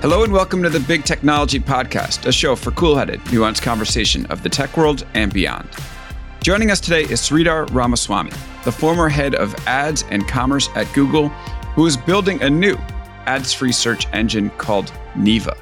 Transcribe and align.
Hello 0.00 0.22
and 0.22 0.32
welcome 0.32 0.62
to 0.62 0.70
the 0.70 0.78
Big 0.78 1.02
Technology 1.02 1.58
Podcast, 1.58 2.24
a 2.24 2.30
show 2.30 2.54
for 2.54 2.70
cool 2.70 2.96
headed, 2.96 3.18
nuanced 3.22 3.62
conversation 3.62 4.26
of 4.26 4.44
the 4.44 4.48
tech 4.48 4.76
world 4.76 5.04
and 5.14 5.32
beyond. 5.32 5.68
Joining 6.40 6.70
us 6.70 6.78
today 6.78 7.02
is 7.02 7.20
Sridhar 7.20 7.68
Ramaswamy, 7.74 8.30
the 8.62 8.70
former 8.70 9.08
head 9.08 9.34
of 9.34 9.56
ads 9.66 10.04
and 10.10 10.28
commerce 10.28 10.68
at 10.76 10.86
Google, 10.94 11.30
who 11.74 11.84
is 11.84 11.96
building 11.96 12.40
a 12.42 12.48
new 12.48 12.76
ads 13.26 13.52
free 13.52 13.72
search 13.72 14.06
engine 14.12 14.50
called 14.50 14.92
Neeva. 15.16 15.58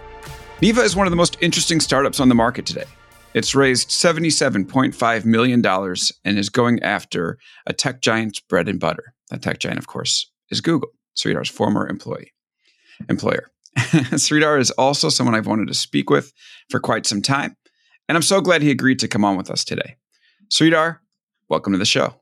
Neeva 0.61 0.85
is 0.85 0.95
one 0.95 1.07
of 1.07 1.13
the 1.13 1.17
most 1.17 1.39
interesting 1.41 1.81
startups 1.81 2.21
on 2.21 2.29
the 2.29 2.35
market 2.35 2.67
today. 2.67 2.85
It's 3.33 3.55
raised 3.55 3.89
$77.5 3.89 5.25
million 5.25 5.65
and 5.65 6.39
is 6.39 6.51
going 6.51 6.83
after 6.83 7.39
a 7.67 7.73
tech 7.73 8.03
giant's 8.03 8.41
bread 8.41 8.69
and 8.69 8.79
butter. 8.79 9.15
That 9.31 9.41
tech 9.41 9.61
giant, 9.61 9.79
of 9.79 9.87
course, 9.87 10.31
is 10.51 10.61
Google, 10.61 10.91
Sridhar's 11.17 11.49
former 11.49 11.89
employee, 11.89 12.35
employer. 13.09 13.51
Sridhar 14.17 14.59
is 14.59 14.71
also 14.73 15.09
someone 15.09 15.35
I've 15.35 15.47
wanted 15.47 15.69
to 15.69 15.75
speak 15.75 16.09
with 16.11 16.33
for 16.71 16.81
quite 16.81 17.07
some 17.07 17.21
time, 17.21 17.57
and 18.09 18.17
I'm 18.17 18.23
so 18.23 18.41
glad 18.41 18.63
he 18.63 18.71
agreed 18.71 18.99
to 19.01 19.09
come 19.09 19.25
on 19.25 19.37
with 19.37 19.51
us 19.51 19.65
today. 19.65 19.97
Sridhar, 20.51 20.99
welcome 21.49 21.73
to 21.73 21.79
the 21.79 21.85
show. 21.85 22.15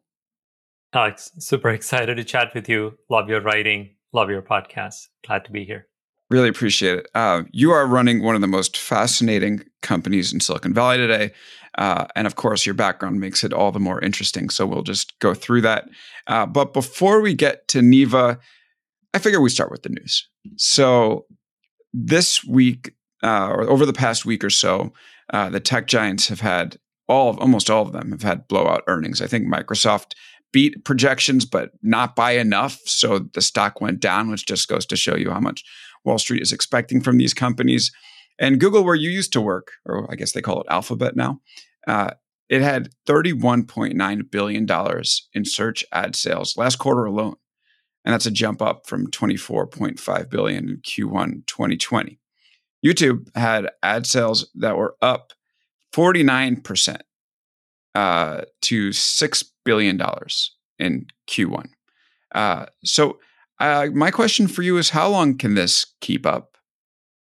Alex, 0.93 1.31
super 1.39 1.71
excited 1.71 2.17
to 2.17 2.25
chat 2.25 2.55
with 2.55 2.69
you. 2.69 2.99
Love 3.09 3.29
your 3.29 3.41
writing, 3.41 3.95
love 4.13 4.31
your 4.31 4.43
podcast. 4.43 5.09
Glad 5.27 5.45
to 5.45 5.53
be 5.53 5.65
here. 5.65 5.87
Really 6.31 6.49
appreciate 6.49 6.99
it. 6.99 7.09
Uh, 7.15 7.43
you 7.53 7.71
are 7.71 7.87
running 7.87 8.23
one 8.23 8.35
of 8.35 8.41
the 8.41 8.47
most 8.47 8.77
fascinating 8.77 9.63
companies 9.83 10.33
in 10.33 10.41
Silicon 10.41 10.73
Valley 10.73 10.97
today. 10.97 11.33
Uh, 11.77 12.07
and 12.17 12.27
of 12.27 12.37
course, 12.37 12.65
your 12.65 12.75
background 12.75 13.21
makes 13.21 13.45
it 13.45 13.53
all 13.53 13.73
the 13.73 13.81
more 13.81 14.01
interesting. 14.01 14.49
So 14.49 14.67
we'll 14.67 14.83
just 14.83 15.19
go 15.19 15.35
through 15.35 15.61
that. 15.63 15.89
Uh, 16.27 16.47
but 16.47 16.73
before 16.73 17.21
we 17.21 17.35
get 17.35 17.69
to 17.69 17.81
Neeva, 17.81 18.39
I 19.13 19.19
figure 19.19 19.41
we 19.41 19.51
start 19.51 19.71
with 19.71 19.83
the 19.83 19.91
news. 19.91 20.27
So 20.57 21.27
this 21.95 22.45
week, 22.45 22.93
uh, 23.23 23.49
or 23.49 23.71
over 23.71 23.87
the 23.87 23.93
past 23.93 24.27
week 24.27 24.43
or 24.43 24.51
so, 24.51 24.93
uh, 25.33 25.49
the 25.49 25.61
tech 25.61 25.87
giants 25.87 26.29
have 26.29 26.41
had 26.41 26.77
all 27.09 27.31
of, 27.31 27.39
almost 27.39 27.71
all 27.71 27.83
of 27.83 27.93
them 27.93 28.11
have 28.11 28.23
had 28.23 28.49
blowout 28.49 28.83
earnings. 28.89 29.23
I 29.23 29.27
think 29.27 29.47
Microsoft 29.47 30.13
beat 30.53 30.85
projections, 30.85 31.45
but 31.45 31.71
not 31.83 32.17
by 32.17 32.33
enough. 32.33 32.81
So 32.85 33.21
the 33.21 33.41
stock 33.41 33.81
went 33.81 34.01
down, 34.01 34.31
which 34.31 34.47
just 34.47 34.69
goes 34.69 34.85
to 34.87 34.97
show 34.97 35.17
you 35.17 35.31
how 35.31 35.41
much 35.41 35.65
Wall 36.05 36.19
Street 36.19 36.43
is 36.43 36.53
expecting 36.53 37.01
from 37.01 37.17
these 37.17 37.35
companies. 37.35 37.93
And 38.39 38.61
Google, 38.61 38.85
where 38.85 38.95
you 38.95 39.11
used 39.11 39.33
to 39.35 39.41
work, 39.41 39.73
or 39.87 40.11
I 40.11 40.17
guess 40.17 40.33
they 40.33 40.43
call 40.43 40.61
it 40.61 40.67
Alphabet 40.69 41.17
now, 41.17 41.41
uh, 41.87 42.11
it 42.49 42.61
had 42.61 42.91
$31.9 43.09 44.31
billion 44.31 44.67
in 45.33 45.45
search 45.45 45.85
ad 45.93 46.17
sales 46.17 46.57
last 46.57 46.77
quarter 46.77 47.05
alone 47.05 47.37
and 48.05 48.13
that's 48.13 48.27
a 48.27 48.31
jump 48.31 48.61
up 48.61 48.87
from 48.87 49.11
24.5 49.11 50.31
billion 50.31 50.69
in 50.69 50.77
Q1 50.79 51.47
2020. 51.47 52.19
YouTube 52.85 53.35
had 53.35 53.71
ad 53.83 54.07
sales 54.07 54.51
that 54.55 54.77
were 54.77 54.97
up 55.01 55.33
49% 55.95 57.01
uh, 57.95 58.43
to 58.63 58.91
$6 58.91 59.45
billion 59.65 60.03
in 60.79 61.07
Q1. 61.29 61.67
Uh, 62.35 62.67
so, 62.85 63.19
uh, 63.61 63.87
my 63.95 64.11
question 64.11 64.49
for 64.49 64.63
you 64.63 64.77
is 64.77 64.91
how 64.91 65.09
long 65.09 65.39
can 65.39 65.55
this 65.55 65.87
keep 66.01 66.27
up? 66.27 66.57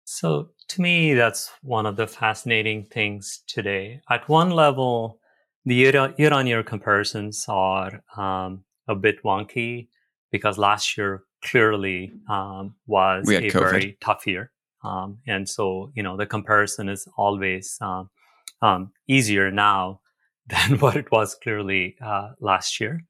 So, 0.04 0.50
to 0.68 0.82
me, 0.82 1.14
that's 1.14 1.50
one 1.62 1.86
of 1.86 1.96
the 1.96 2.06
fascinating 2.06 2.84
things 2.84 3.42
today. 3.48 4.02
At 4.10 4.28
one 4.28 4.50
level, 4.50 5.18
the 5.64 5.74
year 5.74 6.32
on 6.32 6.46
year 6.46 6.62
comparisons 6.62 7.46
are 7.48 8.02
um, 8.16 8.64
a 8.86 8.94
bit 8.94 9.22
wonky 9.24 9.88
because 10.30 10.58
last 10.58 10.96
year 10.96 11.22
clearly 11.42 12.12
um, 12.28 12.74
was 12.86 13.28
a 13.28 13.50
COVID. 13.50 13.70
very 13.70 13.98
tough 14.00 14.26
year. 14.26 14.50
Um, 14.82 15.18
and 15.26 15.48
so, 15.48 15.90
you 15.94 16.02
know, 16.02 16.16
the 16.16 16.26
comparison 16.26 16.88
is 16.88 17.06
always 17.16 17.78
um, 17.80 18.10
um 18.62 18.92
easier 19.08 19.50
now 19.50 20.00
than 20.46 20.78
what 20.78 20.96
it 20.96 21.10
was 21.10 21.34
clearly 21.34 21.96
uh, 22.04 22.30
last 22.40 22.80
year. 22.80 23.04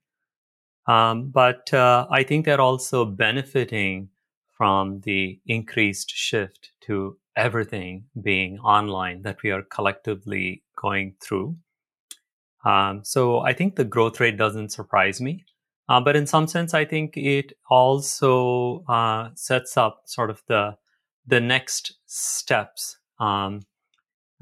Um, 0.87 1.29
but 1.29 1.73
uh, 1.73 2.07
I 2.09 2.23
think 2.23 2.45
they're 2.45 2.61
also 2.61 3.05
benefiting 3.05 4.09
from 4.57 5.01
the 5.01 5.39
increased 5.45 6.11
shift 6.11 6.71
to 6.81 7.17
everything 7.35 8.05
being 8.21 8.59
online 8.59 9.21
that 9.23 9.41
we 9.43 9.51
are 9.51 9.63
collectively 9.63 10.63
going 10.75 11.15
through. 11.21 11.55
Um, 12.63 13.03
so 13.03 13.39
I 13.39 13.53
think 13.53 13.75
the 13.75 13.83
growth 13.83 14.19
rate 14.19 14.37
doesn't 14.37 14.69
surprise 14.69 15.19
me. 15.19 15.45
Uh, 15.91 15.99
but 15.99 16.15
in 16.15 16.25
some 16.25 16.47
sense, 16.47 16.73
I 16.73 16.85
think 16.85 17.17
it 17.17 17.51
also 17.69 18.85
uh, 18.87 19.31
sets 19.35 19.75
up 19.75 20.03
sort 20.05 20.29
of 20.29 20.41
the 20.47 20.77
the 21.27 21.41
next 21.41 21.97
steps 22.05 22.97
um, 23.19 23.63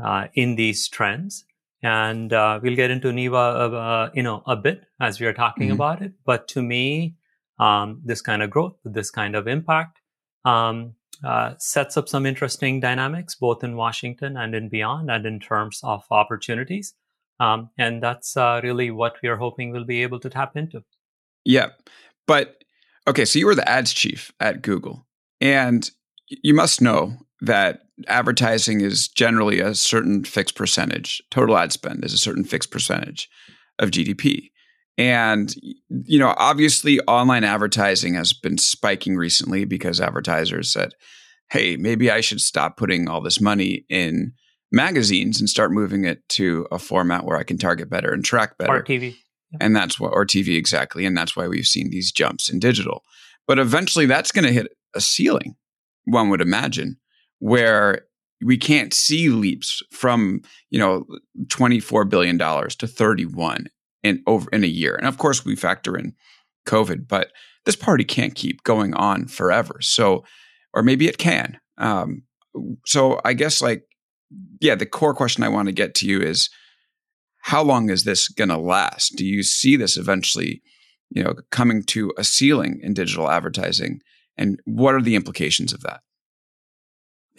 uh, 0.03 0.27
in 0.35 0.55
these 0.55 0.87
trends. 0.87 1.45
And 1.81 2.31
uh, 2.33 2.59
we'll 2.61 2.75
get 2.75 2.91
into 2.91 3.07
Neeva, 3.07 3.73
uh, 3.73 4.11
you 4.13 4.21
know, 4.21 4.43
a 4.45 4.55
bit 4.55 4.83
as 4.99 5.19
we 5.19 5.25
are 5.25 5.33
talking 5.33 5.69
mm-hmm. 5.69 5.73
about 5.73 6.03
it. 6.03 6.13
But 6.23 6.47
to 6.49 6.61
me, 6.61 7.15
um, 7.57 7.99
this 8.05 8.21
kind 8.21 8.43
of 8.43 8.51
growth, 8.51 8.75
this 8.85 9.09
kind 9.09 9.35
of 9.35 9.47
impact, 9.47 9.97
um, 10.45 10.93
uh, 11.23 11.55
sets 11.57 11.97
up 11.97 12.07
some 12.07 12.27
interesting 12.27 12.79
dynamics, 12.79 13.33
both 13.33 13.63
in 13.63 13.75
Washington 13.75 14.37
and 14.37 14.53
in 14.53 14.69
beyond, 14.69 15.09
and 15.09 15.25
in 15.25 15.39
terms 15.39 15.79
of 15.81 16.03
opportunities. 16.11 16.93
Um, 17.39 17.71
and 17.75 18.03
that's 18.03 18.35
really 18.35 18.91
what 18.91 19.15
we 19.23 19.29
are 19.29 19.37
hoping 19.37 19.71
we'll 19.71 19.83
be 19.83 20.03
able 20.03 20.19
to 20.19 20.29
tap 20.29 20.55
into. 20.55 20.83
Yeah. 21.45 21.69
But 22.27 22.63
okay, 23.07 23.25
so 23.25 23.39
you 23.39 23.45
were 23.45 23.55
the 23.55 23.67
ads 23.67 23.93
chief 23.93 24.31
at 24.39 24.61
Google, 24.61 25.05
and 25.41 25.89
you 26.29 26.53
must 26.53 26.81
know 26.81 27.17
that 27.41 27.81
advertising 28.07 28.81
is 28.81 29.07
generally 29.07 29.59
a 29.59 29.73
certain 29.73 30.23
fixed 30.23 30.55
percentage. 30.55 31.21
Total 31.31 31.57
ad 31.57 31.71
spend 31.71 32.03
is 32.05 32.13
a 32.13 32.17
certain 32.17 32.43
fixed 32.43 32.71
percentage 32.71 33.29
of 33.79 33.91
GDP. 33.91 34.51
And, 34.97 35.55
you 35.89 36.19
know, 36.19 36.35
obviously 36.37 36.99
online 37.01 37.45
advertising 37.45 38.15
has 38.15 38.33
been 38.33 38.57
spiking 38.57 39.15
recently 39.15 39.63
because 39.63 40.01
advertisers 40.01 40.71
said, 40.73 40.93
hey, 41.49 41.77
maybe 41.77 42.11
I 42.11 42.19
should 42.19 42.41
stop 42.41 42.75
putting 42.75 43.07
all 43.07 43.21
this 43.21 43.39
money 43.39 43.85
in 43.89 44.33
magazines 44.71 45.39
and 45.39 45.49
start 45.49 45.71
moving 45.71 46.03
it 46.03 46.27
to 46.29 46.67
a 46.69 46.77
format 46.77 47.23
where 47.23 47.37
I 47.37 47.43
can 47.43 47.57
target 47.57 47.89
better 47.89 48.11
and 48.11 48.25
track 48.25 48.57
better. 48.57 48.75
Or 48.75 48.83
TV. 48.83 49.15
And 49.59 49.75
that's 49.75 49.99
what, 49.99 50.13
or 50.13 50.25
TV 50.25 50.57
exactly. 50.57 51.05
And 51.05 51.17
that's 51.17 51.35
why 51.35 51.47
we've 51.47 51.65
seen 51.65 51.89
these 51.89 52.11
jumps 52.11 52.49
in 52.49 52.59
digital. 52.59 53.03
But 53.47 53.59
eventually 53.59 54.05
that's 54.05 54.31
going 54.31 54.45
to 54.45 54.53
hit 54.53 54.67
a 54.95 55.01
ceiling, 55.01 55.55
one 56.05 56.29
would 56.29 56.41
imagine, 56.41 56.97
where 57.39 58.05
we 58.43 58.57
can't 58.57 58.93
see 58.93 59.29
leaps 59.29 59.81
from, 59.91 60.41
you 60.69 60.79
know, 60.79 61.05
$24 61.45 62.07
billion 62.07 62.37
to 62.37 62.87
31 62.87 63.67
in 64.03 64.23
over 64.27 64.49
in 64.51 64.63
a 64.63 64.67
year. 64.67 64.95
And 64.95 65.07
of 65.07 65.17
course 65.17 65.43
we 65.43 65.55
factor 65.55 65.97
in 65.97 66.13
COVID, 66.67 67.07
but 67.07 67.31
this 67.65 67.75
party 67.75 68.03
can't 68.03 68.35
keep 68.35 68.63
going 68.63 68.93
on 68.93 69.27
forever. 69.27 69.79
So, 69.81 70.23
or 70.73 70.83
maybe 70.83 71.07
it 71.07 71.17
can. 71.17 71.59
Um, 71.77 72.23
so 72.85 73.19
I 73.25 73.33
guess 73.33 73.61
like, 73.61 73.83
yeah, 74.61 74.75
the 74.75 74.85
core 74.85 75.13
question 75.13 75.43
I 75.43 75.49
want 75.49 75.67
to 75.67 75.73
get 75.73 75.95
to 75.95 76.07
you 76.07 76.21
is, 76.21 76.49
how 77.41 77.63
long 77.63 77.89
is 77.89 78.03
this 78.03 78.27
going 78.27 78.49
to 78.49 78.57
last? 78.57 79.15
Do 79.15 79.25
you 79.25 79.43
see 79.43 79.75
this 79.75 79.97
eventually, 79.97 80.61
you 81.09 81.23
know, 81.23 81.35
coming 81.51 81.83
to 81.83 82.13
a 82.17 82.23
ceiling 82.23 82.79
in 82.83 82.93
digital 82.93 83.29
advertising? 83.29 84.01
And 84.37 84.59
what 84.65 84.95
are 84.95 85.01
the 85.01 85.15
implications 85.15 85.73
of 85.73 85.81
that? 85.81 86.01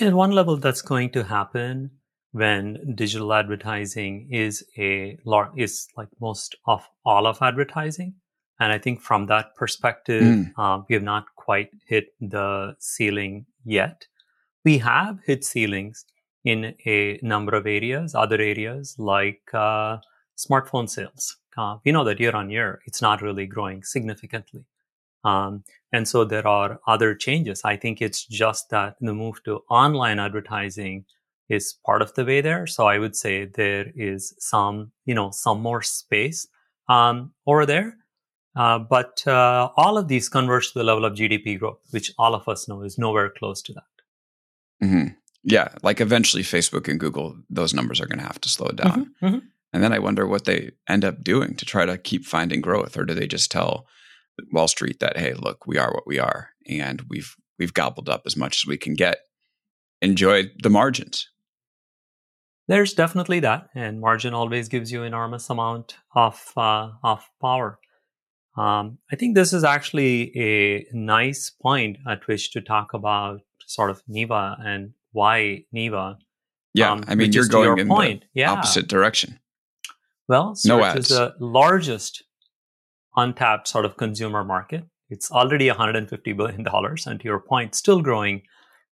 At 0.01 0.15
one 0.15 0.33
level, 0.33 0.57
that's 0.57 0.83
going 0.83 1.11
to 1.11 1.25
happen 1.25 1.91
when 2.33 2.95
digital 2.95 3.33
advertising 3.33 4.29
is 4.31 4.65
a 4.79 5.19
is 5.57 5.89
like 5.97 6.09
most 6.21 6.57
of 6.67 6.87
all 7.05 7.27
of 7.27 7.43
advertising. 7.43 8.15
And 8.59 8.73
I 8.73 8.79
think 8.79 9.01
from 9.01 9.27
that 9.27 9.57
perspective, 9.57 10.23
mm. 10.23 10.59
um, 10.59 10.85
we 10.89 10.95
have 10.95 11.03
not 11.03 11.25
quite 11.37 11.71
hit 11.87 12.09
the 12.21 12.75
ceiling 12.79 13.47
yet. 13.65 14.07
We 14.65 14.79
have 14.79 15.19
hit 15.25 15.45
ceilings 15.45 16.05
in 16.45 16.75
a 16.87 17.19
number 17.23 17.55
of 17.55 17.67
areas, 17.67 18.15
other 18.15 18.41
areas 18.41 18.97
like 18.99 19.43
uh, 19.53 19.99
smartphone 20.37 20.89
sales. 20.89 21.37
Uh, 21.57 21.77
we 21.85 21.93
know 21.93 22.05
that 22.05 22.21
year 22.21 22.35
on 22.35 22.51
year, 22.51 22.81
it's 22.87 23.03
not 23.03 23.23
really 23.23 23.47
growing 23.47 23.83
significantly. 23.83 24.65
Um, 25.25 25.65
and 25.93 26.09
so 26.09 26.25
there 26.25 26.47
are 26.47 26.81
other 26.87 27.15
changes. 27.15 27.61
I 27.65 27.77
think 27.77 28.01
it's 28.01 28.25
just 28.25 28.71
that 28.71 28.97
the 29.01 29.13
move 29.13 29.43
to 29.45 29.61
online 29.69 30.19
advertising 30.19 31.05
is 31.49 31.75
part 31.85 32.01
of 32.01 32.15
the 32.15 32.25
way 32.25 32.41
there. 32.41 32.67
So 32.67 32.87
I 32.87 32.99
would 32.99 33.17
say 33.17 33.45
there 33.45 33.87
is 33.95 34.35
some, 34.39 34.93
you 35.05 35.15
know, 35.15 35.31
some 35.33 35.61
more 35.61 35.83
space 35.83 36.47
um, 36.89 37.33
over 37.47 37.67
there. 37.67 37.97
Uh, 38.57 38.79
but 38.79 39.27
uh, 39.27 39.69
all 39.77 39.99
of 39.99 40.09
these 40.09 40.29
converge 40.29 40.73
to 40.73 40.79
the 40.79 40.85
level 40.85 41.05
of 41.05 41.15
GDP 41.15 41.59
growth, 41.59 41.81
which 41.91 42.13
all 42.19 42.35
of 42.35 42.49
us 42.49 42.69
know 42.69 42.83
is 42.83 42.99
nowhere 42.99 43.31
close 43.31 43.63
to 43.63 43.73
that. 43.73 44.87
Mm-hmm. 44.87 45.09
Yeah, 45.43 45.69
like 45.83 46.01
eventually 46.01 46.43
Facebook 46.43 46.89
and 46.89 47.01
Google, 47.01 47.37
those 47.49 47.73
numbers 47.73 48.01
are 48.01 48.07
going 48.07 48.19
to 48.19 48.27
have 48.27 48.41
to 48.43 48.49
slow 48.49 48.69
down. 48.69 49.13
Mm-hmm. 49.23 49.27
Mm-hmm. 49.27 49.39
And 49.73 49.83
then 49.83 49.93
I 49.93 49.99
wonder 49.99 50.27
what 50.27 50.45
they 50.45 50.73
end 50.89 51.05
up 51.05 51.23
doing 51.23 51.55
to 51.57 51.65
try 51.65 51.87
to 51.87 51.97
keep 51.97 52.25
finding 52.25 52.61
growth, 52.61 52.97
or 52.97 53.05
do 53.05 53.15
they 53.15 53.27
just 53.27 53.51
tell 53.51 53.87
Wall 54.53 54.69
Street 54.69 55.01
that, 55.01 55.17
hey, 55.17 55.35
look, 55.35 55.67
we 55.67 55.79
are 55.79 55.93
what 55.93 56.07
we 56.07 56.19
are, 56.19 56.51
and 56.69 57.03
we've 57.09 57.37
we've 57.59 57.75
gobbled 57.75 58.09
up 58.09 58.23
as 58.27 58.37
much 58.37 58.57
as 58.57 58.67
we 58.67 58.77
can 58.77 58.95
get. 58.95 59.19
Enjoy 60.03 60.45
the 60.63 60.71
margins. 60.71 61.29
There's 62.69 62.95
definitely 62.95 63.41
that, 63.41 63.69
and 63.75 64.01
margin 64.01 64.33
always 64.33 64.69
gives 64.69 64.91
you 64.91 65.03
enormous 65.03 65.51
amount 65.51 65.97
of 66.15 66.53
uh, 66.57 66.91
of 67.03 67.29
power. 67.41 67.79
Um, 68.57 68.99
I 69.13 69.17
think 69.17 69.35
this 69.35 69.53
is 69.53 69.65
actually 69.65 70.33
a 70.37 70.87
nice 70.93 71.51
point 71.51 71.99
at 72.09 72.27
which 72.27 72.51
to 72.53 72.61
talk 72.61 72.95
about 72.95 73.41
sort 73.67 73.91
of 73.91 74.03
Neeva 74.09 74.57
and 74.65 74.93
why 75.13 75.65
Neeva. 75.75 76.17
Yeah, 76.75 76.93
um, 76.93 77.05
I 77.09 77.15
mean 77.15 77.33
you're 77.33 77.47
going 77.47 77.79
in 77.79 77.89
point. 77.89 78.23
the 78.35 78.41
yeah. 78.41 78.53
opposite 78.53 78.89
direction. 78.89 79.39
Well, 80.29 80.55
search 80.55 80.69
no 80.69 80.85
is 80.85 81.09
the 81.09 81.35
largest 81.41 82.23
untapped 83.17 83.67
sort 83.67 83.85
of 83.85 83.97
consumer 83.97 84.45
market. 84.45 84.85
It's 85.09 85.31
already 85.33 85.67
150 85.67 86.33
billion 86.35 86.63
dollars, 86.63 87.07
and 87.07 87.19
to 87.21 87.25
your 87.25 87.41
point, 87.41 87.75
still 87.75 88.01
growing. 88.01 88.43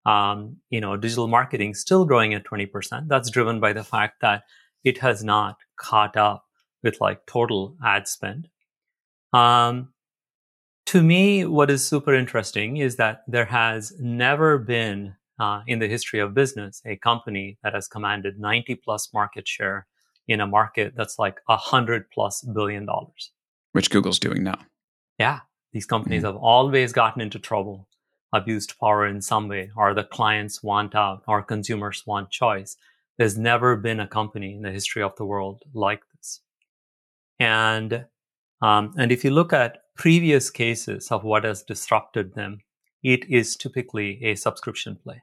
Um, 0.07 0.57
you 0.71 0.81
know, 0.81 0.97
digital 0.97 1.29
marketing 1.29 1.75
still 1.75 2.07
growing 2.07 2.33
at 2.33 2.45
20%. 2.45 3.09
That's 3.09 3.31
driven 3.31 3.61
by 3.61 3.75
the 3.75 3.85
fact 3.85 4.23
that 4.23 4.45
it 4.83 4.99
has 4.99 5.23
not 5.23 5.59
caught 5.77 6.17
up 6.17 6.47
with 6.83 7.01
like 7.01 7.27
total 7.27 7.77
ad 7.85 8.09
spend. 8.09 8.49
Um, 9.33 9.93
to 10.87 11.03
me, 11.03 11.45
what 11.45 11.71
is 11.71 11.87
super 11.87 12.15
interesting 12.15 12.79
is 12.79 12.97
that 12.97 13.23
there 13.29 13.45
has 13.45 13.93
never 14.01 14.57
been 14.57 15.15
uh, 15.39 15.63
in 15.67 15.79
the 15.79 15.89
history 15.89 16.21
of 16.21 16.35
business 16.35 16.83
a 16.87 16.97
company 16.97 17.59
that 17.63 17.75
has 17.75 17.89
commanded 17.89 18.39
90 18.39 18.77
plus 18.77 19.13
market 19.13 19.47
share 19.47 19.87
in 20.27 20.41
a 20.41 20.47
market 20.47 20.93
that's 20.97 21.19
like 21.19 21.39
100 21.47 22.11
plus 22.11 22.43
billion 22.43 22.87
dollars. 22.87 23.33
Which 23.73 23.91
Google's 23.91 24.19
doing 24.19 24.43
now. 24.43 24.59
Yeah. 25.19 25.41
These 25.73 25.87
companies 25.87 26.23
mm-hmm. 26.23 26.35
have 26.35 26.37
always 26.37 26.93
gotten 26.93 27.21
into 27.21 27.39
trouble, 27.39 27.89
abused 28.33 28.79
power 28.79 29.07
in 29.07 29.21
some 29.21 29.49
way, 29.49 29.71
or 29.77 29.95
the 29.95 30.05
clients 30.05 30.63
want 30.63 30.95
out, 30.95 31.23
or 31.27 31.43
consumers 31.43 32.03
want 32.07 32.31
choice. 32.31 32.77
There's 33.19 33.37
never 33.37 33.77
been 33.77 34.01
a 34.01 34.07
company 34.07 34.55
in 34.55 34.63
the 34.63 34.71
history 34.71 35.03
of 35.03 35.17
the 35.17 35.25
world 35.25 35.63
like 35.75 36.01
this. 36.15 36.41
And 37.39 38.07
um, 38.61 38.95
and 38.97 39.13
if 39.13 39.25
you 39.25 39.31
look 39.31 39.53
at 39.53 39.79
previous 39.97 40.51
cases 40.51 41.13
of 41.13 41.23
what 41.23 41.45
has 41.45 41.63
disrupted 41.63 42.35
them, 42.35 42.59
it 43.03 43.29
is 43.29 43.57
typically 43.57 44.19
a 44.25 44.35
subscription 44.35 44.97
play. 44.97 45.23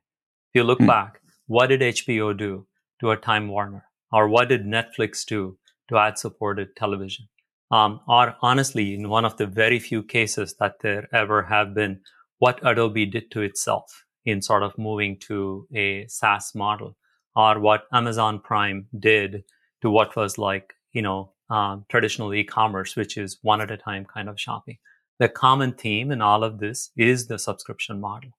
You 0.56 0.63
look 0.63 0.80
mm. 0.80 0.88
back, 0.88 1.19
what 1.48 1.68
did 1.68 1.81
HBO 1.81 2.36
do 2.36 2.66
to 3.02 3.12
a 3.12 3.18
Time 3.18 3.50
Warner? 3.50 3.84
Or 4.13 4.30
what 4.30 4.48
did 4.48 4.66
Netflix 4.66 5.25
do 5.25 5.57
to 5.90 5.98
ad 5.98 6.18
supported 6.18 6.78
television? 6.78 7.28
Um, 7.72 8.00
or 8.07 8.38
honestly, 8.42 8.94
in 8.94 9.10
one 9.10 9.25
of 9.25 9.36
the 9.36 9.48
very 9.48 9.80
few 9.80 10.02
cases 10.02 10.56
that 10.62 10.80
there 10.80 11.10
ever 11.13 11.44
have 11.44 11.74
been, 11.74 12.00
what 12.38 12.66
Adobe 12.66 13.06
did 13.06 13.31
to 13.31 13.42
itself 13.42 14.06
in 14.24 14.42
sort 14.42 14.63
of 14.63 14.78
moving 14.78 15.19
to 15.28 15.68
a 15.75 16.07
SaaS 16.07 16.56
model, 16.56 16.96
or 17.36 17.60
what 17.60 17.84
Amazon 17.92 18.40
Prime 18.40 18.88
did 18.98 19.44
to 19.81 19.90
what 19.90 20.16
was 20.16 20.38
like, 20.38 20.74
you 20.94 21.02
know, 21.02 21.34
um, 21.50 21.86
traditional 21.90 22.34
e-commerce, 22.34 22.96
which 22.96 23.18
is 23.18 23.40
one 23.42 23.60
at 23.60 23.72
a 23.72 23.78
time 23.78 24.06
kind 24.06 24.30
of 24.30 24.40
shopping. 24.40 24.78
The 25.19 25.28
common 25.28 25.74
theme 25.74 26.12
in 26.12 26.22
all 26.22 26.46
of 26.46 26.60
this 26.60 26.92
is 26.96 27.28
the 27.28 27.40
subscription 27.40 28.00
model. 28.00 28.31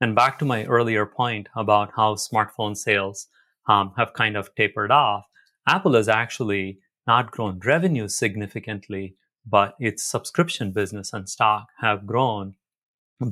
And 0.00 0.14
back 0.14 0.38
to 0.38 0.44
my 0.44 0.64
earlier 0.64 1.06
point 1.06 1.48
about 1.56 1.92
how 1.96 2.14
smartphone 2.14 2.76
sales 2.76 3.26
um, 3.68 3.92
have 3.96 4.14
kind 4.14 4.36
of 4.36 4.54
tapered 4.54 4.90
off, 4.90 5.24
Apple 5.66 5.94
has 5.94 6.08
actually 6.08 6.78
not 7.06 7.30
grown 7.30 7.60
revenue 7.64 8.08
significantly, 8.08 9.16
but 9.46 9.74
its 9.78 10.04
subscription 10.04 10.72
business 10.72 11.12
and 11.12 11.28
stock 11.28 11.68
have 11.80 12.06
grown 12.06 12.54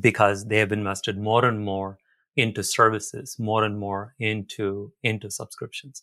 because 0.01 0.47
they 0.47 0.59
have 0.59 0.73
invested 0.73 1.19
more 1.19 1.45
and 1.45 1.65
more 1.65 1.99
into 2.37 2.63
services, 2.63 3.37
more 3.39 3.65
and 3.65 3.79
more 3.79 4.15
into, 4.19 4.93
into 5.03 5.31
subscriptions 5.31 6.03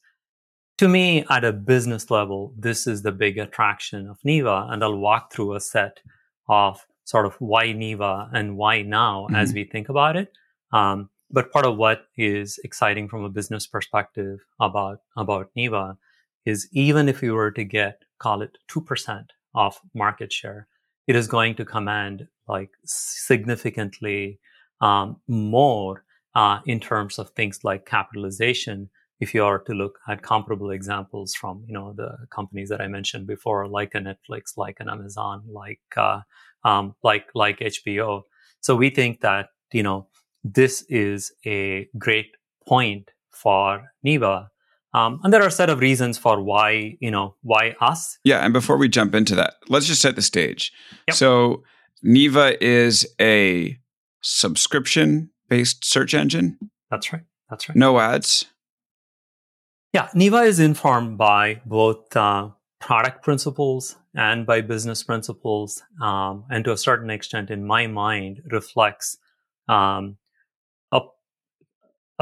to 0.78 0.88
me, 0.88 1.24
at 1.30 1.44
a 1.44 1.54
business 1.54 2.10
level, 2.10 2.54
this 2.58 2.88
is 2.88 3.04
the 3.04 3.12
big 3.12 3.38
attraction 3.38 4.08
of 4.08 4.20
Neeva, 4.26 4.72
And 4.72 4.84
I'll 4.84 4.98
walk 4.98 5.32
through 5.32 5.56
a 5.56 5.60
set 5.60 6.00
of 6.50 6.86
sort 7.06 7.26
of 7.26 7.36
why 7.36 7.68
Neeva 7.68 8.30
and 8.34 8.58
why 8.58 8.82
now 8.82 9.28
mm-hmm. 9.28 9.36
as 9.36 9.54
we 9.54 9.66
think 9.66 9.90
about 9.90 10.16
it. 10.16 10.32
Um, 10.74 11.10
but 11.32 11.52
part 11.52 11.66
of 11.66 11.78
what 11.78 12.08
is 12.18 12.60
exciting 12.64 13.08
from 13.08 13.24
a 13.24 13.30
business 13.30 13.66
perspective 13.66 14.40
about, 14.60 15.00
about 15.16 15.50
Neeva 15.58 15.98
is 16.46 16.68
even 16.74 17.08
if 17.08 17.22
we 17.22 17.32
were 17.32 17.52
to 17.52 17.64
get, 17.64 18.02
call 18.20 18.42
it 18.42 18.58
2% 18.70 19.26
of 19.56 19.80
market 19.94 20.34
share, 20.34 20.68
it 21.08 21.16
is 21.16 21.28
going 21.28 21.56
to 21.56 21.66
command 21.66 22.28
like 22.48 22.72
significantly 22.86 24.40
um, 24.82 25.22
more 25.28 26.04
uh, 26.36 26.60
in 26.66 26.80
terms 26.80 27.18
of 27.18 27.30
things 27.30 27.64
like 27.64 27.86
capitalization 27.86 28.90
if 29.24 29.34
you 29.34 29.44
are 29.44 29.60
to 29.60 29.74
look 29.74 30.00
at 30.08 30.22
comparable 30.22 30.72
examples 30.72 31.34
from 31.34 31.64
you 31.68 31.74
know 31.74 31.94
the 31.94 32.12
companies 32.30 32.70
that 32.70 32.82
I 32.82 32.88
mentioned 32.88 33.26
before, 33.26 33.68
like 33.68 33.96
a 33.96 34.00
Netflix, 34.00 34.58
like 34.58 34.78
an 34.80 34.90
Amazon, 34.90 35.44
like 35.48 35.80
uh, 35.96 36.22
um, 36.64 36.96
like 37.04 37.28
like 37.34 37.60
HBO. 37.60 38.24
So 38.60 38.76
we 38.76 38.90
think 38.90 39.22
that 39.22 39.48
you 39.72 39.84
know 39.84 40.08
this 40.44 40.86
is 40.90 41.32
a 41.46 41.88
great 41.98 42.36
point 42.68 43.12
for 43.32 43.92
Neeva. 44.06 44.48
Um, 44.94 45.20
and 45.24 45.34
there 45.34 45.42
are 45.42 45.48
a 45.48 45.52
set 45.52 45.70
of 45.70 45.80
reasons 45.80 46.18
for 46.18 46.42
why, 46.42 46.98
you 47.00 47.10
know, 47.10 47.36
why 47.42 47.76
us. 47.82 48.20
Yeah. 48.24 48.46
And 48.46 48.54
before 48.54 48.78
we 48.78 48.88
jump 48.88 49.16
into 49.16 49.36
that, 49.36 49.56
let's 49.68 49.88
just 49.88 50.02
set 50.02 50.16
the 50.16 50.22
stage. 50.22 50.72
Yep. 51.08 51.16
So 51.18 51.64
Neeva 52.06 52.56
is 52.62 53.08
a 53.20 53.78
subscription 54.22 55.32
based 55.50 55.86
search 55.86 56.14
engine. 56.14 56.58
That's 56.92 57.12
right. 57.12 57.24
That's 57.50 57.70
right. 57.70 57.76
No 57.76 58.00
ads. 58.00 58.46
Yeah, 59.94 60.10
Neeva 60.16 60.44
is 60.46 60.60
informed 60.60 61.20
by 61.20 61.62
both 61.66 62.16
uh, 62.18 62.50
product 62.80 63.24
principles 63.24 63.96
and 64.16 64.46
by 64.46 64.62
business 64.62 65.04
principles, 65.04 65.84
um, 66.02 66.46
and 66.50 66.66
to 66.66 66.72
a 66.72 66.78
certain 66.78 67.12
extent, 67.12 67.52
in 67.52 67.64
my 67.66 67.86
mind, 67.86 68.42
reflects 68.50 69.18
um, 69.70 70.18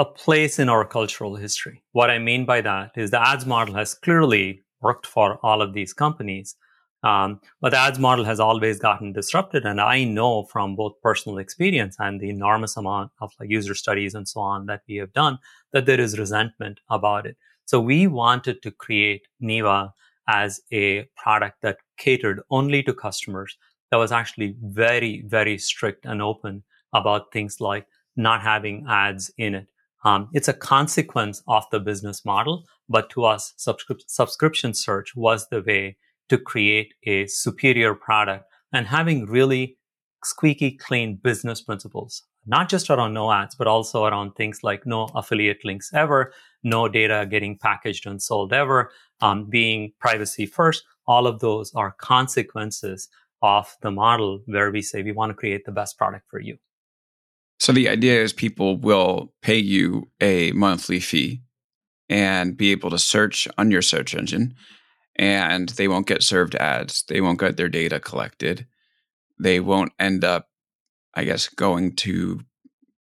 a 0.02 0.06
place 0.06 0.58
in 0.58 0.68
our 0.68 0.84
cultural 0.84 1.36
history. 1.36 1.84
What 1.92 2.10
I 2.10 2.18
mean 2.18 2.44
by 2.44 2.62
that 2.62 2.94
is 2.96 3.12
the 3.12 3.22
ads 3.22 3.46
model 3.46 3.76
has 3.76 3.94
clearly 3.94 4.64
worked 4.82 5.06
for 5.06 5.38
all 5.44 5.62
of 5.62 5.74
these 5.74 5.94
companies, 5.94 6.56
um, 7.04 7.40
but 7.62 7.70
the 7.70 7.78
ads 7.78 8.00
model 8.00 8.26
has 8.26 8.40
always 8.40 8.80
gotten 8.80 9.14
disrupted, 9.14 9.64
and 9.64 9.80
I 9.80 10.04
know 10.04 10.46
from 10.46 10.76
both 10.76 11.00
personal 11.04 11.38
experience 11.38 11.98
and 12.00 12.20
the 12.20 12.32
enormous 12.32 12.76
amount 12.78 13.12
of 13.22 13.32
like 13.40 13.52
user 13.52 13.76
studies 13.76 14.16
and 14.16 14.28
so 14.28 14.40
on 14.40 14.66
that 14.66 14.82
we 14.88 14.96
have 14.96 15.14
done 15.14 15.38
that 15.72 15.86
there 15.86 16.02
is 16.02 16.18
resentment 16.18 16.80
about 16.90 17.28
it. 17.28 17.38
So 17.66 17.80
we 17.80 18.08
wanted 18.08 18.64
to 18.64 18.72
create 18.72 19.28
Neeva 19.40 19.92
as 20.28 20.62
a 20.72 21.04
product 21.16 21.62
that 21.62 21.78
catered 21.98 22.42
only 22.50 22.82
to 22.84 22.94
customers 22.96 23.56
that 23.92 23.98
was 23.98 24.12
actually 24.12 24.56
very, 24.64 25.22
very 25.28 25.60
strict 25.60 26.08
and 26.08 26.24
open 26.24 26.64
about 26.92 27.32
things 27.32 27.62
like 27.62 27.86
not 28.16 28.42
having 28.42 28.86
ads 28.90 29.32
in 29.38 29.54
it. 29.54 29.68
Um, 30.04 30.30
it's 30.34 30.48
a 30.48 30.54
consequence 30.54 31.44
of 31.48 31.66
the 31.72 31.80
business 31.80 32.26
model, 32.26 32.66
but 32.90 33.10
to 33.12 33.26
us, 33.26 33.54
subscri- 33.58 34.04
subscription 34.08 34.74
search 34.74 35.16
was 35.16 35.48
the 35.50 35.62
way 35.62 35.98
to 36.30 36.38
create 36.38 36.94
a 37.06 37.28
superior 37.28 37.94
product 37.94 38.46
and 38.74 38.88
having 38.88 39.26
really 39.26 39.78
squeaky 40.24 40.72
clean 40.72 41.20
business 41.22 41.62
principles 41.62 42.24
not 42.46 42.70
just 42.70 42.90
around 42.90 43.14
no 43.14 43.32
ads, 43.32 43.56
but 43.56 43.68
also 43.68 44.06
around 44.06 44.34
things 44.34 44.60
like 44.64 44.86
no 44.86 45.10
affiliate 45.16 45.64
links 45.64 45.92
ever, 45.94 46.34
no 46.64 46.88
data 46.88 47.28
getting 47.30 47.58
packaged 47.58 48.08
and 48.08 48.22
sold 48.22 48.54
ever, 48.54 48.92
um, 49.22 49.50
being 49.50 49.92
privacy 50.00 50.46
first. 50.46 50.84
All 51.08 51.28
of 51.28 51.40
those 51.40 51.74
are 51.76 51.96
consequences 52.00 53.10
of 53.42 53.76
the 53.82 53.92
model 53.92 54.42
where 54.46 54.72
we 54.72 54.82
say 54.82 55.04
we 55.04 55.12
want 55.12 55.32
to 55.32 55.36
create 55.36 55.66
the 55.66 55.72
best 55.72 55.98
product 55.98 56.26
for 56.30 56.40
you. 56.40 56.58
So 57.62 57.72
the 57.72 57.88
idea 57.88 58.22
is 58.22 58.34
people 58.34 58.78
will 58.78 59.34
pay 59.42 59.58
you 59.58 60.10
a 60.20 60.52
monthly 60.52 61.00
fee 61.00 61.42
and 62.10 62.58
be 62.58 62.72
able 62.72 62.90
to 62.90 63.00
search 63.00 63.48
on 63.58 63.72
your 63.72 63.82
search 63.82 64.16
engine 64.16 64.56
and 65.16 65.70
they 65.70 65.88
won't 65.88 66.08
get 66.08 66.24
served 66.24 66.56
ads. 66.56 67.04
They 67.08 67.22
won't 67.22 67.40
get 67.40 67.58
their 67.58 67.70
data 67.70 68.00
collected. 68.00 68.66
They 69.40 69.60
won't 69.60 69.94
end 70.00 70.26
up 70.26 70.48
I 71.14 71.24
guess, 71.24 71.50
going 71.50 71.96
to 71.98 72.42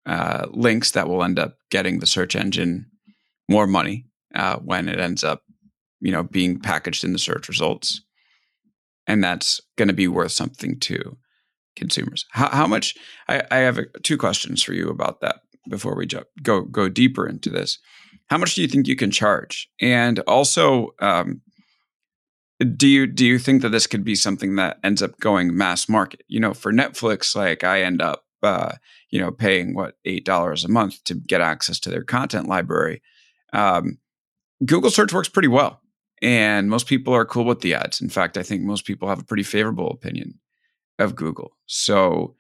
uh, 0.07 0.47
links 0.51 0.93
that 0.93 1.09
will 1.09 1.23
end 1.23 1.39
up 1.39 1.59
getting 1.71 1.99
the 1.99 2.07
search 2.07 2.35
engine 2.35 2.87
more 3.49 3.67
money 3.67 4.07
uh, 4.35 4.57
when 4.57 4.89
it 4.89 4.99
ends 4.99 5.23
up, 5.23 5.43
you 6.01 6.13
know, 6.13 6.23
being 6.23 6.59
packaged 6.59 7.05
in 7.05 7.13
the 7.13 7.19
search 7.19 7.49
results, 7.49 8.01
and 9.07 9.23
that's 9.23 9.61
going 9.77 9.89
to 9.89 9.95
be 9.95 10.09
worth 10.09 10.33
something 10.33 10.79
to 10.81 11.17
consumers. 11.79 12.27
How, 12.31 12.49
how 12.51 12.67
much? 12.67 12.95
I, 13.29 13.43
I 13.51 13.57
have 13.59 13.79
a, 13.79 13.87
two 14.03 14.19
questions 14.19 14.63
for 14.63 14.73
you 14.73 14.89
about 14.91 15.21
that 15.21 15.37
before 15.69 15.95
we 15.95 16.07
jump, 16.07 16.27
go 16.43 16.63
go 16.63 16.89
deeper 16.89 17.29
into 17.29 17.51
this. 17.51 17.79
How 18.29 18.39
much 18.39 18.55
do 18.55 18.63
you 18.63 18.69
think 18.69 18.87
you 18.87 18.97
can 18.97 19.11
charge? 19.11 19.69
And 19.81 20.19
also, 20.21 20.91
um, 21.01 21.41
do 22.77 22.89
you 22.89 23.07
do 23.07 23.25
you 23.25 23.39
think 23.39 23.63
that 23.63 23.71
this 23.71 23.87
could 23.87 24.05
be 24.05 24.15
something 24.15 24.57
that 24.57 24.79
ends 24.83 25.03
up 25.03 25.19
going 25.21 25.57
mass 25.57 25.89
market? 25.89 26.23
You 26.29 26.41
know, 26.41 26.55
for 26.55 26.73
Netflix, 26.73 27.37
like 27.37 27.65
I 27.65 27.83
end 27.83 28.03
up, 28.03 28.25
uh, 28.43 28.73
you 29.11 29.21
know, 29.21 29.31
paying 29.31 29.75
what 29.75 29.95
eight 30.05 30.25
dollars 30.25 30.65
a 30.65 30.69
month 30.69 31.03
to 31.05 31.15
get 31.15 31.41
access 31.41 31.79
to 31.81 31.91
their 31.91 32.05
content 32.05 32.49
library. 32.49 33.03
Um, 33.53 33.99
Google 34.65 34.91
search 34.91 35.13
works 35.13 35.29
pretty 35.29 35.49
well, 35.49 35.81
and 36.21 36.69
most 36.69 36.87
people 36.87 37.15
are 37.15 37.25
cool 37.25 37.45
with 37.45 37.61
the 37.61 37.75
ads. 37.75 38.01
In 38.01 38.09
fact, 38.09 38.37
I 38.37 38.43
think 38.43 38.63
most 38.63 38.85
people 38.85 39.09
have 39.09 39.21
a 39.21 39.25
pretty 39.25 39.45
favorable 39.45 39.91
opinion 39.91 40.39
of 40.99 41.15
Google. 41.15 41.53
So, 41.67 42.35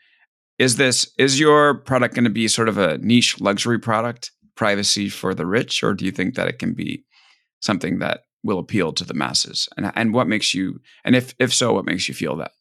is 0.58 0.76
this 0.76 1.10
is 1.18 1.38
your 1.38 1.74
product 1.74 2.14
going 2.14 2.24
to 2.24 2.30
be 2.30 2.48
sort 2.48 2.68
of 2.68 2.78
a 2.78 2.98
niche 2.98 3.40
luxury 3.40 3.78
product, 3.78 4.32
privacy 4.56 5.08
for 5.08 5.34
the 5.34 5.46
rich, 5.46 5.82
or 5.82 5.94
do 5.94 6.04
you 6.04 6.10
think 6.10 6.34
that 6.34 6.48
it 6.48 6.58
can 6.58 6.74
be 6.74 7.04
something 7.60 8.00
that 8.00 8.22
will 8.42 8.58
appeal 8.58 8.92
to 8.92 9.04
the 9.04 9.14
masses? 9.14 9.68
And 9.76 9.92
and 9.94 10.12
what 10.12 10.28
makes 10.28 10.54
you 10.54 10.80
and 11.04 11.14
if 11.14 11.34
if 11.38 11.54
so, 11.54 11.72
what 11.74 11.84
makes 11.84 12.08
you 12.08 12.14
feel 12.14 12.36
that? 12.36 12.52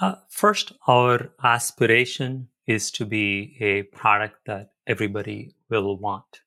Uh, 0.00 0.14
first, 0.30 0.72
our 0.86 1.30
aspiration 1.42 2.48
is 2.66 2.90
to 2.92 3.04
be 3.04 3.56
a 3.60 3.82
product 3.82 4.36
that 4.46 4.70
everybody 4.86 5.54
will 5.68 5.98
want, 5.98 6.42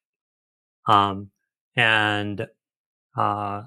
um, 0.87 1.29
and 1.75 2.47
uh, 3.17 3.63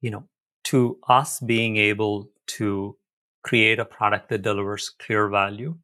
you 0.00 0.10
know, 0.10 0.24
to 0.64 0.98
us 1.08 1.40
being 1.40 1.76
able 1.76 2.30
to 2.46 2.96
create 3.42 3.78
a 3.78 3.84
product 3.84 4.28
that 4.28 4.42
delivers 4.42 4.90
clear 4.90 5.28
value 5.28 5.76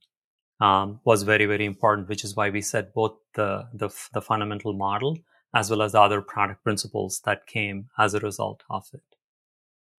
um, 0.61 1.01
was 1.05 1.23
very 1.23 1.47
very 1.47 1.65
important, 1.65 2.09
which 2.09 2.25
is 2.25 2.37
why 2.37 2.51
we 2.51 2.61
set 2.61 2.95
both 2.95 3.17
the 3.35 3.69
the, 3.75 3.89
the 4.13 4.23
fundamental 4.23 4.73
model 4.73 5.19
as 5.55 5.71
well 5.71 5.83
as 5.83 5.93
the 5.93 6.01
other 6.01 6.21
product 6.21 6.63
principles 6.63 7.21
that 7.25 7.47
came 7.47 7.89
as 7.99 8.15
a 8.15 8.21
result 8.21 8.63
of 8.69 8.85
it. 8.93 9.03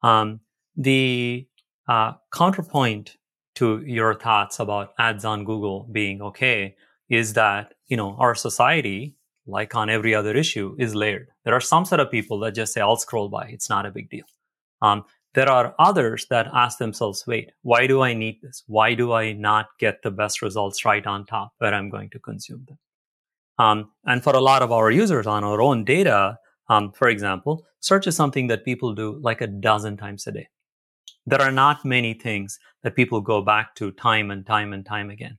Um, 0.04 0.42
the 0.76 1.48
uh, 1.88 2.14
counterpoint 2.32 3.18
to 3.56 3.84
your 3.86 4.14
thoughts 4.14 4.60
about 4.60 4.94
ads 5.00 5.26
on 5.26 5.44
Google 5.44 5.88
being 5.92 6.22
okay 6.22 6.76
is 7.10 7.34
that, 7.34 7.74
you 7.88 7.98
know, 7.98 8.16
our 8.20 8.36
society, 8.36 9.16
like 9.48 9.74
on 9.76 9.90
every 9.90 10.14
other 10.14 10.36
issue, 10.38 10.76
is 10.78 10.94
layered. 10.94 11.30
There 11.44 11.56
are 11.56 11.60
some 11.60 11.84
set 11.84 12.00
of 12.00 12.12
people 12.12 12.40
that 12.40 12.54
just 12.54 12.74
say, 12.74 12.82
I'll 12.82 12.96
scroll 12.96 13.28
by. 13.28 13.48
It's 13.48 13.70
not 13.70 13.86
a 13.86 13.92
big 13.92 14.10
deal. 14.10 14.26
Um, 14.82 15.04
there 15.34 15.50
are 15.50 15.76
others 15.78 16.26
that 16.30 16.48
ask 16.54 16.78
themselves, 16.80 17.24
wait, 17.28 17.52
why 17.62 17.88
do 17.88 18.02
I 18.02 18.14
need 18.14 18.40
this? 18.42 18.64
Why 18.68 18.94
do 18.94 19.14
I 19.14 19.34
not 19.34 19.68
get 19.80 20.02
the 20.02 20.12
best 20.12 20.42
results 20.42 20.86
right 20.86 21.06
on 21.06 21.26
top 21.26 21.54
where 21.60 21.74
I'm 21.74 21.90
going 21.90 22.10
to 22.12 22.20
consume 22.20 22.66
them? 22.68 22.78
Um, 23.60 23.92
and 24.06 24.24
for 24.24 24.34
a 24.34 24.42
lot 24.42 24.62
of 24.62 24.72
our 24.72 24.90
users 24.90 25.28
on 25.28 25.44
our 25.44 25.62
own 25.62 25.84
data, 25.84 26.38
um, 26.70 26.92
for 26.94 27.10
example, 27.10 27.66
search 27.80 28.08
is 28.08 28.16
something 28.16 28.48
that 28.48 28.66
people 28.66 28.96
do 28.96 29.20
like 29.22 29.42
a 29.42 29.48
dozen 29.48 29.98
times 29.98 30.26
a 30.28 30.32
day. 30.32 30.48
There 31.26 31.42
are 31.42 31.52
not 31.52 31.86
many 31.86 32.14
things 32.14 32.58
that 32.84 32.96
people 32.96 33.22
go 33.22 33.42
back 33.42 33.76
to 33.76 33.92
time 33.92 34.32
and 34.32 34.46
time 34.46 34.74
and 34.74 34.86
time 34.86 35.10
again. 35.10 35.38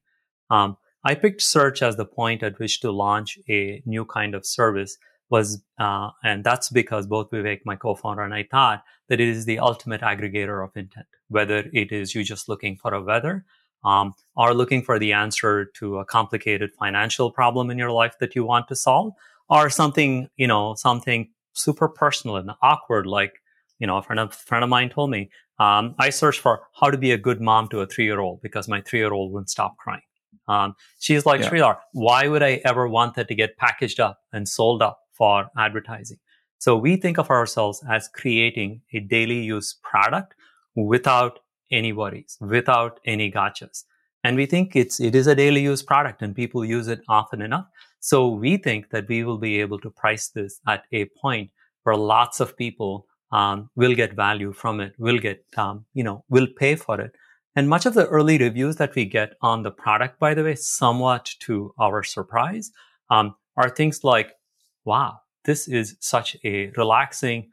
Um, 0.50 0.76
I 1.02 1.14
picked 1.14 1.40
search 1.40 1.82
as 1.82 1.96
the 1.96 2.04
point 2.04 2.42
at 2.42 2.58
which 2.58 2.80
to 2.80 2.90
launch 2.90 3.38
a 3.48 3.82
new 3.86 4.04
kind 4.04 4.34
of 4.34 4.44
service 4.44 4.98
was, 5.30 5.62
uh, 5.78 6.10
and 6.22 6.44
that's 6.44 6.68
because 6.70 7.06
both 7.06 7.30
Vivek, 7.30 7.60
my 7.64 7.76
co-founder, 7.76 8.22
and 8.22 8.34
I 8.34 8.46
thought 8.50 8.82
that 9.08 9.20
it 9.20 9.28
is 9.28 9.44
the 9.44 9.60
ultimate 9.60 10.00
aggregator 10.00 10.62
of 10.64 10.76
intent. 10.76 11.06
Whether 11.28 11.70
it 11.72 11.92
is 11.92 12.14
you 12.14 12.24
just 12.24 12.48
looking 12.48 12.76
for 12.76 12.92
a 12.92 13.02
weather, 13.02 13.44
um, 13.84 14.14
are 14.36 14.52
looking 14.52 14.82
for 14.82 14.98
the 14.98 15.12
answer 15.12 15.66
to 15.76 15.98
a 15.98 16.04
complicated 16.04 16.70
financial 16.78 17.30
problem 17.30 17.70
in 17.70 17.78
your 17.78 17.92
life 17.92 18.16
that 18.20 18.34
you 18.34 18.44
want 18.44 18.68
to 18.68 18.76
solve, 18.76 19.12
or 19.48 19.70
something, 19.70 20.28
you 20.36 20.46
know, 20.46 20.74
something 20.74 21.30
super 21.52 21.88
personal 21.88 22.36
and 22.36 22.50
awkward, 22.62 23.06
like, 23.06 23.40
you 23.78 23.86
know, 23.86 23.96
a 23.96 24.02
friend 24.02 24.20
of, 24.20 24.34
friend 24.34 24.62
of 24.62 24.70
mine 24.70 24.90
told 24.90 25.10
me, 25.10 25.30
um, 25.58 25.94
I 25.98 26.10
searched 26.10 26.40
for 26.40 26.62
how 26.74 26.90
to 26.90 26.98
be 26.98 27.12
a 27.12 27.18
good 27.18 27.40
mom 27.40 27.68
to 27.68 27.80
a 27.80 27.86
three 27.86 28.04
year 28.04 28.20
old 28.20 28.42
because 28.42 28.68
my 28.68 28.80
three 28.80 28.98
year 28.98 29.12
old 29.12 29.32
wouldn't 29.32 29.50
stop 29.50 29.76
crying. 29.76 30.02
Um, 30.48 30.74
she's 30.98 31.26
like, 31.26 31.40
yeah. 31.40 31.50
Sridhar, 31.50 31.78
why 31.92 32.26
would 32.26 32.42
I 32.42 32.60
ever 32.64 32.88
want 32.88 33.14
that 33.14 33.28
to 33.28 33.34
get 33.34 33.56
packaged 33.56 34.00
up 34.00 34.20
and 34.32 34.48
sold 34.48 34.82
up 34.82 35.00
for 35.20 35.50
advertising? 35.66 36.20
So 36.64 36.76
we 36.76 36.96
think 36.96 37.18
of 37.18 37.30
ourselves 37.30 37.82
as 37.96 38.08
creating 38.20 38.80
a 38.94 39.00
daily 39.00 39.40
use 39.54 39.78
product 39.90 40.34
without 40.74 41.40
any 41.70 41.92
worries, 41.92 42.36
without 42.40 43.00
any 43.04 43.30
gotchas. 43.30 43.84
And 44.24 44.36
we 44.36 44.46
think 44.46 44.76
it's, 44.76 45.00
it 45.00 45.14
is 45.14 45.26
a 45.26 45.34
daily 45.34 45.62
use 45.62 45.82
product 45.82 46.22
and 46.22 46.34
people 46.34 46.64
use 46.64 46.88
it 46.88 47.00
often 47.08 47.40
enough. 47.42 47.66
So 48.00 48.28
we 48.28 48.56
think 48.56 48.90
that 48.90 49.08
we 49.08 49.24
will 49.24 49.38
be 49.38 49.60
able 49.60 49.80
to 49.80 49.90
price 49.90 50.28
this 50.28 50.60
at 50.66 50.84
a 50.92 51.06
point 51.22 51.50
where 51.84 51.96
lots 51.96 52.40
of 52.40 52.56
people 52.56 53.06
um, 53.32 53.70
will 53.76 53.94
get 53.94 54.14
value 54.14 54.52
from 54.52 54.80
it, 54.80 54.94
will 54.98 55.18
get, 55.18 55.44
um, 55.56 55.84
you 55.94 56.04
know, 56.04 56.24
will 56.28 56.48
pay 56.58 56.76
for 56.76 57.00
it. 57.00 57.12
And 57.56 57.68
much 57.68 57.86
of 57.86 57.94
the 57.94 58.06
early 58.06 58.38
reviews 58.38 58.76
that 58.76 58.94
we 58.94 59.04
get 59.04 59.34
on 59.42 59.62
the 59.62 59.70
product, 59.70 60.18
by 60.18 60.34
the 60.34 60.44
way, 60.44 60.56
somewhat 60.56 61.30
to 61.40 61.74
our 61.78 62.02
surprise, 62.02 62.70
um, 63.10 63.34
are 63.56 63.70
things 63.70 64.04
like, 64.04 64.32
wow, 64.84 65.20
this 65.44 65.68
is 65.68 65.96
such 66.00 66.36
a 66.44 66.70
relaxing, 66.76 67.50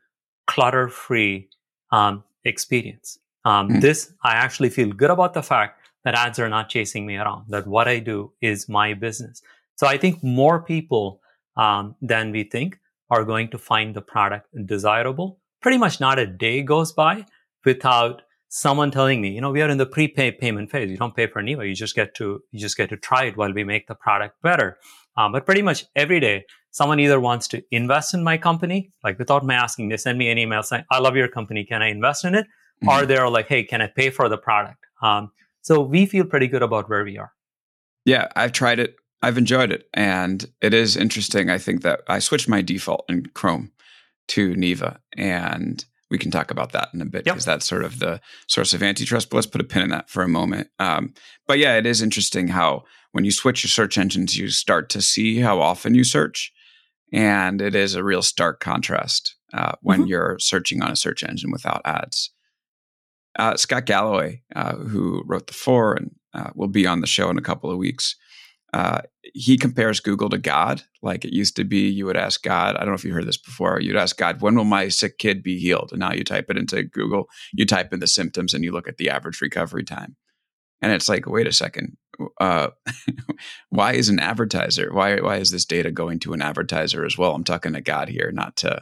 clutter 0.48 0.90
free 0.90 1.50
um, 1.92 2.24
experience. 2.44 3.20
Um, 3.46 3.70
mm. 3.70 3.82
This, 3.82 4.14
I 4.24 4.34
actually 4.34 4.70
feel 4.70 4.92
good 4.92 5.10
about 5.10 5.34
the 5.34 5.44
fact 5.44 5.82
that 6.04 6.16
ads 6.16 6.40
are 6.40 6.50
not 6.50 6.70
chasing 6.70 7.06
me 7.06 7.18
around, 7.18 7.46
that 7.50 7.68
what 7.68 7.88
I 7.88 8.00
do 8.00 8.32
is 8.42 8.70
my 8.70 8.94
business. 8.94 9.42
So 9.76 9.88
I 9.88 9.98
think 9.98 10.24
more 10.24 10.62
people 10.62 11.22
um, 11.56 11.96
than 12.02 12.32
we 12.32 12.44
think 12.44 12.80
are 13.10 13.24
going 13.24 13.50
to 13.50 13.58
find 13.58 13.96
the 13.96 14.02
product 14.02 14.48
desirable. 14.66 15.40
Pretty 15.62 15.78
much 15.78 16.00
not 16.00 16.20
a 16.20 16.26
day 16.26 16.62
goes 16.62 16.92
by 16.92 17.26
without 17.66 18.22
someone 18.50 18.92
telling 18.92 19.22
me, 19.22 19.30
you 19.30 19.42
know, 19.42 19.52
we 19.52 19.62
are 19.62 19.70
in 19.70 19.78
the 19.78 19.86
prepaid 19.86 20.40
payment 20.40 20.72
phase. 20.72 20.90
You 20.90 20.98
don't 20.98 21.16
pay 21.16 21.28
for 21.28 21.42
Neeva. 21.42 21.68
You 21.68 21.76
just 21.76 21.96
get 21.96 22.16
to, 22.16 22.42
you 22.52 22.60
just 22.60 22.78
get 22.78 22.90
to 22.90 22.98
try 22.98 23.26
it 23.26 23.38
while 23.38 23.54
we 23.54 23.64
make 23.64 23.88
the 23.88 23.96
product 23.96 24.42
better. 24.42 24.78
Um, 25.18 25.32
but 25.32 25.46
pretty 25.46 25.62
much 25.62 25.86
every 25.96 26.20
day, 26.20 26.46
someone 26.72 27.00
either 27.00 27.20
wants 27.20 27.48
to 27.50 27.64
invest 27.72 28.14
in 28.14 28.24
my 28.24 28.38
company, 28.38 28.92
like 29.04 29.18
without 29.18 29.46
my 29.46 29.56
asking, 29.56 29.90
they 29.90 29.98
send 29.98 30.18
me 30.18 30.30
an 30.30 30.38
email 30.38 30.64
saying, 30.64 30.84
I 30.92 31.00
love 31.00 31.16
your 31.16 31.28
company. 31.28 31.64
Can 31.64 31.82
I 31.82 31.90
invest 31.90 32.26
in 32.26 32.36
it? 32.36 32.48
mm-hmm. 32.84 32.90
or 32.90 33.06
they're 33.06 33.30
like, 33.30 33.48
hey, 33.48 33.64
can 33.64 33.82
I 33.82 33.88
pay 33.88 34.10
for 34.10 34.30
the 34.30 34.38
product? 34.38 34.86
Um, 35.02 35.32
so 35.62 35.82
we 35.82 36.06
feel 36.06 36.26
pretty 36.26 36.48
good 36.48 36.64
about 36.64 36.90
where 36.90 37.04
we 37.04 37.18
are. 37.18 37.32
Yeah, 38.06 38.28
I've 38.36 38.52
tried 38.52 38.80
it. 38.80 38.96
I've 39.22 39.38
enjoyed 39.38 39.72
it. 39.72 39.90
And 39.94 40.46
it 40.62 40.74
is 40.74 40.96
interesting. 40.96 41.50
I 41.50 41.58
think 41.58 41.82
that 41.82 42.02
I 42.08 42.20
switched 42.20 42.48
my 42.48 42.62
default 42.62 43.06
in 43.10 43.26
Chrome 43.34 43.72
to 44.30 44.54
Neeva. 44.56 44.98
And 45.18 45.84
we 46.10 46.18
can 46.18 46.32
talk 46.32 46.52
about 46.52 46.72
that 46.72 46.90
in 46.94 47.02
a 47.02 47.06
bit 47.06 47.26
because 47.26 47.46
yep. 47.46 47.56
that's 47.56 47.68
sort 47.68 47.84
of 47.84 48.00
the 48.00 48.22
source 48.48 48.74
of 48.74 48.84
antitrust. 48.84 49.30
But 49.30 49.38
let's 49.38 49.48
put 49.48 49.62
a 49.62 49.66
pin 49.66 49.84
in 49.84 49.90
that 49.90 50.10
for 50.10 50.24
a 50.24 50.28
moment. 50.28 50.70
Um, 50.80 51.14
but 51.48 51.58
yeah, 51.58 51.78
it 51.78 51.86
is 51.86 52.02
interesting 52.02 52.50
how 52.50 52.84
when 53.12 53.26
you 53.26 53.32
switch 53.32 53.64
your 53.64 53.70
search 53.70 53.98
engines, 53.98 54.38
you 54.38 54.50
start 54.50 54.90
to 54.92 55.02
see 55.02 55.40
how 55.40 55.60
often 55.60 55.96
you 55.96 56.04
search. 56.04 56.54
And 57.14 57.62
it 57.62 57.76
is 57.76 57.96
a 57.96 58.04
real 58.04 58.22
stark 58.22 58.60
contrast 58.60 59.36
uh, 59.54 59.74
when 59.82 60.02
mm-hmm. 60.02 60.08
you're 60.08 60.38
searching 60.40 60.82
on 60.82 60.92
a 60.92 60.96
search 60.96 61.24
engine 61.24 61.52
without 61.52 61.82
ads. 61.86 62.32
Uh, 63.38 63.56
Scott 63.56 63.86
Galloway, 63.86 64.42
uh, 64.56 64.76
who 64.76 65.24
wrote 65.26 65.48
The 65.48 65.54
Four 65.54 65.94
and 65.94 66.12
uh, 66.34 66.50
will 66.56 66.68
be 66.68 66.88
on 66.88 67.02
the 67.02 67.08
show 67.08 67.30
in 67.30 67.38
a 67.38 67.42
couple 67.42 67.72
of 67.72 67.78
weeks, 67.78 68.16
uh, 68.74 69.02
he 69.34 69.58
compares 69.58 70.00
Google 70.00 70.30
to 70.30 70.38
God. 70.38 70.84
Like 71.02 71.24
it 71.24 71.34
used 71.34 71.56
to 71.56 71.64
be, 71.64 71.88
you 71.88 72.06
would 72.06 72.18
ask 72.18 72.44
God, 72.44 72.76
I 72.76 72.80
don't 72.80 72.90
know 72.90 72.96
if 72.96 73.06
you 73.06 73.14
heard 73.14 73.28
this 73.28 73.38
before, 73.38 73.80
you'd 73.80 73.96
ask 73.96 74.18
God, 74.18 74.42
when 74.42 74.56
will 74.56 74.66
my 74.66 74.90
sick 74.90 75.18
kid 75.20 75.42
be 75.42 75.58
healed? 75.58 75.92
And 75.92 76.00
now 76.00 76.14
you 76.14 76.24
type 76.24 76.50
it 76.50 76.58
into 76.58 76.84
Google, 76.84 77.30
you 77.54 77.66
type 77.66 77.94
in 77.94 78.00
the 78.00 78.08
symptoms 78.08 78.54
and 78.54 78.64
you 78.64 78.72
look 78.72 78.88
at 78.88 78.98
the 78.98 79.10
average 79.10 79.40
recovery 79.42 79.84
time. 79.84 80.16
And 80.82 80.92
it's 80.92 81.10
like, 81.10 81.26
wait 81.26 81.48
a 81.48 81.52
second, 81.52 81.98
uh, 82.40 82.70
why 83.70 83.94
is 83.94 84.10
an 84.10 84.20
advertiser? 84.20 84.94
Why 84.94 85.20
why 85.20 85.38
is 85.38 85.52
this 85.52 85.66
data 85.66 85.92
going 85.92 86.20
to 86.20 86.34
an 86.34 86.42
advertiser 86.42 87.06
as 87.06 87.18
well? 87.18 87.34
I'm 87.34 87.44
talking 87.44 87.74
to 87.74 87.82
God 87.82 88.10
here, 88.10 88.32
not 88.32 88.56
to, 88.58 88.82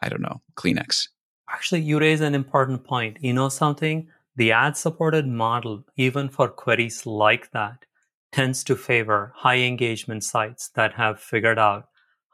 I 0.00 0.08
don't 0.08 0.22
know, 0.22 0.42
Kleenex. 0.56 1.08
Actually, 1.50 1.82
you 1.82 1.98
raise 1.98 2.20
an 2.20 2.34
important 2.34 2.84
point. 2.84 3.18
You 3.20 3.32
know 3.32 3.48
something? 3.48 4.08
The 4.36 4.52
ad 4.52 4.76
supported 4.76 5.26
model, 5.26 5.84
even 5.96 6.28
for 6.28 6.48
queries 6.48 7.06
like 7.06 7.50
that, 7.52 7.86
tends 8.32 8.62
to 8.64 8.76
favor 8.76 9.32
high 9.34 9.58
engagement 9.58 10.24
sites 10.24 10.68
that 10.74 10.94
have 10.94 11.20
figured 11.20 11.58
out 11.58 11.88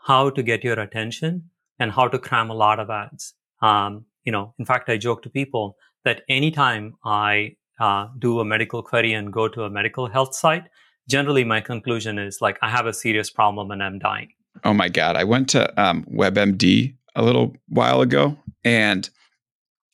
how 0.06 0.30
to 0.30 0.42
get 0.42 0.64
your 0.64 0.80
attention 0.80 1.50
and 1.78 1.92
how 1.92 2.08
to 2.08 2.18
cram 2.18 2.50
a 2.50 2.54
lot 2.54 2.80
of 2.80 2.90
ads. 2.90 3.34
Um, 3.60 4.06
you 4.24 4.32
know, 4.32 4.54
in 4.58 4.64
fact, 4.64 4.88
I 4.88 4.96
joke 4.96 5.22
to 5.22 5.30
people 5.30 5.76
that 6.04 6.22
anytime 6.28 6.96
I 7.04 7.56
uh, 7.82 8.08
do 8.16 8.38
a 8.38 8.44
medical 8.44 8.80
query 8.80 9.12
and 9.12 9.32
go 9.32 9.48
to 9.48 9.64
a 9.64 9.70
medical 9.70 10.06
health 10.06 10.34
site, 10.36 10.68
generally 11.08 11.42
my 11.42 11.60
conclusion 11.60 12.16
is 12.16 12.40
like, 12.40 12.56
I 12.62 12.70
have 12.70 12.86
a 12.86 12.92
serious 12.92 13.28
problem 13.28 13.72
and 13.72 13.82
I'm 13.82 13.98
dying. 13.98 14.28
Oh 14.62 14.72
my 14.72 14.88
God. 14.88 15.16
I 15.16 15.24
went 15.24 15.48
to 15.50 15.82
um, 15.82 16.04
WebMD 16.04 16.94
a 17.16 17.22
little 17.22 17.56
while 17.68 18.00
ago 18.00 18.38
and 18.62 19.10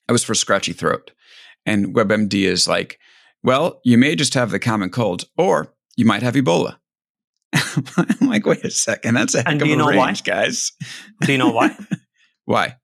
I 0.07 0.12
was 0.12 0.23
for 0.23 0.35
scratchy 0.35 0.75
throat. 0.75 1.12
And 1.64 1.95
WebMD 1.95 2.45
is 2.45 2.68
like, 2.68 2.99
well, 3.42 3.80
you 3.85 3.97
may 3.97 4.14
just 4.14 4.35
have 4.35 4.50
the 4.50 4.59
common 4.59 4.90
cold 4.90 5.25
or 5.38 5.75
you 5.97 6.04
might 6.04 6.23
have 6.23 6.35
Ebola. 6.35 6.76
I'm 7.54 8.28
like, 8.28 8.45
wait 8.45 8.64
a 8.64 8.71
second. 8.71 9.14
That's 9.14 9.35
a 9.35 9.38
heck 9.38 9.49
and 9.49 9.62
of 9.62 9.68
a 9.68 9.85
range, 9.87 9.97
why? 9.97 10.14
guys. 10.25 10.73
Do 11.23 11.33
you 11.33 11.38
know 11.38 11.52
why? 11.52 11.75
why? 12.45 12.76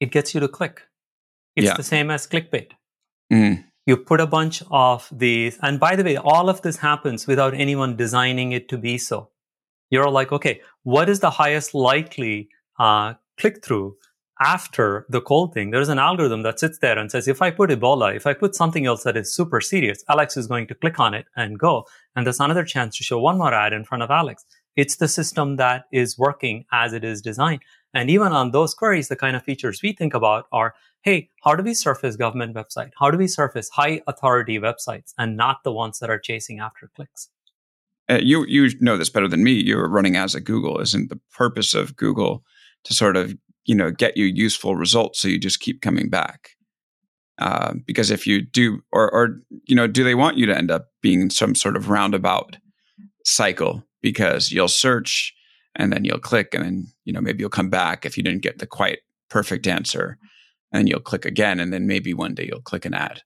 It 0.00 0.10
gets 0.10 0.34
you 0.34 0.40
to 0.40 0.48
click. 0.48 0.82
It's 1.54 1.66
yeah. 1.66 1.74
the 1.74 1.84
same 1.84 2.10
as 2.10 2.26
clickbait. 2.26 2.70
Mm. 3.32 3.67
You 3.88 3.96
put 3.96 4.20
a 4.20 4.26
bunch 4.26 4.62
of 4.70 5.08
these, 5.10 5.58
and 5.62 5.80
by 5.80 5.96
the 5.96 6.04
way, 6.04 6.18
all 6.18 6.50
of 6.50 6.60
this 6.60 6.76
happens 6.76 7.26
without 7.26 7.54
anyone 7.54 7.96
designing 7.96 8.52
it 8.52 8.68
to 8.68 8.76
be 8.76 8.98
so. 8.98 9.30
You're 9.88 10.10
like, 10.10 10.30
okay, 10.30 10.60
what 10.82 11.08
is 11.08 11.20
the 11.20 11.30
highest 11.30 11.74
likely 11.74 12.50
uh, 12.78 13.14
click 13.38 13.64
through 13.64 13.96
after 14.38 15.06
the 15.08 15.22
cold 15.22 15.54
thing? 15.54 15.70
There's 15.70 15.88
an 15.88 15.98
algorithm 15.98 16.42
that 16.42 16.60
sits 16.60 16.80
there 16.80 16.98
and 16.98 17.10
says, 17.10 17.28
if 17.28 17.40
I 17.40 17.50
put 17.50 17.70
Ebola, 17.70 18.14
if 18.14 18.26
I 18.26 18.34
put 18.34 18.54
something 18.54 18.84
else 18.84 19.04
that 19.04 19.16
is 19.16 19.34
super 19.34 19.58
serious, 19.62 20.04
Alex 20.10 20.36
is 20.36 20.46
going 20.46 20.66
to 20.66 20.74
click 20.74 21.00
on 21.00 21.14
it 21.14 21.24
and 21.34 21.58
go. 21.58 21.86
And 22.14 22.26
there's 22.26 22.40
another 22.40 22.64
chance 22.64 22.94
to 22.98 23.04
show 23.04 23.18
one 23.18 23.38
more 23.38 23.54
ad 23.54 23.72
in 23.72 23.86
front 23.86 24.02
of 24.02 24.10
Alex. 24.10 24.44
It's 24.76 24.96
the 24.96 25.08
system 25.08 25.56
that 25.56 25.86
is 25.92 26.18
working 26.18 26.66
as 26.72 26.92
it 26.92 27.04
is 27.04 27.22
designed. 27.22 27.62
And 27.94 28.10
even 28.10 28.32
on 28.32 28.50
those 28.50 28.74
queries, 28.74 29.08
the 29.08 29.16
kind 29.16 29.34
of 29.34 29.42
features 29.44 29.80
we 29.82 29.94
think 29.94 30.12
about 30.12 30.44
are, 30.52 30.74
hey, 31.02 31.30
how 31.44 31.54
do 31.54 31.62
we 31.62 31.74
surface 31.74 32.16
government 32.16 32.54
website? 32.54 32.90
How 32.98 33.10
do 33.10 33.18
we 33.18 33.26
surface 33.26 33.68
high 33.70 34.02
authority 34.06 34.58
websites 34.58 35.12
and 35.18 35.36
not 35.36 35.58
the 35.64 35.72
ones 35.72 35.98
that 35.98 36.10
are 36.10 36.18
chasing 36.18 36.60
after 36.60 36.90
clicks? 36.94 37.28
Uh, 38.10 38.18
you 38.22 38.44
you 38.46 38.70
know 38.80 38.96
this 38.96 39.10
better 39.10 39.28
than 39.28 39.44
me. 39.44 39.52
You're 39.52 39.88
running 39.88 40.16
as 40.16 40.34
a 40.34 40.40
Google. 40.40 40.80
Isn't 40.80 41.10
the 41.10 41.20
purpose 41.32 41.74
of 41.74 41.96
Google 41.96 42.42
to 42.84 42.94
sort 42.94 43.16
of 43.16 43.36
you 43.64 43.74
know 43.74 43.90
get 43.90 44.16
you 44.16 44.24
useful 44.24 44.76
results 44.76 45.20
so 45.20 45.28
you 45.28 45.38
just 45.38 45.60
keep 45.60 45.82
coming 45.82 46.08
back? 46.08 46.50
Uh, 47.38 47.74
because 47.86 48.10
if 48.10 48.26
you 48.26 48.40
do, 48.42 48.80
or 48.92 49.12
or 49.12 49.40
you 49.66 49.76
know, 49.76 49.86
do 49.86 50.04
they 50.04 50.14
want 50.14 50.38
you 50.38 50.46
to 50.46 50.56
end 50.56 50.70
up 50.70 50.86
being 51.02 51.28
some 51.30 51.54
sort 51.54 51.76
of 51.76 51.90
roundabout 51.90 52.56
cycle? 53.24 53.84
Because 54.00 54.50
you'll 54.52 54.68
search 54.68 55.34
and 55.76 55.92
then 55.92 56.04
you'll 56.04 56.18
click 56.18 56.54
and 56.54 56.64
then 56.64 56.86
you 57.04 57.12
know 57.12 57.20
maybe 57.20 57.40
you'll 57.40 57.50
come 57.50 57.70
back 57.70 58.06
if 58.06 58.16
you 58.16 58.22
didn't 58.22 58.42
get 58.42 58.58
the 58.58 58.66
quite 58.66 59.00
perfect 59.28 59.66
answer 59.66 60.18
and 60.72 60.88
you'll 60.88 61.00
click 61.00 61.24
again 61.24 61.60
and 61.60 61.72
then 61.72 61.86
maybe 61.86 62.14
one 62.14 62.34
day 62.34 62.46
you'll 62.48 62.60
click 62.60 62.84
an 62.84 62.94
ad 62.94 63.22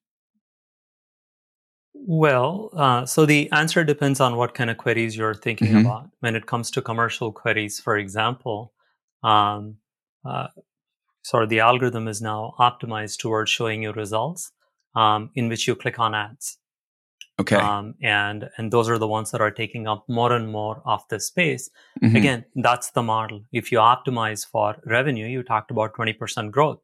well 1.95 2.71
uh, 2.75 3.07
so 3.07 3.27
the 3.27 3.51
answer 3.53 3.85
depends 3.85 4.21
on 4.21 4.37
what 4.37 4.55
kind 4.55 4.71
of 4.71 4.77
queries 4.77 5.17
you're 5.17 5.35
thinking 5.35 5.69
mm-hmm. 5.69 5.87
about 5.87 6.11
when 6.21 6.35
it 6.35 6.47
comes 6.47 6.71
to 6.71 6.83
commercial 6.83 7.33
queries 7.33 7.81
for 7.81 7.97
example 7.97 8.73
um, 9.23 9.77
uh, 10.25 10.49
sort 11.23 11.43
of 11.43 11.49
the 11.49 11.61
algorithm 11.61 12.09
is 12.09 12.21
now 12.21 12.55
optimized 12.59 13.19
towards 13.19 13.51
showing 13.51 13.83
you 13.83 13.93
results 13.93 14.51
um, 14.95 15.31
in 15.35 15.49
which 15.49 15.67
you 15.67 15.75
click 15.75 15.99
on 15.99 16.15
ads 16.15 16.59
Okay. 17.41 17.57
Um, 17.57 17.95
and 18.03 18.51
and 18.57 18.73
those 18.73 18.89
are 18.89 18.99
the 18.99 19.09
ones 19.09 19.31
that 19.31 19.41
are 19.41 19.51
taking 19.51 19.89
up 19.89 20.05
more 20.09 20.33
and 20.33 20.51
more 20.51 20.83
of 20.85 21.03
the 21.09 21.19
space. 21.19 21.71
Mm-hmm. 22.03 22.17
Again, 22.17 22.45
that's 22.57 22.91
the 22.91 23.03
model. 23.03 23.43
If 23.53 23.73
you 23.73 23.79
optimize 23.79 24.47
for 24.47 24.77
revenue, 24.85 25.27
you 25.27 25.43
talked 25.43 25.71
about 25.71 25.95
20% 25.95 26.51
growth. 26.51 26.79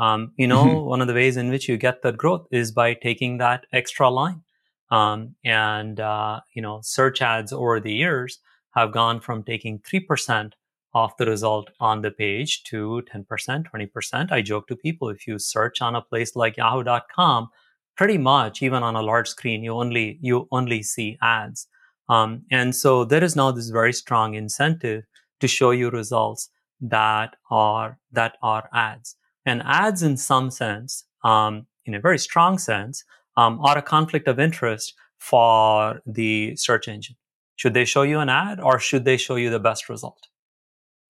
Um, 0.00 0.32
you 0.36 0.46
know, 0.46 0.64
mm-hmm. 0.64 0.86
one 0.86 1.00
of 1.00 1.08
the 1.08 1.14
ways 1.14 1.36
in 1.36 1.50
which 1.50 1.68
you 1.68 1.76
get 1.76 2.02
that 2.02 2.16
growth 2.16 2.46
is 2.50 2.70
by 2.70 2.94
taking 2.94 3.38
that 3.38 3.66
extra 3.72 4.08
line. 4.08 4.42
Um, 4.90 5.34
and 5.44 6.00
uh, 6.00 6.40
you 6.54 6.62
know, 6.62 6.80
search 6.82 7.20
ads 7.20 7.52
over 7.52 7.80
the 7.80 7.92
years 7.92 8.38
have 8.74 8.92
gone 8.92 9.20
from 9.20 9.42
taking 9.42 9.80
3% 9.80 10.52
of 10.94 11.12
the 11.18 11.26
result 11.26 11.70
on 11.80 12.02
the 12.02 12.10
page 12.10 12.62
to 12.64 13.02
10%, 13.12 13.64
20%. 13.74 14.32
I 14.32 14.40
joke 14.40 14.68
to 14.68 14.76
people 14.76 15.08
if 15.10 15.26
you 15.26 15.38
search 15.38 15.82
on 15.82 15.94
a 15.94 16.00
place 16.00 16.34
like 16.36 16.56
yahoo.com, 16.56 17.50
pretty 17.98 18.16
much 18.16 18.62
even 18.62 18.82
on 18.82 18.94
a 18.94 19.02
large 19.02 19.28
screen 19.28 19.62
you 19.62 19.72
only 19.72 20.18
you 20.22 20.46
only 20.52 20.82
see 20.82 21.18
ads 21.20 21.66
um, 22.08 22.42
and 22.50 22.74
so 22.74 23.04
there 23.04 23.22
is 23.22 23.36
now 23.36 23.50
this 23.50 23.68
very 23.70 23.92
strong 23.92 24.34
incentive 24.34 25.02
to 25.40 25.48
show 25.48 25.72
you 25.72 25.90
results 25.90 26.48
that 26.80 27.34
are 27.50 27.98
that 28.12 28.36
are 28.40 28.70
ads 28.72 29.16
and 29.48 29.62
ads 29.64 30.02
in 30.02 30.16
some 30.16 30.50
sense 30.50 31.04
um, 31.24 31.66
in 31.86 31.94
a 31.94 32.00
very 32.00 32.18
strong 32.18 32.58
sense 32.58 33.04
um, 33.36 33.60
are 33.60 33.78
a 33.78 33.82
conflict 33.82 34.28
of 34.28 34.38
interest 34.38 34.94
for 35.18 36.00
the 36.06 36.54
search 36.56 36.88
engine. 36.88 37.16
Should 37.56 37.74
they 37.74 37.84
show 37.84 38.02
you 38.02 38.20
an 38.20 38.28
ad 38.28 38.60
or 38.60 38.78
should 38.78 39.04
they 39.04 39.16
show 39.16 39.36
you 39.36 39.50
the 39.50 39.58
best 39.58 39.88
result? 39.88 40.28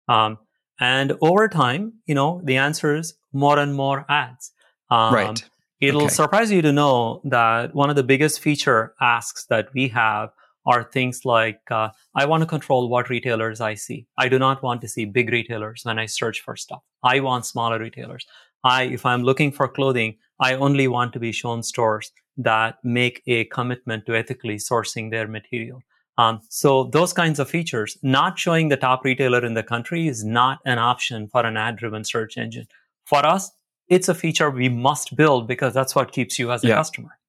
Um, 0.08 0.38
and 0.80 1.13
over 1.21 1.48
time 1.48 1.93
you 2.06 2.13
know 2.13 2.41
the 2.43 2.58
answer 2.58 2.95
is 2.95 3.15
more 3.34 3.58
and 3.58 3.74
more 3.74 4.06
ads. 4.10 4.52
Um, 4.89 5.13
right. 5.13 5.50
It'll 5.82 6.04
okay. 6.04 6.13
surprise 6.13 6.52
you 6.52 6.62
to 6.62 6.71
know 6.71 7.21
that 7.26 7.76
one 7.76 7.89
of 7.89 7.95
the 7.95 8.04
biggest 8.04 8.39
feature 8.39 8.93
asks 9.02 9.45
that 9.48 9.74
we 9.74 9.89
have 9.89 10.30
are 10.65 10.84
things 10.84 11.25
like 11.25 11.60
uh, 11.69 11.89
I 12.15 12.25
want 12.25 12.41
to 12.41 12.47
control 12.47 12.89
what 12.89 13.10
retailers 13.10 13.62
I 13.62 13.75
see. 13.75 14.08
I 14.17 14.30
do 14.30 14.39
not 14.39 14.63
want 14.63 14.82
to 14.82 14.88
see 14.88 15.06
big 15.06 15.32
retailers 15.32 15.82
when 15.84 15.99
I 15.99 16.06
search 16.06 16.41
for 16.41 16.56
stuff. 16.56 16.82
I 17.04 17.19
want 17.19 17.45
smaller 17.45 17.80
retailers. 17.80 18.25
I, 18.63 18.84
if 18.84 19.06
I'm 19.06 19.23
looking 19.23 19.51
for 19.51 19.67
clothing, 19.67 20.17
I 20.39 20.56
only 20.56 20.88
want 20.88 21.13
to 21.13 21.19
be 21.19 21.32
shown 21.32 21.62
stores 21.62 22.12
that 22.38 22.78
make 22.84 23.21
a 23.28 23.45
commitment 23.45 24.06
to 24.08 24.15
ethically 24.15 24.56
sourcing 24.56 25.12
their 25.12 25.28
material. 25.28 25.82
Um, 26.17 26.39
so 26.49 26.86
those 26.86 27.13
kinds 27.13 27.39
of 27.39 27.49
features, 27.49 27.97
not 28.01 28.39
showing 28.39 28.69
the 28.69 28.78
top 28.78 29.04
retailer 29.04 29.45
in 29.45 29.54
the 29.54 29.63
country 29.63 30.08
is 30.08 30.23
not 30.23 30.60
an 30.65 30.80
option 30.80 31.28
for 31.28 31.45
an 31.45 31.58
ad-driven 31.58 32.06
search 32.06 32.38
engine. 32.38 32.67
For 33.06 33.25
us, 33.25 33.51
it's 33.88 34.10
a 34.10 34.15
feature 34.15 34.49
we 34.49 34.69
must 34.69 35.15
build 35.15 35.47
because 35.47 35.73
that's 35.73 35.93
what 35.93 36.12
keeps 36.12 36.39
you 36.39 36.51
as 36.51 36.63
a 36.63 36.69
yeah. 36.69 36.75
customer. 36.75 37.19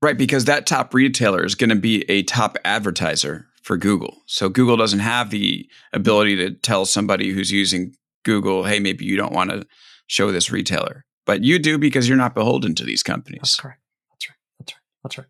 Right, 0.00 0.16
because 0.16 0.44
that 0.44 0.66
top 0.66 0.94
retailer 0.94 1.44
is 1.44 1.56
going 1.56 1.70
to 1.70 1.76
be 1.76 2.08
a 2.08 2.22
top 2.22 2.56
advertiser 2.64 3.46
for 3.62 3.76
Google. 3.76 4.22
So 4.26 4.48
Google 4.48 4.76
doesn't 4.76 5.00
have 5.00 5.30
the 5.30 5.68
ability 5.92 6.36
to 6.36 6.52
tell 6.52 6.84
somebody 6.84 7.32
who's 7.32 7.50
using 7.50 7.96
Google, 8.24 8.64
hey, 8.64 8.78
maybe 8.78 9.04
you 9.04 9.16
don't 9.16 9.32
want 9.32 9.50
to 9.50 9.66
show 10.06 10.30
this 10.30 10.50
retailer. 10.50 11.04
But 11.26 11.44
you 11.44 11.58
do 11.58 11.78
because 11.78 12.08
you're 12.08 12.16
not 12.16 12.34
beholden 12.34 12.74
to 12.76 12.84
these 12.84 13.02
companies. 13.02 13.40
That's 13.42 13.56
correct. 13.56 13.80
That's 14.10 14.28
right. 14.30 14.36
That's 14.58 14.72
right. 14.72 14.80
That's 15.02 15.18
right. 15.18 15.26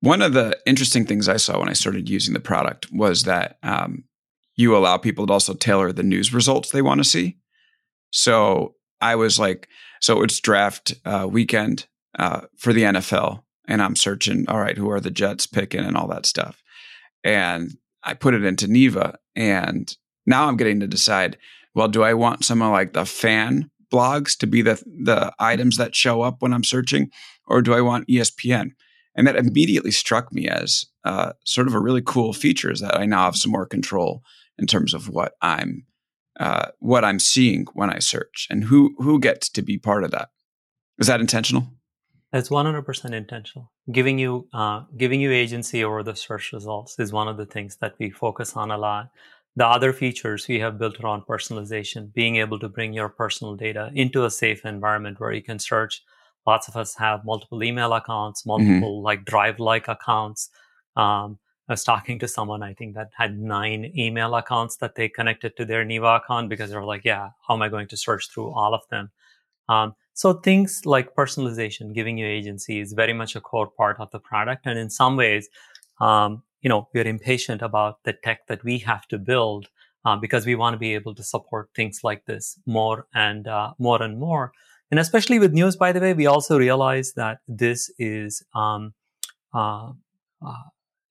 One 0.00 0.20
of 0.20 0.34
the 0.34 0.58
interesting 0.66 1.06
things 1.06 1.28
I 1.28 1.38
saw 1.38 1.58
when 1.58 1.70
I 1.70 1.72
started 1.72 2.10
using 2.10 2.34
the 2.34 2.40
product 2.40 2.92
was 2.92 3.22
that 3.22 3.58
um, 3.62 4.04
you 4.56 4.76
allow 4.76 4.98
people 4.98 5.26
to 5.26 5.32
also 5.32 5.54
tailor 5.54 5.92
the 5.92 6.02
news 6.02 6.34
results 6.34 6.70
they 6.70 6.82
want 6.82 6.98
to 6.98 7.04
see. 7.04 7.38
So 8.10 8.74
I 9.00 9.16
was 9.16 9.38
like, 9.38 9.68
so 10.00 10.22
it's 10.22 10.40
draft 10.40 10.94
uh, 11.06 11.26
weekend 11.30 11.86
uh, 12.18 12.42
for 12.58 12.74
the 12.74 12.82
NFL, 12.82 13.43
and 13.66 13.82
I'm 13.82 13.96
searching. 13.96 14.44
All 14.48 14.60
right, 14.60 14.76
who 14.76 14.90
are 14.90 15.00
the 15.00 15.10
Jets 15.10 15.46
picking 15.46 15.84
and 15.84 15.96
all 15.96 16.08
that 16.08 16.26
stuff, 16.26 16.62
and 17.22 17.72
I 18.02 18.14
put 18.14 18.34
it 18.34 18.44
into 18.44 18.66
Neeva. 18.66 19.16
and 19.34 19.94
now 20.26 20.48
I'm 20.48 20.56
getting 20.56 20.80
to 20.80 20.86
decide. 20.86 21.36
Well, 21.74 21.88
do 21.88 22.02
I 22.02 22.14
want 22.14 22.44
some 22.44 22.62
of 22.62 22.70
like 22.70 22.92
the 22.92 23.04
fan 23.04 23.70
blogs 23.92 24.36
to 24.38 24.46
be 24.46 24.62
the 24.62 24.82
the 24.86 25.32
items 25.38 25.76
that 25.76 25.94
show 25.94 26.22
up 26.22 26.36
when 26.40 26.52
I'm 26.52 26.64
searching, 26.64 27.10
or 27.46 27.62
do 27.62 27.74
I 27.74 27.80
want 27.80 28.08
ESPN? 28.08 28.70
And 29.16 29.26
that 29.26 29.36
immediately 29.36 29.92
struck 29.92 30.32
me 30.32 30.48
as 30.48 30.86
uh, 31.04 31.32
sort 31.44 31.68
of 31.68 31.74
a 31.74 31.80
really 31.80 32.02
cool 32.02 32.32
feature 32.32 32.70
is 32.70 32.80
that 32.80 32.98
I 32.98 33.06
now 33.06 33.26
have 33.26 33.36
some 33.36 33.52
more 33.52 33.66
control 33.66 34.22
in 34.58 34.66
terms 34.66 34.92
of 34.92 35.08
what 35.08 35.34
I'm 35.40 35.86
uh, 36.40 36.68
what 36.80 37.04
I'm 37.04 37.20
seeing 37.20 37.66
when 37.74 37.90
I 37.90 37.98
search, 38.00 38.48
and 38.50 38.64
who 38.64 38.94
who 38.98 39.20
gets 39.20 39.48
to 39.50 39.62
be 39.62 39.78
part 39.78 40.04
of 40.04 40.10
that. 40.10 40.30
Is 40.98 41.06
that 41.06 41.20
intentional? 41.20 41.68
It's 42.34 42.48
100% 42.48 43.12
intentional. 43.12 43.70
Giving 43.92 44.18
you 44.18 44.48
uh, 44.52 44.82
giving 44.96 45.20
you 45.20 45.30
agency 45.30 45.84
over 45.84 46.02
the 46.02 46.16
search 46.16 46.52
results 46.52 46.98
is 46.98 47.12
one 47.12 47.28
of 47.28 47.36
the 47.36 47.46
things 47.46 47.76
that 47.76 47.94
we 48.00 48.10
focus 48.10 48.56
on 48.56 48.72
a 48.72 48.76
lot. 48.76 49.10
The 49.54 49.64
other 49.64 49.92
features 49.92 50.48
we 50.48 50.58
have 50.58 50.76
built 50.76 50.98
around 50.98 51.26
personalization, 51.26 52.12
being 52.12 52.34
able 52.36 52.58
to 52.58 52.68
bring 52.68 52.92
your 52.92 53.08
personal 53.08 53.54
data 53.54 53.92
into 53.94 54.24
a 54.24 54.32
safe 54.32 54.64
environment 54.64 55.20
where 55.20 55.30
you 55.30 55.44
can 55.44 55.60
search. 55.60 56.02
Lots 56.44 56.66
of 56.66 56.74
us 56.76 56.96
have 56.96 57.24
multiple 57.24 57.62
email 57.62 57.92
accounts, 57.92 58.42
mm-hmm. 58.42 58.48
multiple 58.48 58.96
mm-hmm. 58.96 59.04
like 59.04 59.24
Drive-like 59.24 59.86
accounts. 59.86 60.50
Um, 60.96 61.38
I 61.68 61.74
was 61.74 61.84
talking 61.84 62.18
to 62.18 62.26
someone 62.26 62.64
I 62.64 62.74
think 62.74 62.96
that 62.96 63.10
had 63.16 63.38
nine 63.38 63.92
email 63.96 64.34
accounts 64.34 64.78
that 64.78 64.96
they 64.96 65.08
connected 65.08 65.56
to 65.56 65.64
their 65.64 65.84
Neeva 65.84 66.16
account 66.16 66.48
because 66.48 66.70
they 66.70 66.76
were 66.76 66.84
like, 66.84 67.04
yeah, 67.04 67.28
how 67.46 67.54
am 67.54 67.62
I 67.62 67.68
going 67.68 67.86
to 67.88 67.96
search 67.96 68.28
through 68.28 68.50
all 68.50 68.74
of 68.74 68.82
them? 68.90 69.12
Um, 69.68 69.94
so 70.14 70.32
things 70.32 70.86
like 70.86 71.14
personalization, 71.16 71.92
giving 71.92 72.16
you 72.18 72.26
agency 72.26 72.80
is 72.80 72.92
very 72.92 73.12
much 73.12 73.34
a 73.34 73.40
core 73.40 73.66
part 73.66 73.98
of 73.98 74.10
the 74.12 74.20
product. 74.20 74.64
And 74.64 74.78
in 74.78 74.88
some 74.88 75.16
ways, 75.16 75.48
um, 76.00 76.42
you 76.62 76.68
know, 76.68 76.88
we're 76.94 77.06
impatient 77.06 77.62
about 77.62 78.02
the 78.04 78.12
tech 78.12 78.46
that 78.46 78.62
we 78.62 78.78
have 78.78 79.06
to 79.08 79.18
build 79.18 79.68
uh, 80.04 80.16
because 80.16 80.46
we 80.46 80.54
want 80.54 80.74
to 80.74 80.78
be 80.78 80.94
able 80.94 81.14
to 81.16 81.22
support 81.24 81.70
things 81.74 82.00
like 82.04 82.24
this 82.26 82.58
more 82.64 83.06
and 83.12 83.48
uh, 83.48 83.72
more 83.78 84.00
and 84.02 84.18
more. 84.18 84.52
And 84.90 85.00
especially 85.00 85.40
with 85.40 85.52
news, 85.52 85.74
by 85.74 85.90
the 85.90 86.00
way, 86.00 86.14
we 86.14 86.26
also 86.26 86.58
realize 86.58 87.14
that 87.14 87.38
this 87.48 87.90
is 87.98 88.44
um, 88.54 88.94
uh, 89.52 89.90
uh 90.46 90.62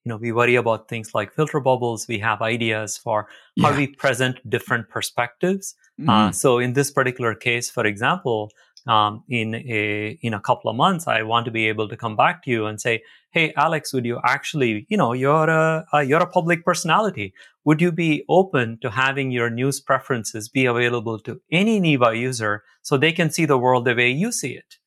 you 0.05 0.09
know, 0.09 0.17
we 0.17 0.33
worry 0.33 0.55
about 0.55 0.89
things 0.89 1.15
like 1.15 1.33
filter 1.33 1.61
bubbles. 1.61 2.09
We 2.09 2.19
have 2.19 2.41
ideas 2.41 2.97
for 2.97 3.27
how 3.61 3.73
we 3.73 3.87
present 3.87 4.37
different 4.49 4.89
perspectives. 4.89 5.75
Uh, 6.05 6.31
so 6.31 6.59
in 6.59 6.73
this 6.73 6.91
particular 6.91 7.33
case, 7.33 7.69
for 7.69 7.85
example, 7.85 8.51
um, 8.88 9.24
in 9.30 9.56
a 9.56 10.17
in 10.22 10.34
a 10.34 10.39
couple 10.39 10.69
of 10.69 10.76
months, 10.76 11.08
I 11.08 11.24
want 11.24 11.46
to 11.46 11.52
be 11.52 11.67
able 11.67 11.88
to 11.88 11.98
come 11.98 12.15
back 12.15 12.43
to 12.43 12.52
you 12.52 12.65
and 12.65 12.80
say, 12.80 13.04
"Hey, 13.32 13.54
Alex, 13.56 13.93
would 13.93 14.06
you 14.06 14.19
actually, 14.24 14.86
you 14.89 14.98
know, 14.98 15.13
you're 15.13 15.50
a, 15.50 15.86
a 15.93 16.04
you're 16.04 16.22
a 16.22 16.28
public 16.28 16.65
personality. 16.65 17.34
Would 17.65 17.82
you 17.82 17.91
be 17.91 18.26
open 18.28 18.80
to 18.82 18.89
having 18.91 19.32
your 19.32 19.50
news 19.50 19.80
preferences 19.80 20.50
be 20.50 20.65
available 20.65 21.19
to 21.19 21.41
any 21.52 21.80
Neeva 21.80 22.17
user 22.19 22.63
so 22.82 22.98
they 22.98 23.13
can 23.13 23.30
see 23.32 23.46
the 23.46 23.58
world 23.58 23.86
the 23.86 23.96
way 23.96 24.10
you 24.10 24.32
see 24.32 24.54
it?" 24.54 24.78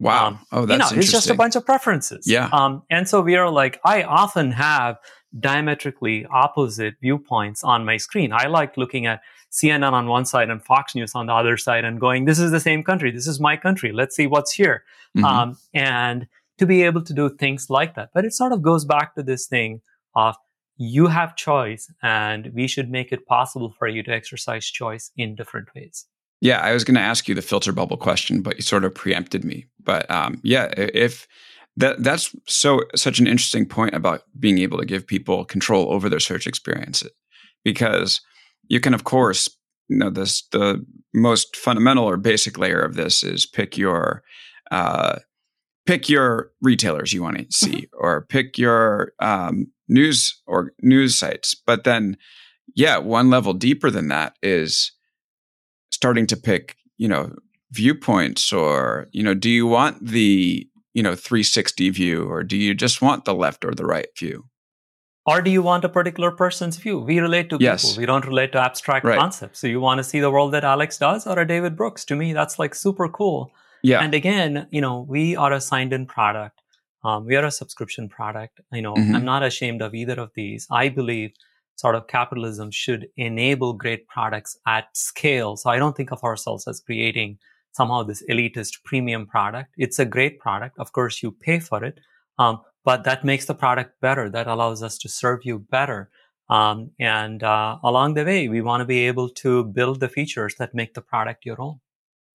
Wow. 0.00 0.28
um, 0.28 0.38
oh, 0.52 0.60
you 0.62 0.66
that's 0.66 0.78
know, 0.78 0.84
interesting. 0.84 0.98
it's 0.98 1.10
just 1.12 1.30
a 1.30 1.34
bunch 1.34 1.56
of 1.56 1.64
preferences. 1.64 2.26
Yeah. 2.26 2.48
Um, 2.52 2.82
and 2.90 3.08
so 3.08 3.20
we 3.20 3.36
are 3.36 3.50
like, 3.50 3.80
I 3.84 4.02
often 4.02 4.52
have 4.52 4.96
diametrically 5.38 6.26
opposite 6.26 6.94
viewpoints 7.00 7.64
on 7.64 7.84
my 7.84 7.96
screen. 7.96 8.32
I 8.32 8.46
like 8.46 8.76
looking 8.76 9.06
at 9.06 9.20
CNN 9.50 9.92
on 9.92 10.06
one 10.08 10.24
side 10.24 10.50
and 10.50 10.62
Fox 10.62 10.94
News 10.94 11.14
on 11.14 11.26
the 11.26 11.32
other 11.34 11.56
side 11.56 11.84
and 11.84 12.00
going, 12.00 12.24
this 12.24 12.38
is 12.38 12.50
the 12.50 12.60
same 12.60 12.82
country. 12.82 13.10
This 13.10 13.26
is 13.26 13.40
my 13.40 13.56
country. 13.56 13.92
Let's 13.92 14.16
see 14.16 14.26
what's 14.26 14.52
here. 14.52 14.84
Mhm. 15.16 15.24
Um, 15.24 15.58
and 15.74 16.26
to 16.58 16.66
be 16.66 16.82
able 16.82 17.02
to 17.02 17.12
do 17.12 17.28
things 17.28 17.68
like 17.70 17.94
that. 17.94 18.10
But 18.14 18.24
it 18.24 18.32
sort 18.32 18.52
of 18.52 18.62
goes 18.62 18.84
back 18.84 19.14
to 19.14 19.22
this 19.22 19.46
thing 19.46 19.80
of 20.14 20.36
you 20.76 21.06
have 21.06 21.36
choice 21.36 21.90
and 22.02 22.50
we 22.54 22.66
should 22.66 22.90
make 22.90 23.12
it 23.12 23.26
possible 23.26 23.74
for 23.78 23.88
you 23.88 24.02
to 24.02 24.10
exercise 24.10 24.66
choice 24.66 25.10
in 25.16 25.34
different 25.34 25.68
ways. 25.74 26.06
Yeah, 26.42 26.58
I 26.58 26.72
was 26.72 26.82
going 26.82 26.96
to 26.96 27.00
ask 27.00 27.28
you 27.28 27.36
the 27.36 27.40
filter 27.40 27.70
bubble 27.70 27.96
question, 27.96 28.42
but 28.42 28.56
you 28.56 28.62
sort 28.62 28.84
of 28.84 28.92
preempted 28.92 29.44
me. 29.44 29.66
But 29.78 30.10
um, 30.10 30.40
yeah, 30.42 30.72
if 30.76 31.28
that 31.76 32.02
that's 32.02 32.34
so 32.48 32.80
such 32.96 33.20
an 33.20 33.28
interesting 33.28 33.64
point 33.64 33.94
about 33.94 34.24
being 34.40 34.58
able 34.58 34.78
to 34.78 34.84
give 34.84 35.06
people 35.06 35.44
control 35.44 35.92
over 35.92 36.08
their 36.08 36.18
search 36.18 36.48
experience, 36.48 37.04
because 37.62 38.20
you 38.66 38.80
can, 38.80 38.92
of 38.92 39.04
course, 39.04 39.48
you 39.88 39.96
know, 39.96 40.10
this 40.10 40.42
the 40.50 40.84
most 41.14 41.54
fundamental 41.56 42.04
or 42.04 42.16
basic 42.16 42.58
layer 42.58 42.80
of 42.80 42.96
this 42.96 43.22
is 43.22 43.46
pick 43.46 43.78
your 43.78 44.24
uh, 44.72 45.20
pick 45.86 46.08
your 46.08 46.50
retailers 46.60 47.12
you 47.12 47.22
want 47.22 47.38
to 47.38 47.46
see, 47.56 47.86
or 47.92 48.22
pick 48.22 48.58
your 48.58 49.12
um, 49.20 49.68
news 49.88 50.42
or 50.48 50.72
news 50.82 51.16
sites. 51.16 51.54
But 51.54 51.84
then, 51.84 52.16
yeah, 52.74 52.98
one 52.98 53.30
level 53.30 53.52
deeper 53.52 53.92
than 53.92 54.08
that 54.08 54.34
is 54.42 54.90
starting 55.92 56.26
to 56.26 56.36
pick, 56.36 56.76
you 56.98 57.08
know, 57.08 57.32
viewpoints 57.70 58.52
or, 58.52 59.08
you 59.12 59.22
know, 59.22 59.34
do 59.34 59.48
you 59.50 59.66
want 59.66 60.04
the, 60.06 60.68
you 60.94 61.02
know, 61.02 61.14
360 61.14 61.90
view 61.90 62.24
or 62.24 62.42
do 62.42 62.56
you 62.56 62.74
just 62.74 63.00
want 63.00 63.24
the 63.24 63.34
left 63.34 63.64
or 63.64 63.72
the 63.74 63.86
right 63.86 64.08
view? 64.18 64.44
Or 65.24 65.40
do 65.40 65.50
you 65.50 65.62
want 65.62 65.84
a 65.84 65.88
particular 65.88 66.32
person's 66.32 66.76
view? 66.76 66.98
We 66.98 67.20
relate 67.20 67.48
to 67.50 67.58
Yes. 67.60 67.84
people. 67.84 68.00
We 68.00 68.06
don't 68.06 68.26
relate 68.26 68.52
to 68.52 68.58
abstract 68.60 69.04
Right. 69.06 69.18
concepts. 69.18 69.60
So 69.60 69.68
you 69.68 69.80
want 69.80 69.98
to 69.98 70.04
see 70.04 70.18
the 70.20 70.30
world 70.32 70.52
that 70.52 70.64
Alex 70.64 70.98
does 70.98 71.26
or 71.26 71.38
a 71.38 71.46
David 71.46 71.76
Brooks? 71.76 72.04
To 72.06 72.16
me, 72.16 72.32
that's 72.32 72.58
like 72.58 72.74
super 72.74 73.08
cool. 73.08 73.52
Yeah. 73.84 74.00
And 74.02 74.14
again, 74.14 74.66
you 74.70 74.80
know, 74.80 75.06
we 75.08 75.36
are 75.36 75.52
a 75.52 75.60
signed 75.60 75.92
in 75.92 76.06
product. 76.06 76.60
Um, 77.04 77.24
we 77.26 77.36
are 77.36 77.44
a 77.44 77.50
subscription 77.52 78.08
product. 78.08 78.60
You 78.72 78.82
know, 78.82 78.94
Mhm. 78.94 79.14
I'm 79.14 79.24
not 79.24 79.42
ashamed 79.44 79.80
of 79.82 79.94
either 79.94 80.18
of 80.20 80.30
these. 80.34 80.66
I 80.70 80.88
believe 80.88 81.32
sort 81.76 81.94
of 81.94 82.06
capitalism 82.06 82.70
should 82.70 83.08
enable 83.16 83.72
great 83.72 84.06
products 84.08 84.56
at 84.66 84.96
scale. 84.96 85.56
So 85.56 85.70
I 85.70 85.78
don't 85.78 85.96
think 85.96 86.12
of 86.12 86.22
ourselves 86.22 86.66
as 86.68 86.80
creating 86.80 87.38
somehow 87.72 88.02
this 88.02 88.22
elitist 88.30 88.84
premium 88.84 89.26
product. 89.26 89.74
It's 89.76 89.98
a 89.98 90.04
great 90.04 90.38
product. 90.38 90.78
Of 90.78 90.92
course, 90.92 91.22
you 91.22 91.32
pay 91.32 91.58
for 91.58 91.84
it. 91.84 91.98
Um, 92.38 92.60
but 92.84 93.04
that 93.04 93.24
makes 93.24 93.46
the 93.46 93.54
product 93.54 94.00
better. 94.00 94.28
That 94.28 94.46
allows 94.46 94.82
us 94.82 94.98
to 94.98 95.08
serve 95.08 95.40
you 95.44 95.58
better. 95.58 96.10
Um, 96.48 96.90
and 96.98 97.42
uh, 97.42 97.78
along 97.82 98.14
the 98.14 98.24
way, 98.24 98.48
we 98.48 98.60
want 98.60 98.80
to 98.80 98.84
be 98.84 99.06
able 99.06 99.28
to 99.30 99.64
build 99.64 100.00
the 100.00 100.08
features 100.08 100.54
that 100.58 100.74
make 100.74 100.94
the 100.94 101.00
product 101.00 101.46
your 101.46 101.60
own. 101.60 101.80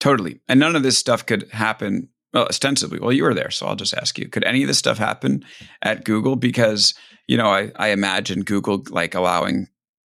Totally. 0.00 0.40
And 0.48 0.60
none 0.60 0.76
of 0.76 0.82
this 0.82 0.98
stuff 0.98 1.26
could 1.26 1.48
happen, 1.50 2.08
well, 2.36 2.46
ostensibly. 2.48 2.98
Well, 3.00 3.14
you 3.14 3.22
were 3.22 3.32
there, 3.32 3.50
so 3.50 3.66
I'll 3.66 3.76
just 3.76 3.94
ask 3.94 4.18
you 4.18 4.28
could 4.28 4.44
any 4.44 4.62
of 4.62 4.68
this 4.68 4.76
stuff 4.76 4.98
happen 4.98 5.42
at 5.80 6.04
Google? 6.04 6.36
Because, 6.36 6.92
you 7.26 7.38
know, 7.38 7.48
I, 7.48 7.72
I 7.76 7.88
imagine 7.88 8.42
Google 8.42 8.82
like 8.90 9.14
allowing 9.14 9.68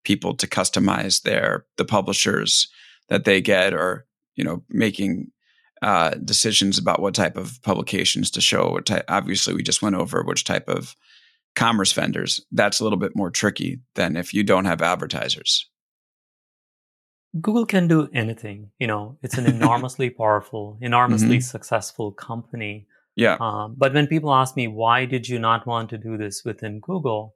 people 0.05 0.33
to 0.37 0.47
customize 0.47 1.23
their, 1.23 1.65
the 1.75 1.83
publishers 1.83 2.69
that 3.09 3.25
they 3.25 3.41
get 3.41 3.73
or, 3.73 4.05
you 4.35 4.43
know, 4.45 4.63
making 4.69 5.31
uh, 5.81 6.11
decisions 6.11 6.77
about 6.77 7.01
what 7.01 7.13
type 7.13 7.35
of 7.35 7.61
publications 7.61 8.31
to 8.31 8.39
show. 8.39 8.71
What 8.71 8.89
obviously, 9.09 9.53
we 9.53 9.61
just 9.61 9.81
went 9.81 9.97
over 9.97 10.23
which 10.23 10.45
type 10.45 10.69
of 10.69 10.95
commerce 11.57 11.91
vendors. 11.91 12.39
That's 12.53 12.79
a 12.79 12.83
little 12.83 12.99
bit 12.99 13.17
more 13.17 13.31
tricky 13.31 13.81
than 13.95 14.15
if 14.15 14.33
you 14.33 14.43
don't 14.43 14.63
have 14.63 14.81
advertisers. 14.81 15.69
Google 17.41 17.65
can 17.65 17.87
do 17.87 18.09
anything. 18.13 18.71
You 18.79 18.87
know, 18.87 19.17
it's 19.23 19.37
an 19.37 19.45
enormously 19.55 20.09
powerful, 20.09 20.77
enormously 20.81 21.39
successful 21.39 22.11
company. 22.11 22.87
Yeah. 23.15 23.37
Um, 23.39 23.75
but 23.77 23.93
when 23.93 24.07
people 24.07 24.33
ask 24.33 24.55
me, 24.55 24.67
why 24.67 25.05
did 25.05 25.27
you 25.27 25.39
not 25.39 25.65
want 25.65 25.89
to 25.91 25.97
do 25.97 26.17
this 26.17 26.43
within 26.45 26.79
Google? 26.79 27.35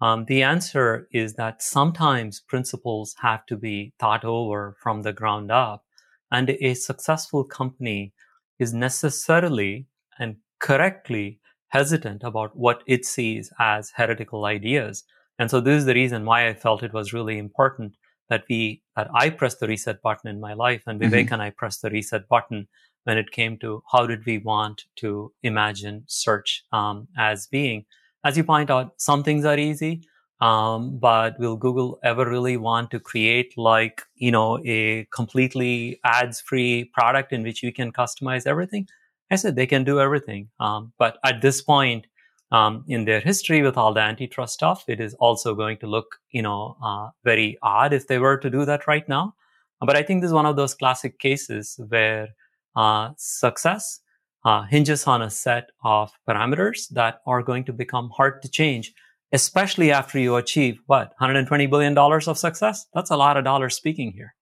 Um, 0.00 0.26
the 0.26 0.42
answer 0.42 1.08
is 1.12 1.34
that 1.34 1.62
sometimes 1.62 2.40
principles 2.40 3.14
have 3.20 3.46
to 3.46 3.56
be 3.56 3.94
thought 3.98 4.24
over 4.24 4.76
from 4.82 5.02
the 5.02 5.12
ground 5.12 5.50
up. 5.50 5.84
And 6.30 6.50
a 6.50 6.74
successful 6.74 7.44
company 7.44 8.12
is 8.58 8.74
necessarily 8.74 9.86
and 10.18 10.36
correctly 10.58 11.38
hesitant 11.68 12.22
about 12.24 12.56
what 12.56 12.82
it 12.86 13.04
sees 13.04 13.52
as 13.58 13.92
heretical 13.96 14.44
ideas. 14.44 15.04
And 15.38 15.50
so 15.50 15.60
this 15.60 15.78
is 15.78 15.84
the 15.84 15.94
reason 15.94 16.24
why 16.24 16.48
I 16.48 16.54
felt 16.54 16.82
it 16.82 16.92
was 16.92 17.12
really 17.12 17.38
important 17.38 17.96
that 18.28 18.44
we, 18.48 18.82
that 18.96 19.08
I 19.14 19.30
pressed 19.30 19.60
the 19.60 19.68
reset 19.68 20.02
button 20.02 20.28
in 20.28 20.40
my 20.40 20.54
life 20.54 20.82
and 20.86 21.00
Vivek 21.00 21.30
and 21.32 21.42
I 21.42 21.50
pressed 21.50 21.82
the 21.82 21.90
reset 21.90 22.28
button 22.28 22.68
when 23.04 23.18
it 23.18 23.30
came 23.30 23.56
to 23.58 23.82
how 23.90 24.06
did 24.06 24.26
we 24.26 24.38
want 24.38 24.84
to 24.96 25.32
imagine 25.42 26.02
search 26.08 26.64
um, 26.72 27.06
as 27.16 27.46
being. 27.46 27.84
As 28.24 28.36
you 28.36 28.42
point 28.42 28.68
out, 28.68 28.94
some 28.96 29.22
things 29.22 29.44
are 29.44 29.56
easy, 29.56 30.02
um, 30.40 30.98
but 30.98 31.38
will 31.38 31.56
Google 31.56 32.00
ever 32.02 32.28
really 32.28 32.56
want 32.56 32.90
to 32.90 32.98
create 32.98 33.56
like 33.56 34.02
you 34.16 34.32
know 34.32 34.58
a 34.64 35.06
completely 35.12 36.00
ads-free 36.04 36.90
product 36.92 37.32
in 37.32 37.44
which 37.44 37.62
you 37.62 37.72
can 37.72 37.92
customize 37.92 38.46
everything? 38.46 38.88
I 39.30 39.36
said 39.36 39.54
they 39.54 39.66
can 39.66 39.84
do 39.84 40.00
everything, 40.00 40.48
um, 40.58 40.92
but 40.98 41.18
at 41.24 41.40
this 41.42 41.62
point 41.62 42.08
um, 42.52 42.84
in 42.86 43.04
their 43.04 43.20
history 43.20 43.62
with 43.62 43.76
all 43.76 43.92
the 43.92 44.00
antitrust 44.00 44.54
stuff, 44.54 44.84
it 44.88 45.00
is 45.00 45.14
also 45.14 45.54
going 45.54 45.78
to 45.78 45.86
look 45.86 46.16
you 46.30 46.42
know 46.42 46.76
uh, 46.82 47.08
very 47.24 47.58
odd 47.62 47.92
if 47.92 48.06
they 48.06 48.18
were 48.18 48.38
to 48.38 48.50
do 48.50 48.64
that 48.64 48.86
right 48.86 49.08
now. 49.08 49.34
But 49.80 49.96
I 49.96 50.02
think 50.02 50.22
this 50.22 50.28
is 50.28 50.34
one 50.34 50.46
of 50.46 50.56
those 50.56 50.74
classic 50.74 51.18
cases 51.18 51.78
where 51.88 52.28
uh, 52.74 53.10
success 53.16 54.00
uh, 54.44 54.62
hinges 54.62 55.06
on 55.06 55.22
a 55.22 55.30
set 55.30 55.70
of 55.84 56.12
parameters 56.28 56.88
that 56.90 57.20
are 57.26 57.42
going 57.42 57.64
to 57.64 57.72
become 57.72 58.10
hard 58.16 58.40
to 58.42 58.48
change, 58.48 58.94
especially 59.32 59.90
after 59.90 60.18
you 60.18 60.36
achieve 60.36 60.78
what 60.86 61.08
120 61.18 61.66
billion 61.66 61.94
dollars 61.94 62.28
of 62.28 62.38
success. 62.38 62.86
That's 62.94 63.10
a 63.10 63.16
lot 63.16 63.36
of 63.36 63.44
dollars 63.44 63.74
speaking 63.74 64.12
here. 64.12 64.34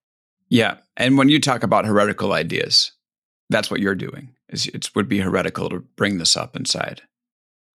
Yeah, 0.51 0.77
and 0.97 1.17
when 1.17 1.31
you 1.31 1.41
talk 1.41 1.63
about 1.63 1.87
heretical 1.87 2.33
ideas, 2.33 2.93
that's 3.51 3.71
what 3.71 3.81
you're 3.81 3.95
doing. 3.95 4.35
It 4.51 4.91
would 4.95 5.09
be 5.09 5.19
heretical 5.19 5.69
to 5.71 5.81
bring 5.97 6.19
this 6.19 6.37
up 6.37 6.55
inside 6.55 7.03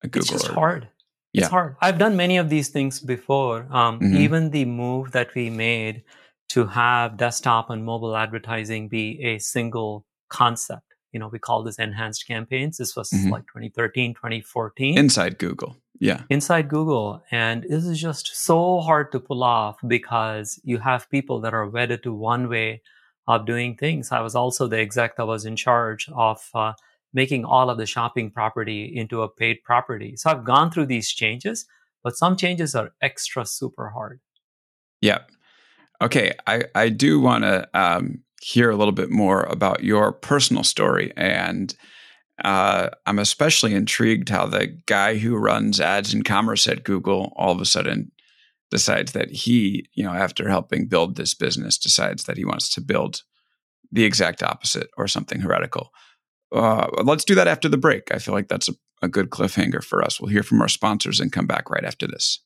Google. 0.03 0.19
it's 0.21 0.29
just 0.29 0.49
or- 0.49 0.53
hard. 0.53 0.89
Yeah. 1.33 1.41
It's 1.43 1.49
hard. 1.51 1.75
I've 1.81 1.97
done 1.97 2.15
many 2.15 2.37
of 2.37 2.49
these 2.49 2.69
things 2.69 2.99
before. 2.99 3.67
Um, 3.69 3.99
Mhm. 3.99 4.15
Even 4.17 4.49
the 4.51 4.65
move 4.65 5.11
that 5.11 5.33
we 5.35 5.49
made 5.49 6.03
to 6.49 6.65
have 6.67 7.17
desktop 7.17 7.69
and 7.69 7.83
mobile 7.85 8.15
advertising 8.15 8.87
be 8.87 9.21
a 9.23 9.37
single 9.39 10.05
concept. 10.29 10.83
You 11.11 11.19
know, 11.19 11.27
we 11.27 11.39
call 11.39 11.63
this 11.63 11.77
enhanced 11.79 12.25
campaigns. 12.27 12.77
This 12.77 12.95
was 12.95 13.09
Mhm. 13.11 13.31
like 13.31 13.45
2013, 13.47 14.13
2014. 14.13 14.97
inside 14.97 15.37
Google. 15.37 15.75
Yeah, 15.99 16.23
inside 16.29 16.69
Google. 16.69 17.23
And 17.31 17.63
this 17.63 17.85
is 17.85 17.99
just 17.99 18.27
so 18.35 18.79
hard 18.81 19.11
to 19.11 19.19
pull 19.19 19.43
off 19.43 19.77
because 19.85 20.59
you 20.63 20.77
have 20.79 21.09
people 21.09 21.39
that 21.41 21.53
are 21.53 21.67
wedded 21.67 22.03
to 22.03 22.13
one 22.13 22.49
way 22.49 22.81
of 23.27 23.45
doing 23.45 23.75
things. 23.75 24.11
I 24.11 24.21
was 24.21 24.35
also 24.35 24.67
the 24.67 24.79
exec 24.79 25.17
that 25.17 25.25
was 25.25 25.43
in 25.45 25.55
charge 25.55 26.07
of 26.15 26.49
uh, 26.53 26.73
making 27.13 27.45
all 27.45 27.69
of 27.69 27.77
the 27.77 27.85
shopping 27.85 28.29
property 28.29 28.91
into 28.95 29.21
a 29.21 29.29
paid 29.29 29.63
property. 29.63 30.15
So 30.15 30.29
I've 30.29 30.43
gone 30.43 30.71
through 30.71 30.87
these 30.87 31.11
changes, 31.11 31.65
but 32.03 32.17
some 32.17 32.35
changes 32.35 32.75
are 32.75 32.93
extra 33.01 33.45
super 33.45 33.89
hard. 33.89 34.19
yeah. 35.01 35.19
Okay, 36.01 36.33
I 36.45 36.63
I 36.75 36.89
do 36.89 37.19
want 37.19 37.43
to 37.43 37.67
um, 37.73 38.19
hear 38.41 38.69
a 38.69 38.75
little 38.75 38.91
bit 38.93 39.09
more 39.09 39.43
about 39.43 39.83
your 39.83 40.11
personal 40.11 40.63
story, 40.63 41.11
and 41.17 41.73
uh, 42.43 42.89
I'm 43.07 43.19
especially 43.19 43.73
intrigued 43.73 44.29
how 44.29 44.45
the 44.45 44.67
guy 44.85 45.17
who 45.17 45.35
runs 45.35 45.81
ads 45.81 46.13
and 46.13 46.23
commerce 46.23 46.67
at 46.67 46.83
Google 46.83 47.33
all 47.35 47.51
of 47.51 47.61
a 47.61 47.65
sudden 47.65 48.11
decides 48.69 49.13
that 49.13 49.31
he, 49.31 49.87
you 49.93 50.03
know, 50.03 50.13
after 50.13 50.47
helping 50.49 50.87
build 50.87 51.15
this 51.15 51.33
business, 51.33 51.77
decides 51.77 52.25
that 52.25 52.37
he 52.37 52.45
wants 52.45 52.69
to 52.75 52.81
build 52.81 53.23
the 53.91 54.03
exact 54.03 54.43
opposite 54.43 54.89
or 54.97 55.07
something 55.07 55.39
heretical. 55.39 55.89
Uh, 56.51 56.87
let's 57.03 57.25
do 57.25 57.35
that 57.35 57.47
after 57.47 57.67
the 57.67 57.77
break. 57.77 58.11
I 58.11 58.19
feel 58.19 58.33
like 58.33 58.47
that's 58.47 58.69
a 58.69 58.73
a 59.01 59.07
good 59.07 59.29
cliffhanger 59.29 59.83
for 59.83 60.03
us. 60.03 60.19
We'll 60.19 60.29
hear 60.29 60.43
from 60.43 60.61
our 60.61 60.67
sponsors 60.67 61.19
and 61.19 61.31
come 61.31 61.47
back 61.47 61.69
right 61.69 61.83
after 61.83 62.07
this. 62.07 62.39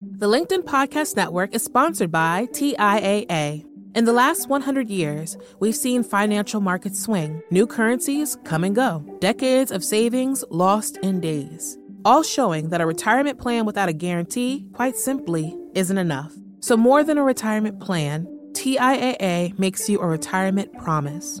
The 0.00 0.28
LinkedIn 0.28 0.62
Podcast 0.62 1.16
Network 1.16 1.54
is 1.54 1.64
sponsored 1.64 2.12
by 2.12 2.46
TIAA. 2.52 3.64
In 3.94 4.04
the 4.04 4.12
last 4.12 4.48
100 4.48 4.88
years, 4.88 5.36
we've 5.58 5.74
seen 5.74 6.04
financial 6.04 6.60
markets 6.60 7.02
swing, 7.02 7.42
new 7.50 7.66
currencies 7.66 8.36
come 8.44 8.62
and 8.62 8.76
go, 8.76 9.04
decades 9.20 9.72
of 9.72 9.82
savings 9.82 10.44
lost 10.50 10.98
in 10.98 11.20
days, 11.20 11.76
all 12.04 12.22
showing 12.22 12.68
that 12.68 12.80
a 12.80 12.86
retirement 12.86 13.38
plan 13.38 13.64
without 13.66 13.88
a 13.88 13.94
guarantee, 13.94 14.66
quite 14.72 14.96
simply, 14.96 15.56
isn't 15.74 15.98
enough. 15.98 16.32
So, 16.60 16.76
more 16.76 17.02
than 17.02 17.18
a 17.18 17.24
retirement 17.24 17.80
plan, 17.80 18.26
TIAA 18.52 19.58
makes 19.58 19.88
you 19.88 20.00
a 20.00 20.06
retirement 20.06 20.72
promise 20.78 21.40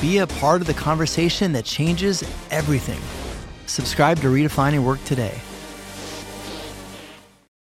Be 0.00 0.18
a 0.18 0.26
part 0.26 0.60
of 0.60 0.66
the 0.66 0.74
conversation 0.74 1.52
that 1.52 1.64
changes 1.64 2.22
everything. 2.50 3.00
Subscribe 3.66 4.18
to 4.18 4.28
Redefining 4.28 4.84
Work 4.84 5.02
today. 5.04 5.40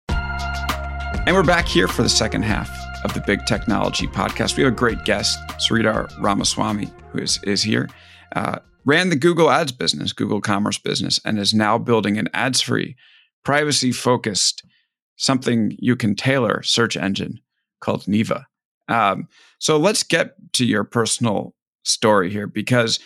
And 0.09 1.35
we're 1.35 1.43
back 1.43 1.67
here 1.67 1.87
for 1.87 2.01
the 2.01 2.09
second 2.09 2.43
half 2.43 2.69
of 3.03 3.13
the 3.13 3.21
Big 3.21 3.45
Technology 3.45 4.07
podcast. 4.07 4.57
We 4.57 4.63
have 4.63 4.73
a 4.73 4.75
great 4.75 5.05
guest, 5.05 5.37
Sridhar 5.59 6.09
Ramaswamy, 6.19 6.91
who 7.11 7.19
is, 7.19 7.39
is 7.43 7.61
here. 7.61 7.89
Uh, 8.35 8.59
ran 8.85 9.09
the 9.09 9.15
Google 9.15 9.51
Ads 9.51 9.71
business, 9.71 10.13
Google 10.13 10.41
Commerce 10.41 10.77
business, 10.77 11.19
and 11.25 11.37
is 11.37 11.53
now 11.53 11.77
building 11.77 12.17
an 12.17 12.29
ads 12.33 12.61
free, 12.61 12.95
privacy 13.43 13.91
focused, 13.91 14.63
something 15.17 15.75
you 15.79 15.95
can 15.95 16.15
tailor 16.15 16.63
search 16.63 16.97
engine 16.97 17.39
called 17.79 18.05
Neeva. 18.05 18.45
Um, 18.87 19.27
so 19.59 19.77
let's 19.77 20.03
get 20.03 20.33
to 20.53 20.65
your 20.65 20.83
personal 20.83 21.53
story 21.89 22.29
here 22.29 22.47
because 22.47 22.99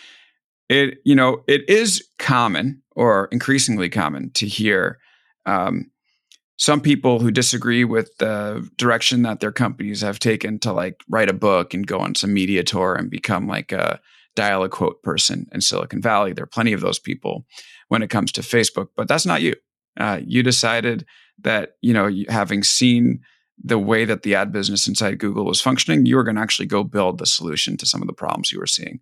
it, 0.69 0.99
you 1.03 1.15
know, 1.15 1.43
it 1.47 1.67
is 1.69 2.07
common 2.19 2.81
or 2.95 3.27
increasingly 3.31 3.89
common 3.89 4.31
to 4.31 4.47
hear 4.47 4.99
um, 5.45 5.91
some 6.57 6.79
people 6.79 7.19
who 7.19 7.31
disagree 7.31 7.83
with 7.83 8.15
the 8.17 8.67
direction 8.77 9.23
that 9.23 9.39
their 9.39 9.51
companies 9.51 10.01
have 10.01 10.19
taken 10.19 10.59
to 10.59 10.71
like 10.71 11.01
write 11.09 11.29
a 11.29 11.33
book 11.33 11.73
and 11.73 11.87
go 11.87 11.99
on 11.99 12.15
some 12.15 12.33
media 12.33 12.63
tour 12.63 12.95
and 12.95 13.09
become 13.09 13.47
like 13.47 13.71
a 13.71 13.99
dial 14.35 14.63
a 14.63 14.69
quote 14.69 15.01
person 15.03 15.47
in 15.51 15.61
Silicon 15.61 16.01
Valley. 16.01 16.33
There 16.33 16.43
are 16.43 16.47
plenty 16.47 16.73
of 16.73 16.81
those 16.81 16.99
people 16.99 17.45
when 17.89 18.01
it 18.01 18.09
comes 18.09 18.31
to 18.33 18.41
Facebook, 18.41 18.87
but 18.95 19.07
that's 19.07 19.25
not 19.25 19.41
you. 19.41 19.55
Uh, 19.99 20.19
you 20.25 20.41
decided 20.41 21.05
that 21.39 21.75
you 21.81 21.93
know 21.93 22.09
having 22.29 22.63
seen 22.63 23.21
the 23.63 23.79
way 23.79 24.05
that 24.05 24.23
the 24.23 24.35
ad 24.35 24.51
business 24.51 24.87
inside 24.87 25.19
Google 25.19 25.45
was 25.45 25.61
functioning, 25.61 26.05
you 26.05 26.17
were 26.17 26.23
going 26.23 26.35
to 26.35 26.41
actually 26.41 26.65
go 26.65 26.83
build 26.83 27.17
the 27.17 27.25
solution 27.25 27.77
to 27.77 27.85
some 27.85 28.01
of 28.01 28.07
the 28.07 28.13
problems 28.13 28.51
you 28.51 28.59
were 28.59 28.67
seeing. 28.67 28.99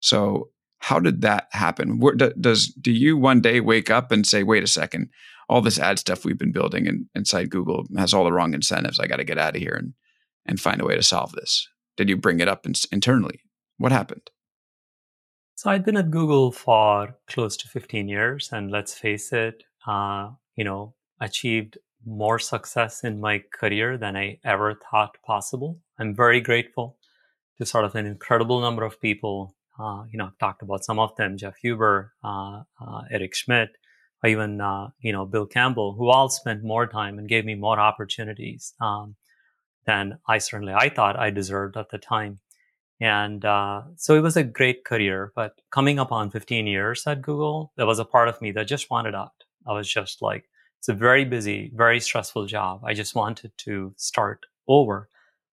So, 0.00 0.50
how 0.78 0.98
did 0.98 1.20
that 1.20 1.48
happen? 1.52 2.00
Where, 2.00 2.14
does 2.14 2.68
do 2.68 2.90
you 2.90 3.18
one 3.18 3.42
day 3.42 3.60
wake 3.60 3.90
up 3.90 4.10
and 4.10 4.26
say, 4.26 4.42
"Wait 4.42 4.62
a 4.62 4.66
second, 4.66 5.10
all 5.48 5.60
this 5.60 5.78
ad 5.78 5.98
stuff 5.98 6.24
we've 6.24 6.38
been 6.38 6.52
building 6.52 6.86
in, 6.86 7.08
inside 7.14 7.50
Google 7.50 7.84
has 7.98 8.14
all 8.14 8.24
the 8.24 8.32
wrong 8.32 8.54
incentives. 8.54 8.98
I 8.98 9.06
got 9.06 9.16
to 9.16 9.24
get 9.24 9.38
out 9.38 9.56
of 9.56 9.60
here 9.60 9.74
and 9.74 9.92
and 10.46 10.58
find 10.58 10.80
a 10.80 10.86
way 10.86 10.96
to 10.96 11.02
solve 11.02 11.32
this." 11.32 11.68
Did 11.96 12.08
you 12.08 12.16
bring 12.16 12.40
it 12.40 12.48
up 12.48 12.64
in, 12.64 12.72
internally? 12.90 13.42
What 13.76 13.92
happened? 13.92 14.30
So 15.54 15.68
I'd 15.68 15.84
been 15.84 15.98
at 15.98 16.10
Google 16.10 16.52
for 16.52 17.18
close 17.26 17.58
to 17.58 17.68
15 17.68 18.08
years, 18.08 18.48
and 18.50 18.70
let's 18.70 18.94
face 18.94 19.30
it, 19.34 19.64
uh, 19.86 20.30
you 20.56 20.64
know, 20.64 20.94
achieved 21.20 21.76
more 22.10 22.38
success 22.38 23.04
in 23.04 23.20
my 23.20 23.42
career 23.52 23.96
than 23.96 24.16
I 24.16 24.38
ever 24.44 24.74
thought 24.74 25.16
possible. 25.24 25.78
I'm 25.98 26.14
very 26.14 26.40
grateful 26.40 26.96
to 27.58 27.66
sort 27.66 27.84
of 27.84 27.94
an 27.94 28.06
incredible 28.06 28.60
number 28.60 28.84
of 28.84 29.00
people. 29.00 29.54
Uh, 29.78 30.04
you 30.10 30.18
know, 30.18 30.26
I've 30.26 30.38
talked 30.38 30.62
about 30.62 30.84
some 30.84 30.98
of 30.98 31.14
them: 31.16 31.36
Jeff 31.38 31.56
Huber, 31.56 32.12
uh, 32.24 32.62
uh, 32.80 33.02
Eric 33.10 33.34
Schmidt, 33.34 33.70
even 34.24 34.60
uh, 34.60 34.88
you 35.00 35.12
know 35.12 35.24
Bill 35.24 35.46
Campbell, 35.46 35.94
who 35.94 36.08
all 36.08 36.28
spent 36.28 36.64
more 36.64 36.86
time 36.86 37.18
and 37.18 37.28
gave 37.28 37.44
me 37.44 37.54
more 37.54 37.78
opportunities 37.78 38.74
um, 38.80 39.14
than 39.86 40.18
I 40.26 40.38
certainly 40.38 40.74
I 40.74 40.88
thought 40.88 41.18
I 41.18 41.30
deserved 41.30 41.76
at 41.76 41.90
the 41.90 41.98
time. 41.98 42.40
And 43.00 43.44
uh, 43.46 43.82
so 43.96 44.14
it 44.14 44.20
was 44.20 44.36
a 44.36 44.44
great 44.44 44.84
career. 44.84 45.32
But 45.34 45.54
coming 45.70 45.98
up 45.98 46.12
on 46.12 46.30
15 46.30 46.66
years 46.66 47.06
at 47.06 47.22
Google, 47.22 47.72
there 47.76 47.86
was 47.86 47.98
a 47.98 48.04
part 48.04 48.28
of 48.28 48.42
me 48.42 48.52
that 48.52 48.68
just 48.68 48.90
wanted 48.90 49.14
out. 49.14 49.32
I 49.66 49.72
was 49.72 49.88
just 49.88 50.20
like, 50.20 50.49
it's 50.80 50.88
a 50.88 50.94
very 50.94 51.26
busy, 51.26 51.70
very 51.74 52.00
stressful 52.00 52.46
job. 52.46 52.80
I 52.86 52.94
just 52.94 53.14
wanted 53.14 53.52
to 53.58 53.92
start 53.98 54.46
over. 54.66 55.10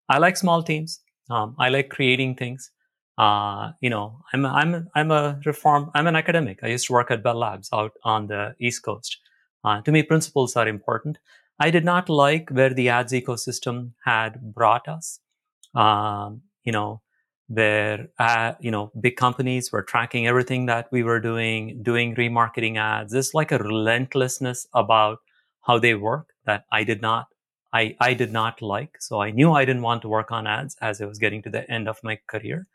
I 0.08 0.20
like 0.20 0.38
small 0.38 0.64
teams. 0.64 1.02
Um, 1.30 1.54
I 1.60 1.68
like 1.68 1.90
creating 1.90 2.36
things. 2.36 2.72
Uh, 3.18 3.72
you 3.82 3.90
know, 3.90 4.22
I'm 4.32 4.46
a, 4.46 4.48
I'm 4.48 4.74
a, 4.74 4.86
I'm 4.96 5.12
a 5.12 5.38
reform. 5.46 5.92
I'm 5.94 6.08
an 6.08 6.16
academic. 6.16 6.60
I 6.64 6.68
used 6.68 6.88
to 6.88 6.94
work 6.94 7.12
at 7.12 7.24
Bell 7.24 7.36
Labs 7.36 7.68
out 7.74 7.92
on 8.06 8.28
the 8.28 8.56
East 8.62 8.84
Coast. 8.84 9.18
Uh, 9.66 9.82
to 9.82 9.92
me, 9.92 10.02
principles 10.02 10.56
are 10.56 10.68
important. 10.68 11.18
I 11.60 11.72
did 11.72 11.84
not 11.84 12.08
like 12.08 12.50
where 12.50 12.74
the 12.74 12.88
ads 12.88 13.12
ecosystem 13.12 13.92
had 14.06 14.54
brought 14.54 14.88
us. 14.88 15.20
Um, 15.76 16.44
you 16.64 16.72
know, 16.72 17.02
where 17.48 18.10
uh, 18.20 18.54
you 18.60 18.72
know 18.72 18.92
big 19.00 19.16
companies 19.16 19.72
were 19.72 19.84
tracking 19.84 20.28
everything 20.28 20.66
that 20.66 20.88
we 20.92 21.04
were 21.04 21.20
doing 21.20 21.82
doing 21.82 22.16
remarketing 22.16 22.78
ads. 22.78 23.14
There's 23.14 23.34
like 23.34 23.52
a 23.52 23.58
relentlessness 23.58 24.68
about 24.74 25.20
how 25.68 25.78
they 25.78 25.94
work 25.94 26.34
that 26.46 26.66
i 26.72 26.84
did 26.84 27.02
not 27.02 27.28
I, 27.74 27.98
I 28.00 28.14
did 28.14 28.32
not 28.32 28.62
like. 28.62 28.96
So 29.00 29.22
i 29.22 29.30
knew 29.32 29.52
i 29.52 29.66
didn't 29.66 29.82
want 29.84 30.02
to 30.04 30.10
work 30.10 30.32
on 30.32 30.48
ads 30.48 30.76
as 30.82 31.02
i 31.02 31.06
was 31.06 31.20
getting 31.20 31.42
to 31.44 31.50
the 31.50 31.70
end 31.70 31.88
of 31.88 32.00
my 32.04 32.20
career. 32.28 32.68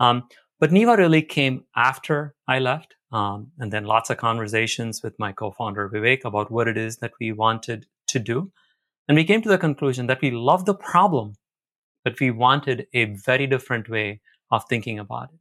Um, 0.00 0.24
but 0.58 0.70
Neeva 0.70 0.96
really 0.96 1.22
came 1.22 1.64
after 1.76 2.34
i 2.48 2.58
left 2.58 2.96
um, 3.12 3.52
and 3.58 3.72
then 3.72 3.84
lots 3.84 4.10
of 4.10 4.16
conversations 4.16 5.02
with 5.02 5.18
my 5.18 5.32
co-founder 5.32 5.88
vivek 5.90 6.24
about 6.24 6.50
what 6.50 6.66
it 6.66 6.78
is 6.78 6.96
that 6.98 7.12
we 7.20 7.30
wanted 7.30 7.86
to 8.08 8.18
do. 8.18 8.50
And 9.06 9.16
we 9.16 9.24
came 9.24 9.42
to 9.42 9.48
the 9.48 9.58
conclusion 9.58 10.06
that 10.06 10.22
we 10.22 10.30
love 10.30 10.64
the 10.64 10.74
problem 10.74 11.34
but 12.04 12.18
we 12.20 12.30
wanted 12.30 12.86
a 12.92 13.04
very 13.04 13.46
different 13.46 13.88
way 13.88 14.20
of 14.50 14.64
thinking 14.68 14.98
about 14.98 15.30
it. 15.32 15.40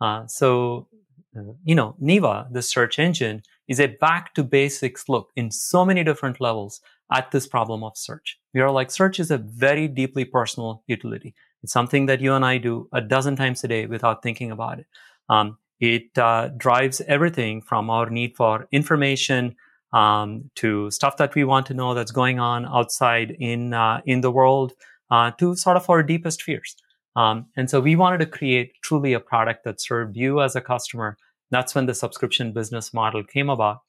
Uh, 0.00 0.26
so, 0.26 0.88
uh, 1.36 1.52
you 1.64 1.74
know, 1.74 1.96
Neeva, 2.00 2.52
the 2.52 2.62
search 2.62 2.98
engine, 2.98 3.42
is 3.68 3.80
a 3.80 3.86
back 3.86 4.34
to 4.34 4.42
basics 4.42 5.08
look 5.08 5.30
in 5.36 5.50
so 5.50 5.84
many 5.84 6.04
different 6.04 6.40
levels 6.40 6.80
at 7.12 7.30
this 7.30 7.46
problem 7.46 7.84
of 7.84 7.96
search. 7.96 8.38
We 8.54 8.60
are 8.60 8.70
like, 8.70 8.90
search 8.90 9.20
is 9.20 9.30
a 9.30 9.38
very 9.38 9.88
deeply 9.88 10.24
personal 10.24 10.82
utility. 10.86 11.34
It's 11.62 11.72
something 11.72 12.06
that 12.06 12.20
you 12.20 12.34
and 12.34 12.44
I 12.44 12.58
do 12.58 12.88
a 12.92 13.00
dozen 13.00 13.36
times 13.36 13.62
a 13.64 13.68
day 13.68 13.86
without 13.86 14.22
thinking 14.22 14.50
about 14.50 14.80
it. 14.80 14.86
Um, 15.28 15.58
it 15.80 16.16
uh, 16.16 16.48
drives 16.56 17.00
everything 17.02 17.62
from 17.62 17.90
our 17.90 18.08
need 18.10 18.36
for 18.36 18.68
information 18.72 19.56
um, 19.92 20.50
to 20.56 20.90
stuff 20.90 21.16
that 21.18 21.34
we 21.34 21.44
want 21.44 21.66
to 21.66 21.74
know 21.74 21.94
that's 21.94 22.12
going 22.12 22.38
on 22.38 22.66
outside 22.66 23.36
in 23.38 23.74
uh, 23.74 24.00
in 24.06 24.20
the 24.22 24.30
world 24.30 24.72
uh, 25.12 25.30
to 25.38 25.54
sort 25.54 25.76
of 25.76 25.88
our 25.90 26.02
deepest 26.02 26.42
fears. 26.42 26.74
Um, 27.14 27.46
and 27.56 27.68
so 27.68 27.80
we 27.80 27.94
wanted 27.94 28.18
to 28.20 28.26
create 28.26 28.72
truly 28.82 29.12
a 29.12 29.20
product 29.20 29.64
that 29.64 29.80
served 29.80 30.16
you 30.16 30.40
as 30.40 30.56
a 30.56 30.62
customer. 30.62 31.18
That's 31.50 31.74
when 31.74 31.86
the 31.86 31.94
subscription 31.94 32.54
business 32.54 32.94
model 32.94 33.22
came 33.22 33.50
about. 33.50 33.80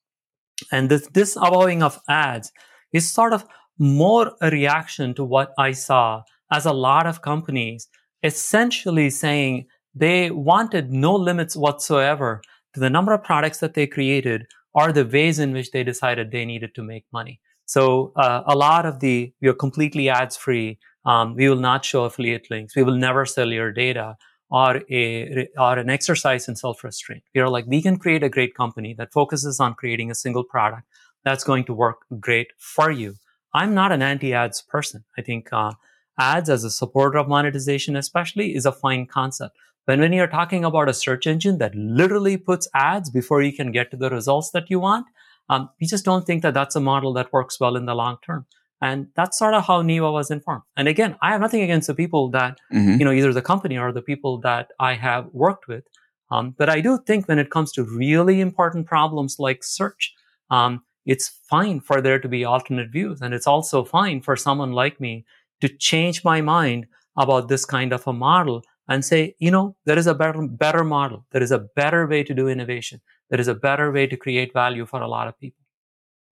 And 0.71 0.89
this, 0.89 1.35
allowing 1.37 1.81
of 1.81 1.99
ads 2.09 2.51
is 2.91 3.09
sort 3.09 3.31
of 3.31 3.45
more 3.79 4.33
a 4.41 4.51
reaction 4.51 5.13
to 5.15 5.23
what 5.23 5.53
I 5.57 5.71
saw 5.71 6.23
as 6.51 6.65
a 6.65 6.73
lot 6.73 7.07
of 7.07 7.21
companies 7.21 7.87
essentially 8.21 9.09
saying 9.09 9.65
they 9.95 10.29
wanted 10.29 10.91
no 10.91 11.15
limits 11.15 11.55
whatsoever 11.55 12.41
to 12.73 12.79
the 12.79 12.89
number 12.89 13.13
of 13.13 13.23
products 13.23 13.59
that 13.59 13.73
they 13.73 13.87
created 13.87 14.45
or 14.73 14.91
the 14.91 15.05
ways 15.05 15.39
in 15.39 15.53
which 15.53 15.71
they 15.71 15.83
decided 15.83 16.31
they 16.31 16.45
needed 16.45 16.75
to 16.75 16.83
make 16.83 17.05
money. 17.13 17.39
So 17.65 18.11
uh, 18.15 18.43
a 18.45 18.55
lot 18.55 18.85
of 18.85 18.99
the, 18.99 19.33
you're 19.39 19.53
completely 19.53 20.09
ads 20.09 20.35
free 20.35 20.79
um, 21.05 21.35
we 21.35 21.49
will 21.49 21.59
not 21.59 21.85
show 21.85 22.03
affiliate 22.05 22.49
links. 22.49 22.75
We 22.75 22.83
will 22.83 22.95
never 22.97 23.25
sell 23.25 23.51
your 23.51 23.71
data 23.71 24.17
or 24.49 24.81
a 24.89 25.47
or 25.57 25.79
an 25.79 25.89
exercise 25.89 26.47
in 26.47 26.55
self-restraint. 26.55 27.23
We 27.33 27.41
are 27.41 27.49
like 27.49 27.65
we 27.65 27.81
can 27.81 27.97
create 27.97 28.23
a 28.23 28.29
great 28.29 28.53
company 28.55 28.93
that 28.95 29.11
focuses 29.11 29.59
on 29.59 29.73
creating 29.73 30.11
a 30.11 30.15
single 30.15 30.43
product 30.43 30.87
that's 31.23 31.43
going 31.43 31.65
to 31.65 31.73
work 31.73 31.99
great 32.19 32.51
for 32.57 32.91
you. 32.91 33.15
I'm 33.53 33.73
not 33.73 33.91
an 33.91 34.01
anti-ads 34.01 34.61
person. 34.61 35.03
I 35.17 35.21
think 35.21 35.51
uh, 35.51 35.73
ads 36.19 36.49
as 36.49 36.63
a 36.63 36.69
supporter 36.69 37.17
of 37.17 37.27
monetization, 37.27 37.95
especially, 37.95 38.55
is 38.55 38.65
a 38.65 38.71
fine 38.71 39.05
concept. 39.05 39.55
But 39.85 39.99
when 39.99 40.13
you're 40.13 40.27
talking 40.27 40.63
about 40.65 40.89
a 40.89 40.93
search 40.93 41.27
engine 41.27 41.57
that 41.57 41.75
literally 41.75 42.37
puts 42.37 42.67
ads 42.73 43.09
before 43.09 43.41
you 43.41 43.53
can 43.53 43.71
get 43.71 43.91
to 43.91 43.97
the 43.97 44.09
results 44.09 44.51
that 44.51 44.69
you 44.69 44.79
want, 44.79 45.07
Um, 45.49 45.69
we 45.79 45.87
just 45.87 46.05
don't 46.05 46.25
think 46.25 46.41
that 46.41 46.53
that's 46.53 46.77
a 46.77 46.79
model 46.79 47.13
that 47.13 47.33
works 47.33 47.59
well 47.59 47.75
in 47.75 47.85
the 47.85 47.93
long 47.93 48.17
term. 48.25 48.45
And 48.83 49.07
that's 49.15 49.39
sort 49.39 49.53
of 49.53 49.65
how 49.65 49.81
Neeva 49.81 50.11
was 50.11 50.29
informed. 50.29 50.63
And 50.75 50.89
again, 50.89 51.15
I 51.21 51.31
have 51.31 51.39
nothing 51.39 51.61
against 51.61 51.87
the 51.87 51.95
people 51.95 52.29
that, 52.31 52.59
mm-hmm. 52.73 52.97
you 52.99 53.05
know, 53.05 53.13
either 53.13 53.31
the 53.31 53.41
company 53.41 53.77
or 53.77 53.93
the 53.93 54.01
people 54.01 54.41
that 54.41 54.71
I 54.77 54.95
have 54.95 55.27
worked 55.31 55.69
with. 55.69 55.85
Um, 56.29 56.53
but 56.57 56.67
I 56.69 56.81
do 56.81 56.99
think 57.07 57.29
when 57.29 57.39
it 57.39 57.49
comes 57.49 57.71
to 57.73 57.85
really 57.85 58.41
important 58.41 58.85
problems 58.85 59.37
like 59.39 59.63
search, 59.63 60.13
um, 60.49 60.83
it's 61.05 61.29
fine 61.49 61.79
for 61.79 62.01
there 62.01 62.19
to 62.19 62.27
be 62.27 62.43
alternate 62.43 62.91
views. 62.91 63.21
And 63.21 63.33
it's 63.33 63.47
also 63.47 63.85
fine 63.85 64.19
for 64.21 64.35
someone 64.35 64.73
like 64.73 64.99
me 64.99 65.23
to 65.61 65.69
change 65.69 66.25
my 66.25 66.41
mind 66.41 66.87
about 67.17 67.47
this 67.47 67.63
kind 67.63 67.93
of 67.93 68.05
a 68.05 68.11
model 68.11 68.63
and 68.89 69.05
say, 69.05 69.33
you 69.39 69.49
know, 69.49 69.77
there 69.85 69.97
is 69.97 70.07
a 70.07 70.13
better, 70.13 70.45
better 70.45 70.83
model. 70.83 71.25
There 71.31 71.41
is 71.41 71.51
a 71.51 71.59
better 71.59 72.05
way 72.05 72.21
to 72.23 72.33
do 72.33 72.49
innovation. 72.49 72.99
There 73.29 73.39
is 73.39 73.47
a 73.47 73.55
better 73.55 73.93
way 73.93 74.07
to 74.07 74.17
create 74.17 74.51
value 74.51 74.85
for 74.85 75.01
a 75.01 75.07
lot 75.07 75.29
of 75.29 75.39
people. 75.39 75.62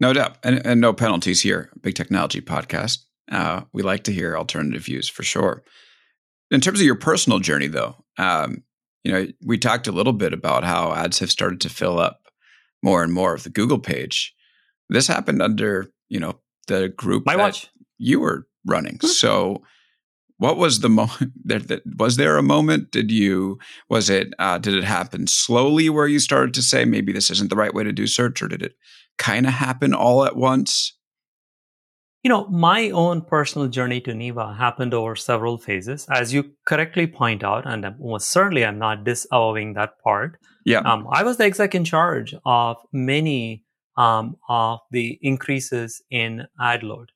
No 0.01 0.13
doubt. 0.13 0.37
And, 0.43 0.65
and 0.65 0.81
no 0.81 0.93
penalties 0.93 1.41
here. 1.41 1.69
Big 1.79 1.93
Technology 1.93 2.41
Podcast. 2.41 3.03
Uh, 3.31 3.61
we 3.71 3.83
like 3.83 4.03
to 4.05 4.11
hear 4.11 4.35
alternative 4.35 4.83
views 4.83 5.07
for 5.07 5.21
sure. 5.21 5.63
In 6.49 6.59
terms 6.59 6.79
of 6.79 6.85
your 6.85 6.95
personal 6.95 7.37
journey, 7.39 7.67
though, 7.67 7.95
um, 8.17 8.63
you 9.03 9.11
know, 9.11 9.27
we 9.45 9.59
talked 9.59 9.87
a 9.87 9.91
little 9.91 10.11
bit 10.11 10.33
about 10.33 10.63
how 10.63 10.91
ads 10.91 11.19
have 11.19 11.29
started 11.29 11.61
to 11.61 11.69
fill 11.69 11.99
up 11.99 12.29
more 12.83 13.03
and 13.03 13.13
more 13.13 13.35
of 13.35 13.43
the 13.43 13.49
Google 13.49 13.77
page. 13.77 14.33
This 14.89 15.07
happened 15.07 15.41
under, 15.41 15.91
you 16.09 16.19
know, 16.19 16.39
the 16.67 16.89
group 16.89 17.25
My 17.25 17.35
watch. 17.35 17.69
you 17.99 18.19
were 18.19 18.47
running. 18.65 18.99
So 19.01 19.61
what 20.37 20.57
was 20.57 20.79
the 20.79 20.89
moment 20.89 21.31
was 21.99 22.17
there 22.17 22.37
a 22.37 22.43
moment 22.43 22.89
did 22.89 23.11
you 23.11 23.59
was 23.89 24.09
it 24.09 24.33
uh, 24.39 24.57
did 24.57 24.73
it 24.73 24.83
happen 24.83 25.27
slowly 25.27 25.87
where 25.89 26.07
you 26.07 26.19
started 26.19 26.53
to 26.55 26.63
say 26.63 26.83
maybe 26.83 27.13
this 27.13 27.29
isn't 27.29 27.51
the 27.51 27.55
right 27.55 27.75
way 27.75 27.83
to 27.83 27.91
do 27.91 28.07
search 28.07 28.41
or 28.41 28.47
did 28.47 28.63
it 28.63 28.73
kind 29.29 29.45
of 29.45 29.53
happen 29.53 29.93
all 29.93 30.25
at 30.25 30.35
once 30.35 30.97
you 32.23 32.29
know 32.29 32.47
my 32.47 32.89
own 32.91 33.21
personal 33.21 33.67
journey 33.67 34.01
to 34.01 34.13
Neeva 34.13 34.57
happened 34.57 34.93
over 34.93 35.15
several 35.15 35.57
phases 35.57 36.07
as 36.09 36.33
you 36.33 36.51
correctly 36.65 37.07
point 37.07 37.43
out 37.43 37.65
and 37.65 37.85
most 37.99 38.29
certainly 38.29 38.65
i'm 38.65 38.79
not 38.79 39.03
disavowing 39.03 39.73
that 39.73 39.99
part 40.03 40.37
yeah 40.65 40.79
um, 40.79 41.07
i 41.11 41.23
was 41.23 41.37
the 41.37 41.45
exec 41.45 41.75
in 41.75 41.85
charge 41.85 42.35
of 42.45 42.77
many 42.91 43.63
um, 43.97 44.35
of 44.49 44.79
the 44.91 45.19
increases 45.21 46.01
in 46.09 46.47
ad 46.59 46.83
load 46.83 47.11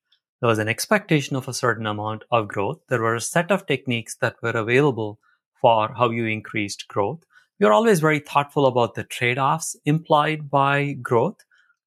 there 0.45 0.49
was 0.49 0.59
an 0.59 0.67
expectation 0.67 1.35
of 1.35 1.47
a 1.47 1.53
certain 1.53 1.87
amount 1.87 2.23
of 2.29 2.47
growth. 2.47 2.79
There 2.89 3.01
were 3.01 3.15
a 3.15 3.21
set 3.21 3.51
of 3.51 3.65
techniques 3.65 4.15
that 4.17 4.35
were 4.43 4.51
available 4.51 5.19
for 5.61 5.93
how 5.97 6.11
you 6.11 6.25
increased 6.25 6.87
growth. 6.87 7.23
You're 7.57 7.73
always 7.73 7.99
very 7.99 8.19
thoughtful 8.19 8.67
about 8.67 8.95
the 8.95 9.05
trade-offs 9.05 9.75
implied 9.85 10.51
by 10.51 10.93
growth. 11.01 11.37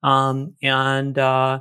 Um, 0.02 0.54
and, 0.62 1.18
uh, 1.18 1.60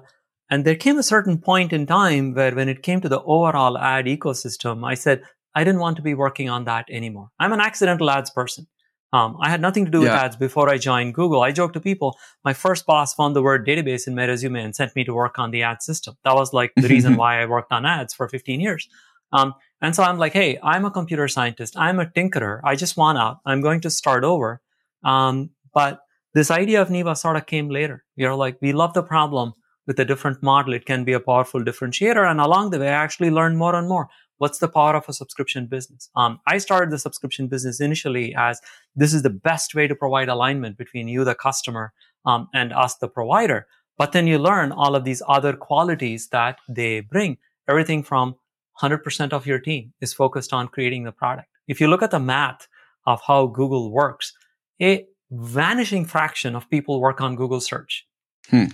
and 0.50 0.63
there 0.63 0.76
came 0.76 0.97
a 0.97 1.04
certain 1.04 1.39
point 1.39 1.73
in 1.73 1.86
time 1.86 2.34
where 2.34 2.56
when 2.56 2.69
it 2.69 2.84
came 2.84 3.02
to 3.02 3.10
the 3.10 3.21
overall 3.21 3.78
ad 3.78 4.06
ecosystem, 4.06 4.86
I 4.86 4.93
said, 4.93 5.23
I 5.56 5.63
didn't 5.63 5.82
want 5.82 5.97
to 5.97 6.04
be 6.04 6.13
working 6.13 6.50
on 6.50 6.65
that 6.65 6.86
anymore. 6.89 7.30
I'm 7.39 7.52
an 7.52 7.62
accidental 7.62 8.10
ads 8.10 8.30
person. 8.30 8.67
Um, 9.13 9.38
I 9.41 9.50
had 9.50 9.62
nothing 9.62 9.86
to 9.86 9.91
do 9.91 10.00
with 10.02 10.10
yeah. 10.10 10.23
ads 10.23 10.36
before 10.36 10.69
I 10.69 10.78
joined 10.78 11.13
Google. 11.13 11.41
I 11.41 11.52
joke 11.52 11.73
to 11.73 11.80
people, 11.80 12.17
my 12.43 12.54
first 12.54 12.86
boss 12.86 13.13
found 13.13 13.36
the 13.36 13.41
word 13.41 13.65
database 13.65 14.06
in 14.06 14.15
my 14.15 14.26
resume 14.26 14.62
and 14.62 14.76
sent 14.76 14.95
me 14.95 15.04
to 15.06 15.13
work 15.13 15.39
on 15.39 15.52
the 15.52 15.63
ad 15.63 15.82
system. 15.82 16.17
That 16.23 16.36
was 16.36 16.54
like 16.54 16.73
the 16.76 16.89
reason 16.89 17.15
why 17.21 17.41
I 17.41 17.45
worked 17.45 17.71
on 17.71 17.86
ads 17.86 18.13
for 18.13 18.28
15 18.28 18.60
years. 18.60 18.88
Um, 19.32 19.54
and 19.82 19.95
so 19.95 20.04
I'm 20.04 20.17
like, 20.17 20.34
hey, 20.34 20.60
I'm 20.62 20.86
a 20.86 20.91
computer 20.91 21.28
scientist. 21.28 21.78
I'm 21.78 22.00
a 22.00 22.06
tinkerer. 22.06 22.60
I 22.63 22.76
just 22.76 22.97
want 22.97 23.17
out. 23.17 23.39
I'm 23.45 23.62
going 23.62 23.82
to 23.82 23.89
start 23.89 24.23
over. 24.23 24.62
Um, 25.04 25.52
but 25.73 26.02
this 26.38 26.52
idea 26.52 26.82
of 26.82 26.89
Neeva 26.89 27.17
sort 27.17 27.36
of 27.36 27.47
came 27.47 27.69
later. 27.69 28.04
You're 28.15 28.36
like, 28.36 28.58
we 28.62 28.71
love 28.71 28.93
the 28.93 29.04
problem 29.04 29.54
with 29.88 30.00
a 30.00 30.06
different 30.06 30.43
model. 30.43 30.73
It 30.73 30.86
can 30.86 31.04
be 31.04 31.13
a 31.13 31.19
powerful 31.19 31.62
differentiator. 31.62 32.30
And 32.30 32.39
along 32.39 32.69
the 32.69 32.80
way, 32.80 32.89
I 32.89 33.04
actually 33.04 33.32
learned 33.32 33.58
more 33.58 33.76
and 33.76 33.88
more 33.88 34.08
what's 34.38 34.60
the 34.60 34.67
power 34.67 34.95
of 34.95 35.06
a 35.08 35.13
subscription 35.13 35.65
business? 35.65 36.10
Um, 36.15 36.39
I 36.45 36.60
started 36.60 36.91
the 36.91 37.00
subscription 37.00 37.47
business 37.47 37.80
initially 37.80 38.36
as 38.36 38.62
this 38.95 39.13
is 39.13 39.23
the 39.23 39.32
best 39.32 39.73
way 39.73 39.88
to 39.88 39.95
provide 39.95 40.30
alignment 40.30 40.78
between 40.78 41.08
you, 41.08 41.23
the 41.23 41.34
customer, 41.34 41.91
um, 42.26 42.47
and 42.54 42.71
us, 42.71 42.95
the 42.97 43.08
provider. 43.08 43.65
But 43.97 44.12
then 44.12 44.28
you 44.28 44.38
learn 44.38 44.71
all 44.71 44.95
of 44.95 45.06
these 45.06 45.23
other 45.28 45.54
qualities 45.54 46.28
that 46.30 46.60
they 46.69 47.00
bring. 47.00 47.38
Everything 47.67 48.04
from 48.04 48.36
100% 48.82 49.34
of 49.34 49.47
your 49.47 49.60
team 49.60 49.93
is 50.02 50.13
focused 50.13 50.54
on 50.54 50.67
creating 50.67 51.04
the 51.04 51.12
product. 51.12 51.47
If 51.67 51.82
you 51.82 51.88
look 51.88 52.04
at 52.04 52.12
the 52.12 52.19
math 52.19 52.67
of 53.08 53.21
how 53.26 53.47
Google 53.47 53.91
works, 53.91 54.34
a 54.80 55.08
vanishing 55.32 56.06
fraction 56.06 56.56
of 56.56 56.70
people 56.70 57.02
work 57.02 57.22
on 57.22 57.36
Google 57.36 57.62
search. 57.62 58.08
Hmm. 58.50 58.66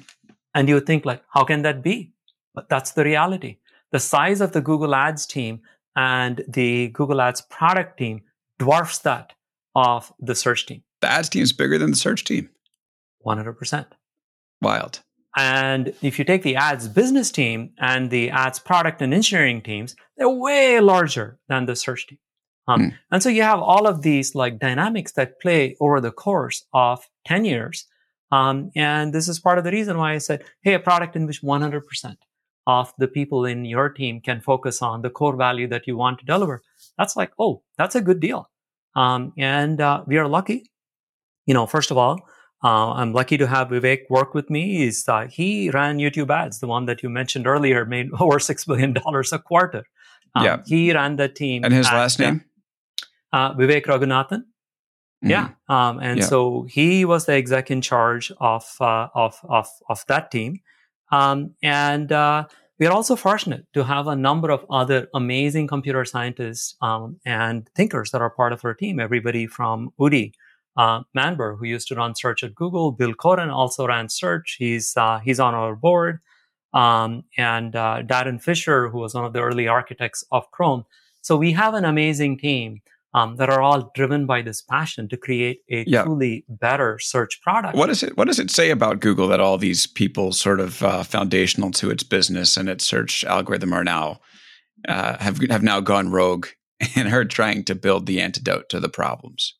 And 0.54 0.70
you 0.70 0.80
think 0.80 1.06
like, 1.06 1.24
how 1.30 1.44
can 1.44 1.63
that 1.63 1.84
be? 1.84 2.13
But 2.54 2.70
that's 2.70 2.92
the 2.92 3.04
reality 3.04 3.58
the 3.92 4.00
size 4.00 4.42
of 4.42 4.52
the 4.52 4.60
Google 4.62 4.96
Ads 4.96 5.26
team 5.28 5.62
and 5.96 6.44
the 6.48 6.89
Google 6.89 7.22
Ads 7.22 7.42
product 7.44 7.98
team 8.00 8.24
dwarfs 8.58 8.98
that 9.00 9.34
of 9.76 10.12
the 10.20 10.36
search 10.36 10.66
team. 10.66 10.84
The 11.02 11.12
ads 11.12 11.30
team 11.30 11.44
is 11.44 11.54
bigger 11.54 11.78
than 11.78 11.92
the 11.92 11.98
search 11.98 12.24
team. 12.24 12.50
100%. 13.26 13.86
Wild. 14.62 15.02
And 15.38 15.94
if 16.02 16.20
you 16.20 16.26
take 16.26 16.44
the 16.44 16.56
ads 16.56 16.88
business 16.88 17.32
team 17.32 17.72
and 17.80 18.10
the 18.10 18.30
ads 18.30 18.60
product 18.60 19.02
and 19.02 19.13
engineering 19.13 19.62
teams, 19.62 19.96
they're 20.18 20.30
way 20.30 20.80
larger 20.80 21.39
than 21.48 21.66
the 21.66 21.76
search 21.76 22.08
team. 22.08 22.20
Um, 22.67 22.82
mm. 22.82 22.93
And 23.12 23.21
so 23.21 23.30
you 23.30 23.43
have 23.43 23.60
all 23.60 23.88
of 23.88 24.02
these 24.02 24.36
like 24.36 24.60
dynamics 24.60 25.13
that 25.13 25.39
play 25.41 25.76
over 25.80 25.99
the 25.99 26.12
course 26.12 26.65
of 26.73 27.10
10 27.26 27.45
years. 27.45 27.86
Um, 28.32 28.71
and 28.76 29.13
this 29.13 29.28
is 29.28 29.39
part 29.39 29.58
of 29.58 29.63
the 29.63 29.71
reason 29.71 29.97
why 29.97 30.13
I 30.13 30.17
said, 30.17 30.43
hey, 30.62 30.73
a 30.73 30.80
product 30.80 31.15
in 31.15 31.28
which 31.28 31.41
100% 31.41 31.82
of 32.65 32.93
the 32.97 33.08
people 33.08 33.45
in 33.45 33.65
your 33.65 33.89
team 33.89 34.21
can 34.21 34.41
focus 34.41 34.82
on 34.82 35.02
the 35.02 35.10
core 35.10 35.36
value 35.36 35.67
that 35.67 35.86
you 35.86 35.97
want 35.97 36.19
to 36.19 36.26
deliver. 36.26 36.62
That's 36.97 37.15
like, 37.15 37.32
oh, 37.38 37.62
that's 37.78 37.95
a 37.95 38.02
good 38.02 38.19
deal. 38.19 38.49
Um, 38.95 39.34
and 39.38 39.82
uh, 39.82 40.04
we 40.08 40.17
are 40.17 40.28
lucky. 40.28 40.71
You 41.45 41.54
know, 41.54 41.67
first 41.67 41.91
of 41.91 41.97
all, 41.97 42.21
uh, 42.63 42.93
I'm 42.93 43.12
lucky 43.12 43.38
to 43.38 43.47
have 43.47 43.67
Vivek 43.67 44.10
work 44.10 44.34
with 44.34 44.49
me. 44.49 44.78
He's, 44.78 45.08
uh, 45.08 45.28
he 45.30 45.69
ran 45.69 45.97
YouTube 45.97 46.30
ads, 46.30 46.60
the 46.60 46.67
one 46.67 46.86
that 46.86 47.04
you 47.04 47.10
mentioned 47.10 47.45
earlier, 47.45 47.86
made 47.86 48.10
over 48.19 48.39
six 48.39 48.63
billion 48.65 48.93
dollars 48.93 49.34
a 49.34 49.39
quarter. 49.39 49.84
Um, 50.36 50.45
yeah, 50.45 50.58
he 50.65 50.93
ran 50.93 51.17
the 51.17 51.28
team. 51.28 51.63
And 51.63 51.73
his 51.73 51.86
last 51.88 52.19
name, 52.19 52.43
uh, 53.34 53.54
Vivek 53.56 53.86
Raghunathan. 53.86 54.43
Mm-hmm. 55.24 55.30
Yeah, 55.30 55.50
um, 55.69 56.00
and 56.00 56.19
yeah. 56.19 56.26
so 56.26 56.65
he 56.69 57.06
was 57.06 57.26
the 57.26 57.34
exec 57.34 57.72
in 57.72 57.82
charge 57.82 58.32
of 58.39 58.65
uh, 58.80 59.08
of 59.15 59.39
of 59.43 59.67
of 59.89 60.04
that 60.08 60.32
team. 60.32 60.60
Um, 61.12 61.56
and 61.62 62.12
uh, 62.12 62.46
we 62.80 62.88
are 62.88 62.91
also 62.91 63.15
fortunate 63.15 63.65
to 63.74 63.84
have 63.84 64.08
a 64.08 64.15
number 64.15 64.50
of 64.50 64.65
other 64.69 65.08
amazing 65.13 65.67
computer 65.67 66.04
scientists 66.06 66.76
um, 66.82 67.19
and 67.26 67.69
thinkers 67.76 68.12
that 68.12 68.22
are 68.22 68.30
part 68.30 68.52
of 68.52 68.65
our 68.65 68.74
team. 68.74 69.00
Everybody 69.00 69.48
from 69.48 69.91
Udi 70.00 70.34
uh, 70.76 71.04
Manber, 71.15 71.58
who 71.58 71.65
used 71.65 71.88
to 71.89 71.96
run 71.96 72.15
search 72.15 72.43
at 72.43 72.56
Google, 72.56 72.91
Bill 72.91 73.13
Coden 73.13 73.54
also 73.54 73.88
ran 73.88 74.10
search. 74.10 74.58
He's 74.60 74.98
uh, 74.98 75.19
he's 75.19 75.39
on 75.39 75.54
our 75.54 75.76
board, 75.76 76.19
um, 76.74 77.24
and 77.38 77.76
uh, 77.76 78.02
Darin 78.02 78.39
Fisher, 78.39 78.89
who 78.89 78.98
was 78.98 79.13
one 79.13 79.24
of 79.24 79.34
the 79.34 79.41
early 79.41 79.67
architects 79.67 80.26
of 80.32 80.52
Chrome. 80.52 80.86
So 81.22 81.38
we 81.38 81.54
have 81.54 81.74
an 81.76 81.86
amazing 81.86 82.39
team 82.39 82.82
um, 83.13 83.36
that 83.38 83.49
are 83.49 83.62
all 83.62 83.91
driven 83.93 84.26
by 84.26 84.41
this 84.41 84.62
passion 84.62 85.08
to 85.10 85.17
create 85.17 85.60
a 85.69 85.84
yeah. 85.88 86.04
truly 86.04 86.45
better 86.49 86.97
search 86.99 87.41
product. 87.41 87.76
What 87.76 87.88
does 87.88 88.04
it 88.04 88.17
What 88.17 88.28
does 88.28 88.39
it 88.39 88.49
say 88.49 88.71
about 88.71 88.99
Google 88.99 89.28
that 89.28 89.39
all 89.39 89.58
these 89.58 89.86
people, 89.86 90.32
sort 90.32 90.60
of 90.60 90.82
uh, 90.84 91.04
foundational 91.04 91.71
to 91.71 91.89
its 91.89 92.04
business 92.04 92.58
and 92.58 92.67
its 92.67 92.84
search 92.84 93.23
algorithm, 93.23 93.73
are 93.73 93.84
now 93.84 94.19
uh, 94.88 95.17
have 95.17 95.39
have 95.49 95.63
now 95.63 95.80
gone 95.80 96.12
rogue 96.12 96.47
and 96.95 97.13
are 97.13 97.26
trying 97.26 97.63
to 97.65 97.76
build 97.76 98.06
the 98.06 98.19
antidote 98.19 98.69
to 98.69 98.80
the 98.80 98.89
problems? 98.89 99.56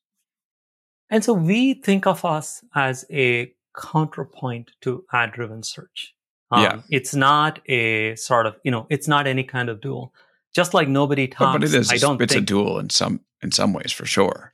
And 1.10 1.24
so 1.24 1.34
we 1.34 1.76
think 1.76 2.08
of 2.08 2.26
us 2.26 2.63
as 2.74 3.06
a 3.12 3.54
counterpoint 3.80 4.72
to 4.82 5.06
ad 5.13 5.32
driven 5.34 5.62
search. 5.62 6.13
Um, 6.50 6.63
yeah. 6.63 6.82
It's 6.89 7.13
not 7.13 7.60
a 7.68 8.16
sort 8.16 8.46
of, 8.46 8.56
you 8.64 8.72
know, 8.72 8.88
it's 8.89 9.08
not 9.08 9.28
any 9.28 9.43
kind 9.43 9.70
of 9.70 9.82
duel. 9.82 10.14
Just 10.56 10.74
like 10.74 10.88
nobody 10.88 11.28
talks. 11.28 11.60
But 11.60 11.64
it 11.64 11.74
is. 11.74 11.91
I 11.91 11.97
don't 11.97 12.22
it's 12.22 12.34
think, 12.34 12.43
a 12.43 12.45
duel 12.45 12.78
in 12.78 12.89
some 12.91 13.22
in 13.44 13.52
some 13.52 13.74
ways, 13.74 13.91
for 13.91 14.06
sure. 14.06 14.54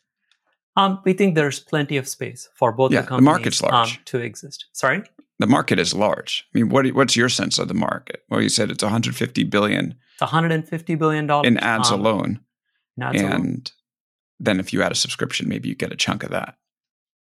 Um, 0.75 1.01
we 1.03 1.13
think 1.13 1.35
there's 1.35 1.59
plenty 1.59 1.97
of 1.97 2.07
space 2.07 2.49
for 2.55 2.71
both 2.71 2.91
yeah, 2.91 3.01
the 3.01 3.07
companies 3.07 3.25
the 3.25 3.31
market's 3.31 3.61
large. 3.61 3.97
Um, 3.97 4.03
to 4.05 4.19
exist. 4.19 4.65
Sorry, 4.71 5.03
the 5.39 5.47
market 5.47 5.79
is 5.79 5.93
large. 5.93 6.45
I 6.53 6.57
mean, 6.57 6.69
what 6.69 6.87
what's 6.89 7.15
your 7.15 7.29
sense 7.29 7.59
of 7.59 7.67
the 7.67 7.73
market? 7.73 8.23
Well, 8.29 8.41
you 8.41 8.49
said 8.49 8.69
it's 8.69 8.83
150 8.83 9.43
billion. 9.45 9.95
It's 10.13 10.21
150 10.21 10.95
billion 10.95 11.27
dollars 11.27 11.47
in 11.47 11.57
ads 11.57 11.91
um, 11.91 11.99
alone. 11.99 12.39
In 12.97 13.03
ads 13.03 13.21
and 13.21 13.33
alone. 13.33 13.63
then 14.39 14.59
if 14.59 14.73
you 14.73 14.81
add 14.81 14.91
a 14.91 14.95
subscription, 14.95 15.49
maybe 15.49 15.69
you 15.69 15.75
get 15.75 15.93
a 15.93 15.97
chunk 15.97 16.23
of 16.23 16.31
that. 16.31 16.55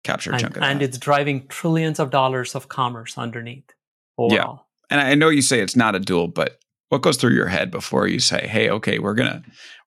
Capture 0.04 0.30
a 0.30 0.34
and, 0.34 0.40
chunk 0.40 0.56
of 0.56 0.62
and 0.62 0.64
that. 0.64 0.70
And 0.72 0.82
it's 0.82 0.98
driving 0.98 1.46
trillions 1.48 1.98
of 1.98 2.10
dollars 2.10 2.54
of 2.54 2.68
commerce 2.68 3.18
underneath 3.18 3.72
overall. 4.16 4.66
Yeah. 4.90 4.96
And 4.96 5.00
I 5.00 5.14
know 5.14 5.28
you 5.28 5.42
say 5.42 5.60
it's 5.60 5.76
not 5.76 5.94
a 5.94 6.00
duel, 6.00 6.28
but 6.28 6.58
what 6.88 7.02
goes 7.02 7.16
through 7.16 7.34
your 7.34 7.48
head 7.48 7.70
before 7.70 8.06
you 8.06 8.18
say, 8.18 8.46
"Hey, 8.46 8.70
okay, 8.70 8.98
we're 8.98 9.14
gonna 9.14 9.42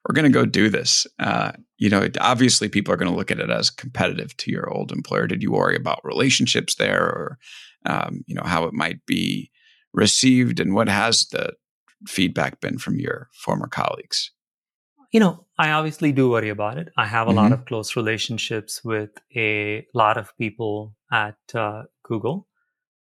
we're 0.07 0.13
gonna 0.13 0.29
go 0.29 0.45
do 0.45 0.69
this"? 0.69 1.07
Uh, 1.19 1.53
you 1.77 1.89
know, 1.89 2.07
obviously, 2.19 2.69
people 2.69 2.93
are 2.93 2.97
going 2.97 3.11
to 3.11 3.17
look 3.17 3.31
at 3.31 3.39
it 3.39 3.49
as 3.49 3.71
competitive 3.71 4.37
to 4.37 4.51
your 4.51 4.69
old 4.69 4.91
employer. 4.91 5.25
Did 5.27 5.41
you 5.41 5.51
worry 5.51 5.75
about 5.75 5.99
relationships 6.03 6.75
there, 6.75 7.03
or 7.03 7.37
um, 7.85 8.23
you 8.27 8.35
know 8.35 8.43
how 8.45 8.65
it 8.65 8.73
might 8.73 9.05
be 9.05 9.49
received, 9.93 10.59
and 10.59 10.73
what 10.73 10.89
has 10.89 11.25
the 11.31 11.53
feedback 12.07 12.61
been 12.61 12.77
from 12.77 12.99
your 12.99 13.29
former 13.33 13.67
colleagues? 13.67 14.31
You 15.11 15.19
know, 15.19 15.45
I 15.57 15.71
obviously 15.71 16.11
do 16.11 16.29
worry 16.29 16.49
about 16.49 16.77
it. 16.77 16.89
I 16.97 17.05
have 17.05 17.27
a 17.27 17.31
mm-hmm. 17.31 17.37
lot 17.37 17.51
of 17.51 17.65
close 17.65 17.95
relationships 17.95 18.81
with 18.83 19.09
a 19.35 19.85
lot 19.93 20.17
of 20.17 20.35
people 20.37 20.95
at 21.11 21.35
uh, 21.53 21.83
Google. 22.03 22.47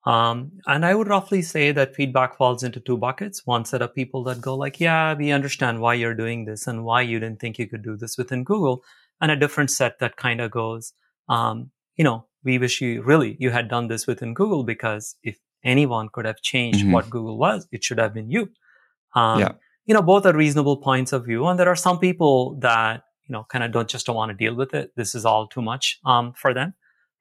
Um, 0.07 0.53
and 0.67 0.85
I 0.85 0.95
would 0.95 1.09
roughly 1.09 1.41
say 1.41 1.73
that 1.73 1.95
feedback 1.95 2.37
falls 2.37 2.63
into 2.63 2.79
two 2.79 2.99
buckets. 2.99 3.47
One 3.47 3.65
set 3.65 3.81
of 3.81 3.95
people 3.95 4.23
that 4.25 4.41
go 4.41 4.55
like, 4.55 4.79
yeah, 4.79 5.15
we 5.15 5.31
understand 5.31 5.81
why 5.81 5.95
you're 5.95 6.15
doing 6.15 6.45
this 6.45 6.67
and 6.67 6.85
why 6.85 7.01
you 7.01 7.19
didn't 7.19 7.41
think 7.41 7.59
you 7.59 7.67
could 7.67 7.83
do 7.83 7.97
this 7.97 8.19
within 8.19 8.45
Google. 8.45 8.83
And 9.21 9.31
a 9.31 9.37
different 9.37 9.71
set 9.71 10.01
that 10.01 10.17
kind 10.17 10.41
of 10.41 10.51
goes, 10.51 10.93
um, 11.29 11.71
you 11.97 12.05
know, 12.05 12.27
we 12.43 12.59
wish 12.59 12.83
you 12.83 13.03
really, 13.03 13.37
you 13.41 13.51
had 13.51 13.69
done 13.69 13.89
this 13.89 14.07
within 14.07 14.35
Google 14.35 14.65
because 14.65 15.17
if 15.23 15.39
anyone 15.65 16.11
could 16.13 16.27
have 16.27 16.43
changed 16.43 16.81
mm-hmm. 16.81 16.93
what 16.93 17.09
Google 17.09 17.39
was, 17.39 17.67
it 17.73 17.83
should 17.83 17.99
have 17.99 18.13
been 18.13 18.31
you. 18.31 18.51
Um, 19.15 19.41
yeah. 19.41 19.53
You 19.87 19.95
know, 19.95 20.03
both 20.03 20.27
are 20.27 20.37
reasonable 20.37 20.79
points 20.79 21.13
of 21.13 21.25
view. 21.25 21.47
And 21.47 21.59
there 21.59 21.69
are 21.69 21.77
some 21.77 21.99
people 21.99 22.59
that, 22.61 23.05
you 23.27 23.33
know, 23.33 23.47
kind 23.49 23.65
of 23.65 23.73
don't 23.73 23.89
just 23.89 24.05
don't 24.05 24.17
want 24.17 24.31
to 24.31 24.37
deal 24.37 24.55
with 24.55 24.75
it. 24.75 24.91
This 24.97 25.15
is 25.15 25.25
all 25.25 25.47
too 25.47 25.63
much, 25.63 25.99
um, 26.05 26.35
for 26.35 26.53
them. 26.53 26.75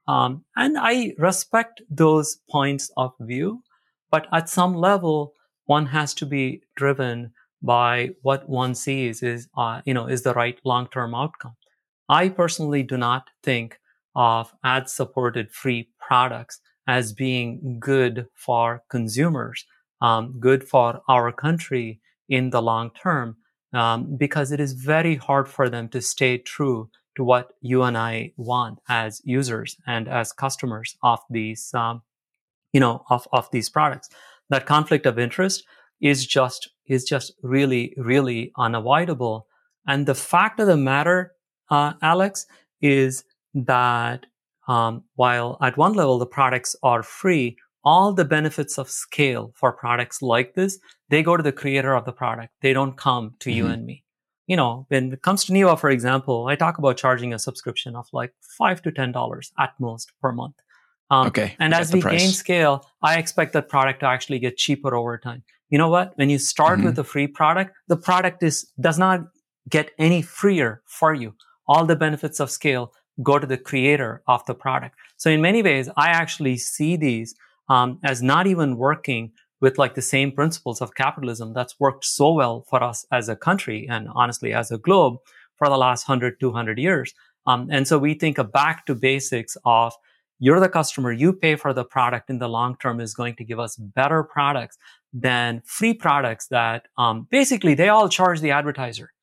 Um, 0.08 0.44
and 0.56 0.78
I 0.78 1.14
respect 1.18 1.82
those 1.90 2.38
points 2.50 2.92
of 2.98 3.14
view, 3.22 3.64
but 4.12 4.28
at 4.34 4.50
some 4.50 4.76
level, 4.76 5.34
one 5.66 5.86
has 5.88 6.14
to 6.16 6.26
be 6.26 6.62
driven 6.76 7.34
by 7.62 8.10
what 8.22 8.50
one 8.50 8.76
sees 8.76 9.24
is, 9.24 9.48
uh, 9.58 9.82
you 9.86 9.94
know, 9.94 10.08
is 10.08 10.24
the 10.24 10.34
right 10.34 10.60
long-term 10.66 11.16
outcome. 11.16 11.56
I 12.10 12.30
personally 12.30 12.84
do 12.84 12.98
not 12.98 13.30
think 13.42 13.80
of 14.16 14.54
ad-supported 14.64 15.52
free 15.52 15.90
products 16.00 16.60
as 16.88 17.14
being 17.14 17.78
good 17.80 18.28
for 18.36 18.84
consumers, 18.90 19.66
um, 20.02 20.36
good 20.40 20.68
for 20.68 21.02
our 21.08 21.32
country 21.32 22.02
in 22.28 22.50
the 22.50 22.62
long 22.62 22.92
term, 23.02 23.38
um, 23.72 24.18
because 24.18 24.52
it 24.52 24.60
is 24.60 24.74
very 24.74 25.16
hard 25.16 25.48
for 25.48 25.70
them 25.70 25.88
to 25.90 26.02
stay 26.02 26.38
true 26.38 26.90
to 27.16 27.24
what 27.24 27.54
you 27.62 27.84
and 27.84 27.98
I 27.98 28.32
want 28.38 28.80
as 28.90 29.22
users 29.24 29.78
and 29.86 30.08
as 30.08 30.32
customers 30.32 30.96
of 31.04 31.20
these, 31.30 31.74
um, 31.74 32.02
you 32.72 32.80
know, 32.80 33.04
of, 33.10 33.28
of 33.32 33.50
these 33.52 33.70
products. 33.70 34.10
That 34.50 34.66
conflict 34.66 35.06
of 35.06 35.20
interest 35.20 35.64
is 36.02 36.26
just, 36.26 36.70
is 36.88 37.04
just 37.04 37.34
really, 37.42 37.94
really 37.98 38.52
unavoidable. 38.58 39.48
And 39.88 40.06
the 40.06 40.16
fact 40.16 40.60
of 40.60 40.68
the 40.68 40.78
matter, 40.78 41.34
uh, 41.70 41.94
Alex, 42.02 42.46
is 42.82 43.24
that, 43.54 44.26
um, 44.68 45.04
while 45.16 45.58
at 45.62 45.78
one 45.78 45.94
level 45.94 46.20
the 46.20 46.26
products 46.26 46.76
are 46.84 47.04
free, 47.04 47.58
all 47.86 48.14
the 48.14 48.26
benefits 48.26 48.78
of 48.78 48.90
scale 48.90 49.52
for 49.56 49.74
products 49.74 50.22
like 50.22 50.56
this, 50.56 50.80
they 51.10 51.22
go 51.22 51.36
to 51.36 51.44
the 51.44 51.52
creator 51.52 51.96
of 51.96 52.06
the 52.06 52.14
product. 52.14 52.54
They 52.62 52.74
don't 52.74 52.98
come 52.98 53.36
to 53.40 53.50
mm-hmm. 53.50 53.58
you 53.58 53.68
and 53.68 53.86
me 53.86 54.03
you 54.48 54.56
know, 54.56 54.86
when 54.90 55.14
it 55.14 55.22
comes 55.22 55.46
to 55.46 55.54
Neeva, 55.54 55.80
for 55.80 55.90
example, 55.90 56.48
I 56.48 56.56
talk 56.56 56.78
about 56.78 56.98
charging 56.98 57.34
a 57.34 57.40
subscription 57.40 57.96
of 57.96 58.08
like 58.14 58.34
five 58.58 58.82
to 58.84 58.92
ten 58.92 59.12
dollars 59.12 59.52
at 59.60 59.74
most 59.80 60.12
per 60.22 60.32
month. 60.32 60.56
Um, 61.10 61.28
okay. 61.28 61.56
And 61.60 61.74
as 61.74 61.94
we 61.94 62.02
price. 62.02 62.22
gain 62.22 62.32
scale, 62.32 62.86
I 63.02 63.18
expect 63.18 63.54
that 63.54 63.70
product 63.70 64.00
to 64.02 64.08
actually 64.08 64.40
get 64.40 64.58
cheaper 64.58 64.96
over 64.96 65.18
time. 65.18 65.44
You 65.70 65.78
know 65.78 65.90
what? 65.90 66.18
When 66.18 66.30
you 66.30 66.40
start 66.40 66.80
mm-hmm. 66.80 66.88
with 66.88 67.00
a 67.00 67.04
free 67.04 67.28
product, 67.28 67.76
the 67.88 67.98
product 67.98 68.44
is 68.44 68.72
does 68.80 68.98
not 68.98 69.22
get 69.70 69.92
any 69.98 70.22
freer 70.22 70.82
for 70.86 71.14
you. 71.14 71.34
All 71.68 71.86
the 71.86 71.96
benefits 71.96 72.40
of 72.40 72.52
scale 72.52 72.94
go 73.22 73.40
to 73.40 73.48
the 73.48 73.58
creator 73.58 74.22
of 74.28 74.46
the 74.46 74.56
product. 74.56 74.96
So 75.18 75.30
in 75.30 75.42
many 75.42 75.62
ways, 75.62 75.90
I 75.96 76.10
actually 76.10 76.58
see 76.58 76.96
these 76.98 77.36
um, 77.70 78.00
as 78.04 78.22
not 78.22 78.48
even 78.48 78.78
working 78.78 79.32
with 79.64 79.78
like 79.78 79.96
the 79.96 80.02
same 80.02 80.30
principles 80.30 80.82
of 80.82 80.94
capitalism 80.94 81.54
that's 81.54 81.80
worked 81.80 82.04
so 82.04 82.34
well 82.34 82.66
for 82.70 82.84
us 82.84 83.06
as 83.14 83.30
a 83.30 83.36
country 83.36 83.88
and 83.90 84.10
honestly 84.14 84.54
as 84.54 84.72
a 84.72 84.78
globe 84.78 85.16
for 85.56 85.70
the 85.70 85.78
last 85.78 86.06
100, 86.06 86.38
200 86.38 86.78
years. 86.78 87.14
Um, 87.48 87.70
and 87.72 87.88
so 87.88 87.98
we 87.98 88.14
think 88.14 88.38
a 88.38 88.44
back 88.44 88.86
to 88.88 88.94
basics 88.94 89.56
of 89.64 89.94
you're 90.38 90.60
the 90.60 90.68
customer, 90.68 91.14
you 91.14 91.32
pay 91.32 91.56
for 91.56 91.72
the 91.74 91.86
product 91.86 92.30
in 92.30 92.40
the 92.40 92.50
long 92.50 92.76
term 92.82 93.00
is 93.00 93.14
going 93.14 93.36
to 93.38 93.46
give 93.46 93.58
us 93.58 93.78
better 93.78 94.22
products 94.22 94.78
than 95.14 95.62
free 95.66 95.94
products 95.94 96.48
that 96.48 96.88
um, 96.98 97.28
basically 97.32 97.74
they 97.74 97.88
all 97.88 98.10
charge 98.10 98.42
the 98.42 98.52
advertiser. 98.52 99.14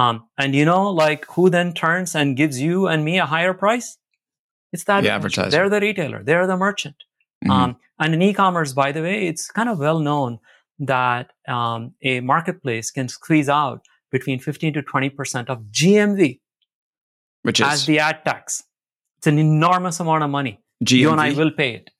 Um, 0.00 0.24
and 0.36 0.56
you 0.56 0.64
know, 0.64 0.90
like 0.90 1.26
who 1.26 1.48
then 1.48 1.74
turns 1.74 2.16
and 2.16 2.36
gives 2.36 2.60
you 2.60 2.88
and 2.88 3.04
me 3.04 3.20
a 3.20 3.26
higher 3.26 3.54
price? 3.54 3.98
It's 4.72 4.82
that 4.84 5.04
the 5.04 5.10
advertiser. 5.10 5.50
They're 5.50 5.70
the 5.70 5.78
retailer. 5.78 6.24
They're 6.24 6.48
the 6.48 6.56
merchant. 6.56 6.96
Mm-hmm. 7.44 7.50
Um, 7.50 7.76
and 7.98 8.14
in 8.14 8.22
e-commerce, 8.22 8.72
by 8.72 8.92
the 8.92 9.02
way, 9.02 9.28
it's 9.28 9.50
kind 9.50 9.68
of 9.68 9.78
well 9.78 9.98
known 9.98 10.38
that 10.78 11.32
um, 11.48 11.94
a 12.02 12.20
marketplace 12.20 12.90
can 12.90 13.08
squeeze 13.08 13.48
out 13.48 13.82
between 14.10 14.38
15 14.38 14.74
to 14.74 14.82
20% 14.82 15.48
of 15.48 15.60
GMV, 15.70 16.40
which 17.42 17.60
is 17.60 17.66
as 17.66 17.86
the 17.86 17.98
ad 17.98 18.24
tax. 18.24 18.64
It's 19.18 19.26
an 19.26 19.38
enormous 19.38 20.00
amount 20.00 20.24
of 20.24 20.30
money. 20.30 20.60
GMV? 20.84 20.98
You 20.98 21.10
and 21.10 21.20
I 21.20 21.32
will 21.32 21.50
pay 21.50 21.74
it. 21.74 21.90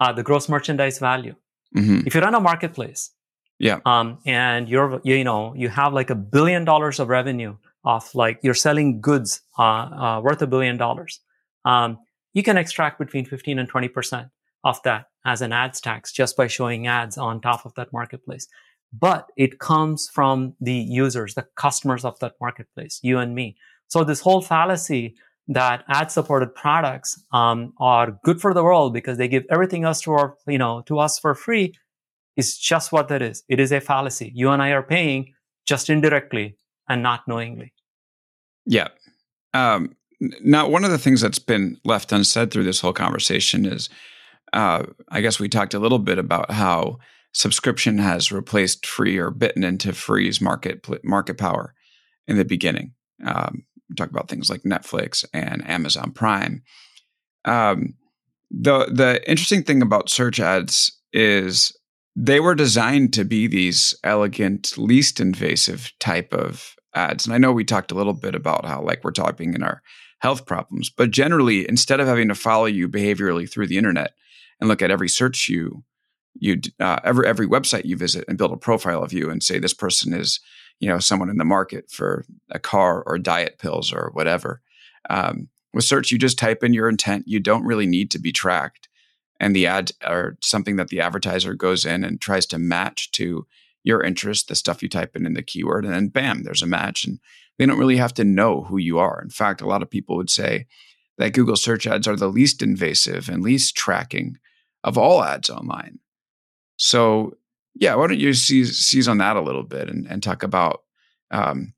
Uh, 0.00 0.12
the 0.12 0.22
gross 0.22 0.48
merchandise 0.48 0.98
value. 0.98 1.34
Mm-hmm. 1.76 2.06
If 2.06 2.14
you 2.14 2.20
run 2.20 2.34
a 2.34 2.40
marketplace, 2.40 3.10
yeah, 3.58 3.78
um, 3.86 4.18
and 4.26 4.68
you're 4.68 5.00
you, 5.04 5.22
know 5.22 5.54
you 5.54 5.68
have 5.68 5.92
like 5.92 6.10
a 6.10 6.14
billion 6.14 6.64
dollars 6.64 6.98
of 6.98 7.08
revenue 7.08 7.56
of 7.84 8.12
like 8.14 8.40
you're 8.42 8.54
selling 8.54 9.00
goods 9.00 9.40
uh, 9.58 9.62
uh, 9.62 10.20
worth 10.22 10.42
a 10.42 10.46
billion 10.46 10.76
dollars, 10.76 11.20
um, 11.64 11.98
you 12.34 12.42
can 12.42 12.56
extract 12.56 12.98
between 12.98 13.24
15 13.24 13.58
and 13.60 13.68
20 13.68 13.88
percent 13.88 14.28
of 14.64 14.82
that 14.84 15.06
as 15.24 15.40
an 15.42 15.52
ads 15.52 15.80
tax 15.80 16.12
just 16.12 16.36
by 16.36 16.46
showing 16.46 16.86
ads 16.86 17.16
on 17.16 17.40
top 17.40 17.64
of 17.64 17.74
that 17.74 17.92
marketplace. 17.92 18.46
But 18.92 19.28
it 19.36 19.58
comes 19.58 20.08
from 20.12 20.54
the 20.60 20.74
users, 20.74 21.34
the 21.34 21.46
customers 21.56 22.04
of 22.04 22.18
that 22.20 22.34
marketplace, 22.40 23.00
you 23.02 23.18
and 23.18 23.34
me. 23.34 23.56
So 23.88 24.04
this 24.04 24.20
whole 24.20 24.42
fallacy 24.42 25.14
that 25.48 25.84
ad 25.88 26.10
supported 26.10 26.54
products 26.54 27.22
um, 27.32 27.72
are 27.78 28.18
good 28.24 28.40
for 28.40 28.54
the 28.54 28.62
world 28.62 28.92
because 28.92 29.18
they 29.18 29.28
give 29.28 29.44
everything 29.50 29.84
else 29.84 30.00
to 30.02 30.12
our, 30.12 30.36
you 30.46 30.58
know, 30.58 30.82
to 30.86 30.98
us 30.98 31.18
for 31.18 31.34
free 31.34 31.74
is 32.36 32.56
just 32.56 32.92
what 32.92 33.08
that 33.08 33.22
is. 33.22 33.42
It 33.48 33.60
is 33.60 33.72
a 33.72 33.80
fallacy. 33.80 34.30
You 34.34 34.50
and 34.50 34.62
I 34.62 34.70
are 34.70 34.82
paying 34.82 35.34
just 35.66 35.90
indirectly 35.90 36.56
and 36.88 37.02
not 37.02 37.26
knowingly. 37.26 37.72
Yeah. 38.66 38.88
Um, 39.54 39.96
now, 40.42 40.68
one 40.68 40.84
of 40.84 40.90
the 40.90 40.98
things 40.98 41.20
that's 41.20 41.38
been 41.38 41.78
left 41.84 42.12
unsaid 42.12 42.50
through 42.50 42.64
this 42.64 42.80
whole 42.80 42.92
conversation 42.92 43.66
is 43.66 43.88
uh, 44.52 44.84
I 45.08 45.20
guess 45.20 45.40
we 45.40 45.48
talked 45.48 45.74
a 45.74 45.78
little 45.78 45.98
bit 45.98 46.18
about 46.18 46.50
how 46.50 46.98
subscription 47.32 47.98
has 47.98 48.30
replaced 48.30 48.86
free 48.86 49.18
or 49.18 49.30
bitten 49.30 49.64
into 49.64 49.92
free's 49.92 50.40
market 50.40 50.86
market 51.04 51.38
power 51.38 51.74
in 52.26 52.36
the 52.36 52.44
beginning. 52.44 52.92
Um, 53.24 53.64
we 53.88 53.94
talk 53.94 54.10
about 54.10 54.28
things 54.28 54.50
like 54.50 54.62
Netflix 54.62 55.24
and 55.32 55.66
Amazon 55.68 56.12
Prime. 56.12 56.62
Um, 57.44 57.94
the 58.50 58.90
the 58.92 59.28
interesting 59.28 59.62
thing 59.62 59.82
about 59.82 60.10
search 60.10 60.38
ads 60.38 60.92
is 61.12 61.76
they 62.14 62.40
were 62.40 62.54
designed 62.54 63.12
to 63.14 63.24
be 63.24 63.46
these 63.46 63.94
elegant, 64.04 64.76
least 64.76 65.18
invasive 65.18 65.92
type 65.98 66.34
of 66.34 66.74
ads. 66.94 67.24
And 67.24 67.34
I 67.34 67.38
know 67.38 67.52
we 67.52 67.64
talked 67.64 67.90
a 67.90 67.94
little 67.94 68.12
bit 68.12 68.34
about 68.34 68.66
how 68.66 68.82
like 68.82 69.02
we're 69.02 69.12
talking 69.12 69.54
in 69.54 69.62
our 69.62 69.82
health 70.18 70.44
problems, 70.44 70.90
but 70.90 71.10
generally, 71.10 71.66
instead 71.68 72.00
of 72.00 72.06
having 72.06 72.28
to 72.28 72.34
follow 72.34 72.66
you 72.66 72.88
behaviorally 72.88 73.50
through 73.50 73.66
the 73.66 73.78
internet, 73.78 74.12
and 74.62 74.68
look 74.68 74.80
at 74.80 74.92
every 74.92 75.08
search 75.08 75.48
you 75.48 75.82
you 76.34 76.60
uh, 76.78 77.00
every 77.02 77.26
every 77.26 77.48
website 77.48 77.84
you 77.84 77.96
visit 77.96 78.24
and 78.28 78.38
build 78.38 78.52
a 78.52 78.56
profile 78.56 79.02
of 79.02 79.12
you 79.12 79.28
and 79.28 79.42
say 79.42 79.58
this 79.58 79.74
person 79.74 80.12
is 80.14 80.38
you 80.78 80.88
know 80.88 81.00
someone 81.00 81.28
in 81.28 81.36
the 81.36 81.44
market 81.44 81.90
for 81.90 82.24
a 82.52 82.60
car 82.60 83.02
or 83.04 83.18
diet 83.18 83.58
pills 83.58 83.92
or 83.92 84.10
whatever. 84.14 84.62
Um, 85.10 85.48
with 85.74 85.84
search, 85.84 86.12
you 86.12 86.18
just 86.18 86.38
type 86.38 86.62
in 86.62 86.72
your 86.72 86.88
intent. 86.88 87.24
You 87.26 87.40
don't 87.40 87.64
really 87.64 87.86
need 87.86 88.10
to 88.12 88.20
be 88.20 88.30
tracked, 88.30 88.88
and 89.40 89.54
the 89.54 89.66
ad 89.66 89.90
or 90.06 90.38
something 90.40 90.76
that 90.76 90.88
the 90.88 91.00
advertiser 91.00 91.54
goes 91.54 91.84
in 91.84 92.04
and 92.04 92.20
tries 92.20 92.46
to 92.46 92.58
match 92.58 93.10
to 93.12 93.46
your 93.82 94.00
interest, 94.00 94.46
the 94.46 94.54
stuff 94.54 94.80
you 94.80 94.88
type 94.88 95.16
in 95.16 95.26
in 95.26 95.34
the 95.34 95.42
keyword, 95.42 95.84
and 95.84 95.92
then 95.92 96.06
bam, 96.06 96.44
there's 96.44 96.62
a 96.62 96.66
match, 96.66 97.04
and 97.04 97.18
they 97.58 97.66
don't 97.66 97.80
really 97.80 97.96
have 97.96 98.14
to 98.14 98.24
know 98.24 98.62
who 98.62 98.78
you 98.78 99.00
are. 99.00 99.20
In 99.20 99.30
fact, 99.30 99.60
a 99.60 99.66
lot 99.66 99.82
of 99.82 99.90
people 99.90 100.16
would 100.16 100.30
say 100.30 100.66
that 101.18 101.32
Google 101.32 101.56
search 101.56 101.84
ads 101.84 102.06
are 102.06 102.16
the 102.16 102.28
least 102.28 102.62
invasive 102.62 103.28
and 103.28 103.42
least 103.42 103.76
tracking 103.76 104.38
of 104.84 104.98
all 104.98 105.22
ads 105.22 105.50
online. 105.50 105.98
So, 106.76 107.36
yeah, 107.74 107.94
why 107.94 108.08
don't 108.08 108.18
you 108.18 108.34
seize, 108.34 108.78
seize 108.78 109.08
on 109.08 109.18
that 109.18 109.36
a 109.36 109.40
little 109.40 109.62
bit 109.62 109.88
and, 109.88 110.06
and 110.06 110.22
talk 110.22 110.42
about 110.42 110.82
um, 111.30 111.74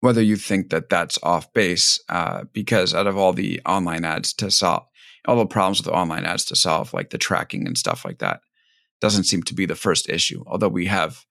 whether 0.00 0.22
you 0.22 0.36
think 0.36 0.70
that 0.70 0.90
that's 0.90 1.18
off 1.22 1.52
base? 1.52 2.00
Uh, 2.08 2.44
because 2.52 2.94
out 2.94 3.06
of 3.06 3.16
all 3.16 3.32
the 3.32 3.60
online 3.64 4.04
ads 4.04 4.32
to 4.34 4.50
solve, 4.50 4.84
all 5.26 5.36
the 5.36 5.46
problems 5.46 5.78
with 5.78 5.86
the 5.86 5.98
online 5.98 6.24
ads 6.24 6.44
to 6.46 6.56
solve, 6.56 6.92
like 6.92 7.10
the 7.10 7.18
tracking 7.18 7.66
and 7.66 7.78
stuff 7.78 8.04
like 8.04 8.18
that, 8.18 8.40
doesn't 9.00 9.24
seem 9.24 9.42
to 9.44 9.54
be 9.54 9.66
the 9.66 9.74
first 9.74 10.08
issue. 10.08 10.42
Although 10.46 10.68
we 10.68 10.86
have 10.86 11.24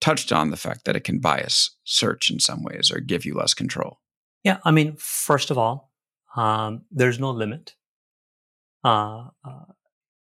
touched 0.00 0.32
on 0.32 0.50
the 0.50 0.56
fact 0.56 0.84
that 0.84 0.96
it 0.96 1.04
can 1.04 1.18
bias 1.18 1.76
search 1.84 2.30
in 2.30 2.38
some 2.40 2.62
ways 2.62 2.90
or 2.90 3.00
give 3.00 3.24
you 3.24 3.34
less 3.34 3.54
control. 3.54 4.00
Yeah, 4.44 4.58
I 4.64 4.70
mean, 4.70 4.96
first 4.98 5.50
of 5.50 5.58
all, 5.58 5.92
um, 6.36 6.82
there's 6.90 7.18
no 7.18 7.30
limit 7.30 7.74
uh, 8.84 9.28
uh, 9.44 9.64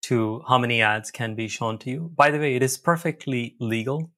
to 0.05 0.43
how 0.47 0.57
many 0.59 0.81
ads 0.83 1.09
can 1.09 1.33
be 1.33 1.47
shown 1.47 1.79
to 1.79 1.89
you. 1.89 2.11
By 2.15 2.29
the 2.29 2.37
way, 2.37 2.55
it 2.55 2.61
is 2.61 2.77
perfectly 2.77 3.55
legal 3.59 4.11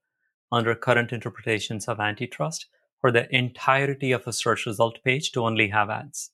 under 0.51 0.75
current 0.75 1.13
interpretations 1.13 1.87
of 1.87 1.99
antitrust 1.99 2.67
for 2.99 3.09
the 3.11 3.33
entirety 3.33 4.11
of 4.11 4.27
a 4.27 4.33
search 4.33 4.65
result 4.65 5.01
page 5.03 5.31
to 5.31 5.45
only 5.45 5.69
have 5.69 5.89
ads. 5.89 6.31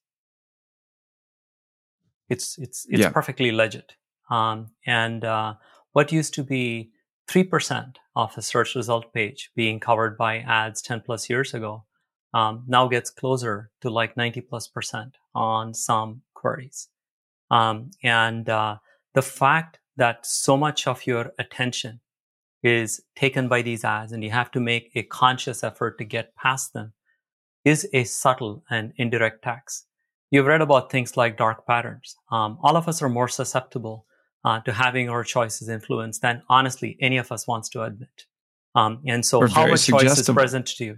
It's 2.29 2.57
it's 2.57 2.87
it's 2.89 3.01
yeah. 3.01 3.11
perfectly 3.11 3.51
legit. 3.51 3.93
Um, 4.29 4.71
and 4.87 5.23
uh, 5.23 5.53
what 5.91 6.11
used 6.11 6.33
to 6.35 6.43
be 6.43 6.91
three 7.27 7.43
percent 7.43 7.99
of 8.15 8.35
a 8.37 8.41
search 8.41 8.73
result 8.75 9.13
page 9.13 9.51
being 9.55 9.79
covered 9.79 10.17
by 10.17 10.39
ads 10.39 10.81
ten 10.81 11.01
plus 11.01 11.29
years 11.29 11.53
ago 11.53 11.83
um, 12.33 12.63
now 12.67 12.87
gets 12.87 13.11
closer 13.11 13.69
to 13.81 13.89
like 13.91 14.17
ninety 14.17 14.41
plus 14.41 14.67
percent 14.67 15.17
on 15.35 15.75
some 15.75 16.21
queries. 16.33 16.87
Um, 17.51 17.91
and 18.01 18.49
uh, 18.49 18.77
the 19.13 19.21
fact 19.21 19.79
that 19.97 20.25
so 20.25 20.57
much 20.57 20.87
of 20.87 21.05
your 21.05 21.31
attention 21.37 21.99
is 22.63 23.01
taken 23.15 23.47
by 23.47 23.61
these 23.61 23.83
ads 23.83 24.11
and 24.11 24.23
you 24.23 24.31
have 24.31 24.49
to 24.51 24.59
make 24.59 24.91
a 24.95 25.03
conscious 25.03 25.63
effort 25.63 25.97
to 25.97 26.03
get 26.03 26.35
past 26.35 26.73
them 26.73 26.93
is 27.65 27.87
a 27.93 28.03
subtle 28.03 28.63
and 28.69 28.93
indirect 28.97 29.43
tax. 29.43 29.85
You've 30.31 30.47
read 30.47 30.61
about 30.61 30.91
things 30.91 31.15
like 31.15 31.37
dark 31.37 31.67
patterns. 31.67 32.15
Um, 32.31 32.57
all 32.63 32.75
of 32.75 32.87
us 32.87 33.01
are 33.01 33.09
more 33.09 33.27
susceptible 33.27 34.05
uh, 34.43 34.59
to 34.61 34.73
having 34.73 35.09
our 35.09 35.23
choices 35.23 35.69
influenced 35.69 36.21
than 36.21 36.41
honestly 36.49 36.97
any 36.99 37.17
of 37.17 37.31
us 37.31 37.47
wants 37.47 37.69
to 37.69 37.83
admit. 37.83 38.25
Um, 38.75 39.01
and 39.05 39.25
so, 39.25 39.45
how 39.47 39.71
a 39.71 39.77
choice 39.77 40.17
is 40.17 40.29
present 40.29 40.65
to 40.65 40.85
you, 40.85 40.97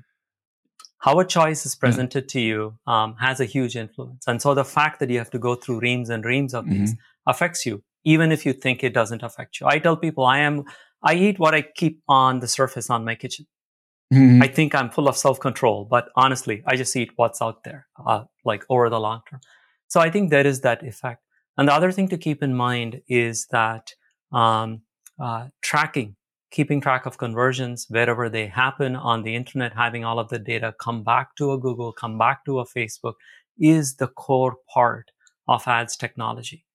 how 1.00 1.20
a 1.20 1.26
choice 1.26 1.66
is 1.66 1.76
presented 1.76 2.24
yeah. 2.24 2.30
to 2.30 2.40
you, 2.40 2.78
um, 2.88 3.16
has 3.20 3.42
a 3.42 3.46
huge 3.46 3.76
influence. 3.76 4.24
And 4.28 4.42
so, 4.42 4.54
the 4.54 4.64
fact 4.64 5.00
that 5.02 5.10
you 5.10 5.18
have 5.18 5.30
to 5.32 5.40
go 5.40 5.56
through 5.56 5.82
reams 5.82 6.10
and 6.10 6.24
reams 6.24 6.54
of 6.54 6.64
mm-hmm. 6.64 6.86
these 6.86 6.96
affects 7.28 7.66
you, 7.66 7.84
even 8.06 8.32
if 8.32 8.46
you 8.46 8.54
think 8.54 8.84
it 8.84 8.94
doesn't 8.94 9.24
affect 9.24 9.60
you. 9.60 9.68
I 9.68 9.80
tell 9.80 9.98
people 9.98 10.26
I 10.26 10.40
am 10.40 10.64
I 11.04 11.16
eat 11.16 11.38
what 11.38 11.54
I 11.54 11.62
keep 11.62 12.02
on 12.08 12.40
the 12.40 12.48
surface 12.48 12.90
on 12.90 13.06
my 13.06 13.16
kitchen. 13.16 13.46
Mm-hmm. 14.14 14.42
I 14.42 14.48
think 14.48 14.74
I'm 14.76 14.90
full 14.90 15.08
of 15.08 15.18
self 15.18 15.40
control, 15.40 15.86
but 15.90 16.10
honestly, 16.16 16.64
I 16.66 16.76
just 16.76 16.96
eat 16.96 17.12
what's 17.16 17.42
out 17.42 17.64
there, 17.64 17.88
uh, 18.06 18.24
like 18.44 18.64
over 18.70 18.90
the 18.90 19.00
long 19.00 19.22
term. 19.30 19.40
So 19.88 20.00
I 20.00 20.10
think 20.10 20.30
there 20.30 20.46
is 20.46 20.62
that 20.62 20.86
effect. 20.86 21.22
And 21.58 21.68
the 21.68 21.74
other 21.74 21.92
thing 21.92 22.08
to 22.10 22.18
keep 22.18 22.44
in 22.44 22.54
mind 22.56 23.02
is 23.08 23.48
that 23.52 23.94
um, 24.32 24.82
uh, 25.20 25.48
tracking, 25.62 26.16
keeping 26.52 26.82
track 26.82 27.06
of 27.06 27.18
conversions 27.18 27.86
wherever 27.90 28.30
they 28.30 28.48
happen 28.48 28.96
on 28.96 29.24
the 29.24 29.36
internet, 29.36 29.74
having 29.74 30.04
all 30.04 30.20
of 30.20 30.30
the 30.30 30.40
data 30.40 30.74
come 30.80 31.04
back 31.04 31.36
to 31.38 31.52
a 31.52 31.58
Google, 31.58 31.94
come 31.94 32.18
back 32.18 32.46
to 32.46 32.60
a 32.60 32.66
Facebook, 32.66 33.14
is 33.58 33.96
the 33.96 34.08
core 34.08 34.56
part 34.74 35.12
of 35.48 35.68
ads 35.68 35.96
technology. 35.96 36.66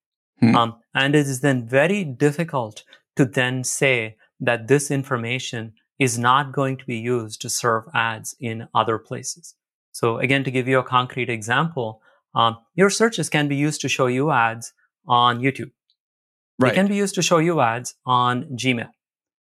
Mm-hmm. 0.43 0.57
Um, 0.57 0.77
and 0.95 1.15
it 1.15 1.27
is 1.27 1.41
then 1.41 1.69
very 1.69 2.05
difficult 2.05 2.85
to 3.17 3.25
then 3.25 3.65
say 3.65 4.17
that 4.41 4.69
this 4.69 4.91
information 4.91 5.75
is 5.99 6.19
not 6.19 6.53
going 6.53 6.79
to 6.79 6.85
be 6.87 6.97
used 6.97 7.41
to 7.43 7.51
serve 7.51 7.85
ads 7.95 8.35
in 8.41 8.69
other 8.75 8.99
places. 8.99 9.55
So 9.93 10.19
again, 10.19 10.45
to 10.45 10.51
give 10.51 10.67
you 10.67 10.79
a 10.79 10.85
concrete 10.85 11.29
example, 11.29 12.01
um, 12.35 12.57
your 12.75 12.91
searches 12.91 13.29
can 13.29 13.49
be 13.49 13.57
used 13.57 13.81
to 13.83 13.89
show 13.89 14.07
you 14.07 14.31
ads 14.31 14.73
on 15.07 15.41
YouTube. 15.41 15.73
Right. 16.59 16.71
They 16.71 16.75
can 16.75 16.87
be 16.87 16.97
used 16.97 17.15
to 17.17 17.23
show 17.23 17.39
you 17.39 17.61
ads 17.61 17.95
on 18.07 18.45
Gmail. 18.57 18.91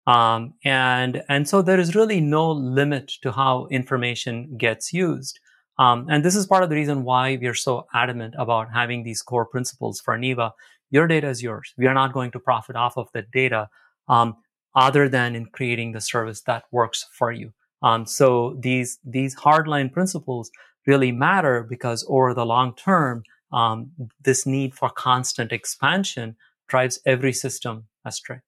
Um, 0.08 0.56
and, 0.64 1.24
and 1.30 1.48
so 1.48 1.62
there 1.62 1.80
is 1.80 1.96
really 1.96 2.22
no 2.22 2.52
limit 2.52 3.12
to 3.22 3.32
how 3.32 3.68
information 3.70 4.58
gets 4.58 4.94
used. 4.94 5.40
Um, 5.80 6.08
and 6.10 6.24
this 6.24 6.36
is 6.36 6.46
part 6.46 6.64
of 6.64 6.70
the 6.70 6.76
reason 6.76 7.04
why 7.04 7.38
we 7.38 7.48
are 7.48 7.54
so 7.54 7.88
adamant 7.94 8.36
about 8.38 8.72
having 8.74 9.04
these 9.04 9.22
core 9.22 9.46
principles 9.46 10.00
for 10.00 10.18
Neeva. 10.18 10.52
Your 10.90 11.08
data 11.08 11.28
is 11.30 11.42
yours. 11.42 11.74
We 11.78 11.88
are 11.88 11.94
not 11.94 12.14
going 12.14 12.32
to 12.32 12.40
profit 12.40 12.76
off 12.76 12.98
of 12.98 13.10
the 13.14 13.22
data. 13.22 13.70
Um, 14.08 14.36
other 14.76 15.10
than 15.10 15.36
in 15.36 15.46
creating 15.48 15.92
the 15.92 16.02
service 16.02 16.42
that 16.42 16.64
works 16.72 17.06
for 17.12 17.32
you. 17.32 17.54
Um, 17.82 18.06
so 18.06 18.58
these 18.60 19.00
these 19.04 19.36
hardline 19.36 19.92
principles 19.92 20.52
really 20.86 21.12
matter 21.12 21.64
because 21.64 22.06
over 22.08 22.34
the 22.34 22.46
long 22.46 22.76
term, 22.76 23.24
um, 23.52 23.92
this 24.24 24.46
need 24.46 24.76
for 24.76 24.90
constant 24.90 25.52
expansion 25.52 26.36
drives 26.68 27.00
every 27.06 27.34
system 27.34 27.88
astray. 28.06 28.40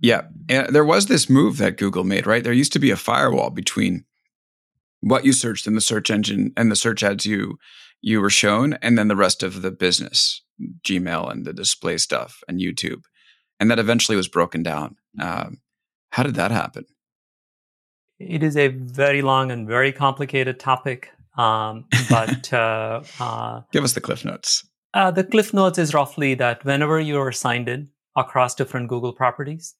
Yeah, 0.00 0.22
and 0.48 0.74
there 0.74 0.84
was 0.84 1.06
this 1.06 1.30
move 1.30 1.58
that 1.58 1.78
Google 1.78 2.04
made, 2.04 2.26
right? 2.26 2.42
There 2.42 2.52
used 2.52 2.72
to 2.72 2.78
be 2.78 2.90
a 2.90 2.96
firewall 2.96 3.50
between 3.50 4.04
what 5.02 5.24
you 5.24 5.32
searched 5.32 5.66
in 5.66 5.74
the 5.74 5.80
search 5.80 6.10
engine 6.10 6.52
and 6.56 6.70
the 6.70 6.76
search 6.76 7.02
ads 7.02 7.26
you 7.26 7.58
you 8.00 8.20
were 8.20 8.30
shown, 8.30 8.72
and 8.74 8.98
then 8.98 9.06
the 9.06 9.14
rest 9.14 9.44
of 9.44 9.62
the 9.62 9.70
business, 9.70 10.42
Gmail 10.82 11.30
and 11.30 11.44
the 11.44 11.52
display 11.52 11.98
stuff 11.98 12.42
and 12.48 12.58
YouTube 12.58 13.02
and 13.62 13.70
that 13.70 13.78
eventually 13.78 14.16
was 14.16 14.26
broken 14.26 14.64
down. 14.64 14.96
Um, 15.20 15.58
how 16.10 16.24
did 16.24 16.34
that 16.34 16.50
happen? 16.50 16.84
It 18.18 18.42
is 18.42 18.56
a 18.56 18.68
very 18.68 19.22
long 19.22 19.52
and 19.52 19.68
very 19.68 19.92
complicated 19.92 20.58
topic, 20.58 21.10
um, 21.38 21.84
but 22.10 22.52
uh, 22.52 23.02
uh, 23.20 23.60
give 23.70 23.84
us 23.84 23.92
the 23.92 24.00
cliff 24.00 24.24
notes. 24.24 24.66
Uh, 24.94 25.12
the 25.12 25.22
cliff 25.22 25.54
notes 25.54 25.78
is 25.78 25.94
roughly 25.94 26.34
that 26.34 26.64
whenever 26.64 26.98
you 26.98 27.20
are 27.20 27.30
signed 27.30 27.68
in 27.68 27.90
across 28.16 28.56
different 28.56 28.88
Google 28.88 29.12
properties, 29.12 29.76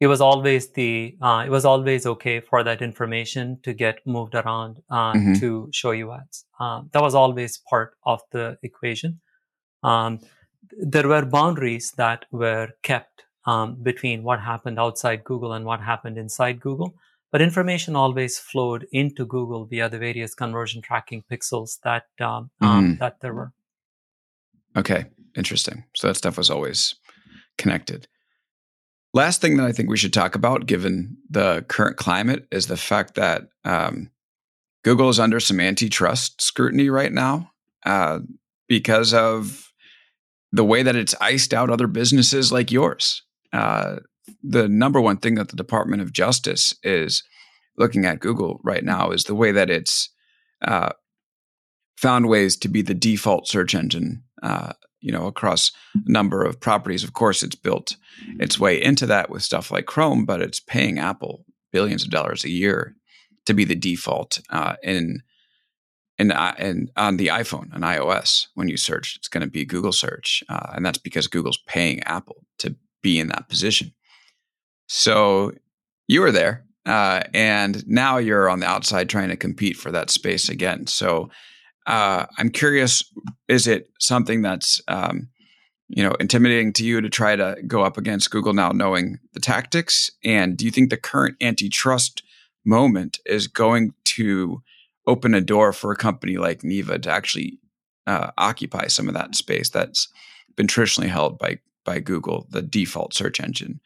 it 0.00 0.06
was 0.08 0.20
always 0.20 0.72
the 0.72 1.16
uh, 1.22 1.44
it 1.46 1.50
was 1.50 1.64
always 1.64 2.06
okay 2.06 2.40
for 2.40 2.64
that 2.64 2.82
information 2.82 3.58
to 3.62 3.72
get 3.72 4.00
moved 4.06 4.34
around 4.34 4.82
uh, 4.90 5.12
mm-hmm. 5.12 5.34
to 5.34 5.68
show 5.72 5.92
you 5.92 6.12
ads. 6.12 6.44
Um, 6.58 6.90
that 6.92 7.02
was 7.02 7.14
always 7.14 7.58
part 7.58 7.94
of 8.04 8.20
the 8.32 8.58
equation. 8.62 9.20
Um, 9.82 10.20
there 10.70 11.08
were 11.08 11.24
boundaries 11.24 11.92
that 11.92 12.24
were 12.30 12.70
kept 12.82 13.24
um, 13.46 13.76
between 13.82 14.22
what 14.22 14.40
happened 14.40 14.78
outside 14.78 15.24
Google 15.24 15.52
and 15.52 15.64
what 15.64 15.80
happened 15.80 16.18
inside 16.18 16.60
Google. 16.60 16.94
But 17.30 17.40
information 17.40 17.96
always 17.96 18.38
flowed 18.38 18.86
into 18.92 19.24
Google 19.24 19.64
via 19.64 19.88
the 19.88 19.98
various 19.98 20.34
conversion 20.34 20.82
tracking 20.82 21.24
pixels 21.30 21.78
that 21.82 22.06
um, 22.20 22.50
mm. 22.62 22.98
that 22.98 23.20
there 23.20 23.32
were. 23.32 23.52
Okay, 24.76 25.06
interesting. 25.34 25.84
So 25.96 26.08
that 26.08 26.16
stuff 26.16 26.36
was 26.36 26.50
always 26.50 26.94
connected. 27.56 28.06
Last 29.14 29.40
thing 29.40 29.58
that 29.58 29.66
I 29.66 29.72
think 29.72 29.90
we 29.90 29.98
should 29.98 30.12
talk 30.12 30.34
about, 30.34 30.66
given 30.66 31.18
the 31.28 31.64
current 31.68 31.96
climate, 31.96 32.46
is 32.50 32.66
the 32.66 32.78
fact 32.78 33.14
that 33.16 33.42
um, 33.64 34.10
Google 34.84 35.10
is 35.10 35.20
under 35.20 35.38
some 35.38 35.60
antitrust 35.60 36.40
scrutiny 36.40 36.88
right 36.88 37.12
now 37.12 37.50
uh, 37.84 38.20
because 38.68 39.12
of 39.12 39.70
the 40.50 40.64
way 40.64 40.82
that 40.82 40.96
it's 40.96 41.14
iced 41.20 41.52
out 41.52 41.70
other 41.70 41.86
businesses 41.86 42.52
like 42.52 42.70
yours. 42.70 43.22
Uh, 43.52 43.96
the 44.42 44.68
number 44.68 45.00
one 45.00 45.18
thing 45.18 45.34
that 45.34 45.48
the 45.48 45.56
Department 45.56 46.00
of 46.00 46.12
Justice 46.12 46.74
is 46.82 47.22
looking 47.76 48.06
at 48.06 48.20
Google 48.20 48.60
right 48.62 48.84
now 48.84 49.10
is 49.10 49.24
the 49.24 49.34
way 49.34 49.52
that 49.52 49.70
it's 49.70 50.10
uh, 50.62 50.90
found 51.96 52.28
ways 52.28 52.56
to 52.58 52.68
be 52.68 52.82
the 52.82 52.94
default 52.94 53.46
search 53.46 53.74
engine. 53.74 54.22
Uh, 54.42 54.72
you 55.02 55.12
know, 55.12 55.26
across 55.26 55.72
a 55.94 56.10
number 56.10 56.44
of 56.44 56.60
properties. 56.60 57.04
Of 57.04 57.12
course, 57.12 57.42
it's 57.42 57.56
built 57.56 57.96
its 58.38 58.58
way 58.58 58.82
into 58.82 59.06
that 59.06 59.28
with 59.28 59.42
stuff 59.42 59.70
like 59.70 59.86
Chrome, 59.86 60.24
but 60.24 60.40
it's 60.40 60.60
paying 60.60 60.98
Apple 60.98 61.44
billions 61.72 62.04
of 62.04 62.10
dollars 62.10 62.44
a 62.44 62.50
year 62.50 62.94
to 63.46 63.54
be 63.54 63.64
the 63.64 63.74
default 63.74 64.40
uh, 64.50 64.76
in 64.82 65.22
in, 66.18 66.30
uh, 66.30 66.54
in 66.58 66.88
on 66.96 67.16
the 67.16 67.28
iPhone 67.28 67.72
and 67.74 67.82
iOS 67.82 68.46
when 68.54 68.68
you 68.68 68.76
search. 68.76 69.16
It's 69.16 69.28
going 69.28 69.42
to 69.42 69.50
be 69.50 69.64
Google 69.64 69.92
search, 69.92 70.44
uh, 70.48 70.70
and 70.74 70.86
that's 70.86 70.98
because 70.98 71.26
Google's 71.26 71.58
paying 71.66 72.02
Apple 72.04 72.44
to 72.58 72.76
be 73.02 73.18
in 73.18 73.28
that 73.28 73.48
position. 73.48 73.92
So 74.86 75.52
you 76.06 76.20
were 76.20 76.30
there, 76.30 76.64
uh, 76.86 77.22
and 77.34 77.86
now 77.88 78.18
you're 78.18 78.48
on 78.48 78.60
the 78.60 78.66
outside 78.66 79.08
trying 79.08 79.30
to 79.30 79.36
compete 79.36 79.76
for 79.76 79.90
that 79.90 80.10
space 80.10 80.48
again. 80.48 80.86
So 80.86 81.30
uh, 81.86 82.26
I'm 82.38 82.50
curious: 82.50 83.04
is 83.48 83.66
it 83.66 83.90
something 83.98 84.42
that's 84.42 84.80
um, 84.88 85.28
you 85.88 86.02
know 86.02 86.12
intimidating 86.20 86.72
to 86.74 86.84
you 86.84 87.00
to 87.00 87.08
try 87.08 87.36
to 87.36 87.56
go 87.66 87.82
up 87.82 87.96
against 87.96 88.30
Google 88.30 88.52
now, 88.52 88.70
knowing 88.70 89.18
the 89.32 89.40
tactics? 89.40 90.10
And 90.24 90.56
do 90.56 90.64
you 90.64 90.70
think 90.70 90.90
the 90.90 90.96
current 90.96 91.36
antitrust 91.40 92.22
moment 92.64 93.18
is 93.26 93.46
going 93.46 93.94
to 94.04 94.62
open 95.06 95.34
a 95.34 95.40
door 95.40 95.72
for 95.72 95.90
a 95.90 95.96
company 95.96 96.36
like 96.36 96.62
Neeva 96.62 97.00
to 97.02 97.10
actually 97.10 97.58
uh, 98.06 98.30
occupy 98.38 98.86
some 98.86 99.08
of 99.08 99.14
that 99.14 99.34
space 99.34 99.68
that's 99.68 100.08
been 100.56 100.68
traditionally 100.68 101.10
held 101.10 101.38
by 101.38 101.58
by 101.84 101.98
Google, 101.98 102.46
the 102.50 102.62
default 102.62 103.12
search 103.12 103.40
engine 103.40 103.80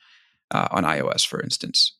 uh, 0.50 0.68
on 0.70 0.84
iOS, 0.84 1.26
for 1.26 1.42
instance? 1.42 1.95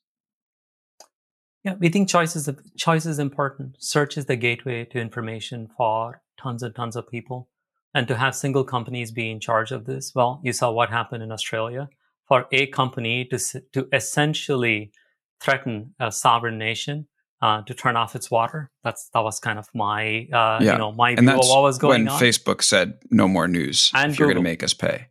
Yeah, 1.66 1.74
we 1.80 1.88
think 1.88 2.08
choice 2.08 2.36
is 2.36 2.48
choice 2.76 3.06
is 3.06 3.18
important. 3.18 3.74
Search 3.80 4.16
is 4.16 4.26
the 4.26 4.36
gateway 4.36 4.84
to 4.84 5.00
information 5.00 5.68
for 5.76 6.22
tons 6.40 6.62
and 6.62 6.72
tons 6.72 6.94
of 6.94 7.10
people, 7.10 7.48
and 7.92 8.06
to 8.06 8.16
have 8.16 8.36
single 8.36 8.62
companies 8.62 9.10
be 9.10 9.32
in 9.32 9.40
charge 9.40 9.72
of 9.72 9.84
this. 9.84 10.12
Well, 10.14 10.40
you 10.44 10.52
saw 10.52 10.70
what 10.70 10.90
happened 10.90 11.24
in 11.24 11.32
Australia 11.32 11.88
for 12.28 12.46
a 12.52 12.68
company 12.68 13.24
to 13.24 13.38
to 13.72 13.88
essentially 13.92 14.92
threaten 15.40 15.96
a 15.98 16.12
sovereign 16.12 16.56
nation 16.56 17.08
uh, 17.42 17.62
to 17.62 17.74
turn 17.74 17.96
off 17.96 18.14
its 18.14 18.30
water. 18.30 18.70
That's 18.84 19.08
that 19.12 19.24
was 19.24 19.40
kind 19.40 19.58
of 19.58 19.68
my 19.74 20.28
uh, 20.32 20.60
yeah. 20.62 20.74
you 20.74 20.78
know 20.78 20.92
my 20.92 21.10
and 21.10 21.20
view 21.22 21.30
of 21.30 21.48
what 21.48 21.62
was 21.62 21.78
going 21.78 22.04
when 22.04 22.08
on. 22.10 22.20
Facebook 22.20 22.62
said 22.62 23.00
no 23.10 23.26
more 23.26 23.48
news 23.48 23.90
and 23.92 24.12
if 24.12 24.20
you're 24.20 24.28
going 24.28 24.36
to 24.36 24.40
make 24.40 24.62
us 24.62 24.72
pay, 24.72 25.08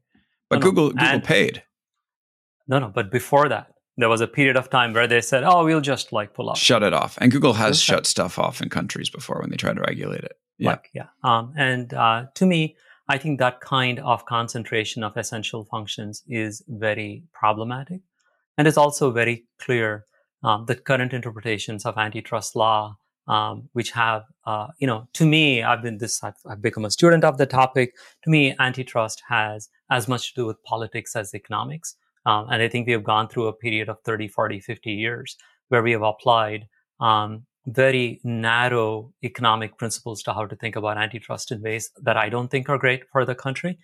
but 0.50 0.60
no, 0.60 0.62
Google 0.62 0.86
no. 0.86 0.92
Google 0.92 1.08
and, 1.08 1.24
paid. 1.26 1.64
No, 2.66 2.80
no, 2.80 2.88
but 2.88 3.12
before 3.12 3.50
that, 3.50 3.75
there 3.98 4.10
was 4.10 4.22
a 4.22 4.28
period 4.28 4.58
of 4.58 4.70
time 4.70 4.94
where 4.94 5.08
they 5.08 5.22
said, 5.22 5.44
"Oh, 5.44 5.64
we'll 5.66 5.82
just 5.82 6.12
like 6.12 6.34
pull 6.34 6.50
off, 6.50 6.58
shut 6.58 6.84
it 6.84 6.94
off." 6.94 7.18
And 7.20 7.32
Google 7.32 7.54
has 7.54 7.80
shut 7.80 8.06
stuff 8.06 8.38
off 8.38 8.62
in 8.62 8.70
countries 8.70 9.10
before 9.10 9.40
when 9.42 9.50
they 9.50 9.58
try 9.58 9.74
to 9.74 9.82
regulate 9.82 10.24
it. 10.24 10.38
Yeah, 10.58 10.70
like, 10.72 10.90
yeah. 10.94 11.08
Um, 11.24 11.54
and 11.58 11.94
uh, 11.94 12.26
to 12.36 12.46
me, 12.46 12.76
I 13.08 13.18
think 13.18 13.40
that 13.40 13.62
kind 13.62 14.00
of 14.00 14.26
concentration 14.26 15.04
of 15.04 15.16
essential 15.18 15.66
functions 15.66 16.24
is 16.28 16.64
very 16.68 17.24
problematic, 17.34 18.02
and 18.58 18.68
it's 18.68 18.78
also 18.78 19.12
very 19.12 19.46
clear 19.60 20.06
um, 20.46 20.66
the 20.68 20.76
current 20.76 21.12
interpretations 21.12 21.86
of 21.86 21.98
antitrust 21.98 22.56
law, 22.56 22.98
um, 23.28 23.70
which 23.74 23.92
have, 23.92 24.24
uh, 24.46 24.68
you 24.78 24.86
know, 24.86 25.08
to 25.14 25.26
me, 25.26 25.64
I've 25.64 25.82
been 25.82 25.98
this, 25.98 26.24
I've, 26.24 26.36
I've, 26.48 26.62
become 26.62 26.86
a 26.86 26.92
student 26.92 27.24
of 27.24 27.40
the 27.40 27.48
topic. 27.48 27.96
To 28.24 28.30
me, 28.30 28.56
antitrust 28.60 29.24
has 29.28 29.70
as 29.90 30.08
much 30.08 30.34
to 30.34 30.42
do 30.42 30.46
with 30.46 30.62
politics 30.64 31.16
as 31.16 31.34
economics. 31.34 31.96
Um, 32.26 32.48
and 32.52 32.62
I 32.62 32.68
think 32.68 32.88
we 32.88 32.94
have 32.94 33.04
gone 33.04 33.28
through 33.28 33.48
a 33.48 33.54
period 33.54 33.90
of 33.90 33.98
30, 34.04 34.28
40, 34.28 34.60
50 34.60 34.92
years 34.92 35.38
where 35.70 35.84
we 35.84 35.92
have 35.92 36.02
applied 36.02 36.68
um, 37.00 37.46
very 37.68 38.20
narrow 38.24 39.12
economic 39.24 39.78
principles 39.78 40.22
to 40.24 40.34
how 40.34 40.46
to 40.46 40.56
think 40.56 40.76
about 40.76 40.98
antitrust 40.98 41.52
in 41.52 41.62
ways 41.62 41.92
that 42.02 42.18
I 42.18 42.30
don't 42.30 42.50
think 42.50 42.70
are 42.70 42.78
great 42.78 43.04
for 43.12 43.26
the 43.26 43.36
country. 43.36 43.80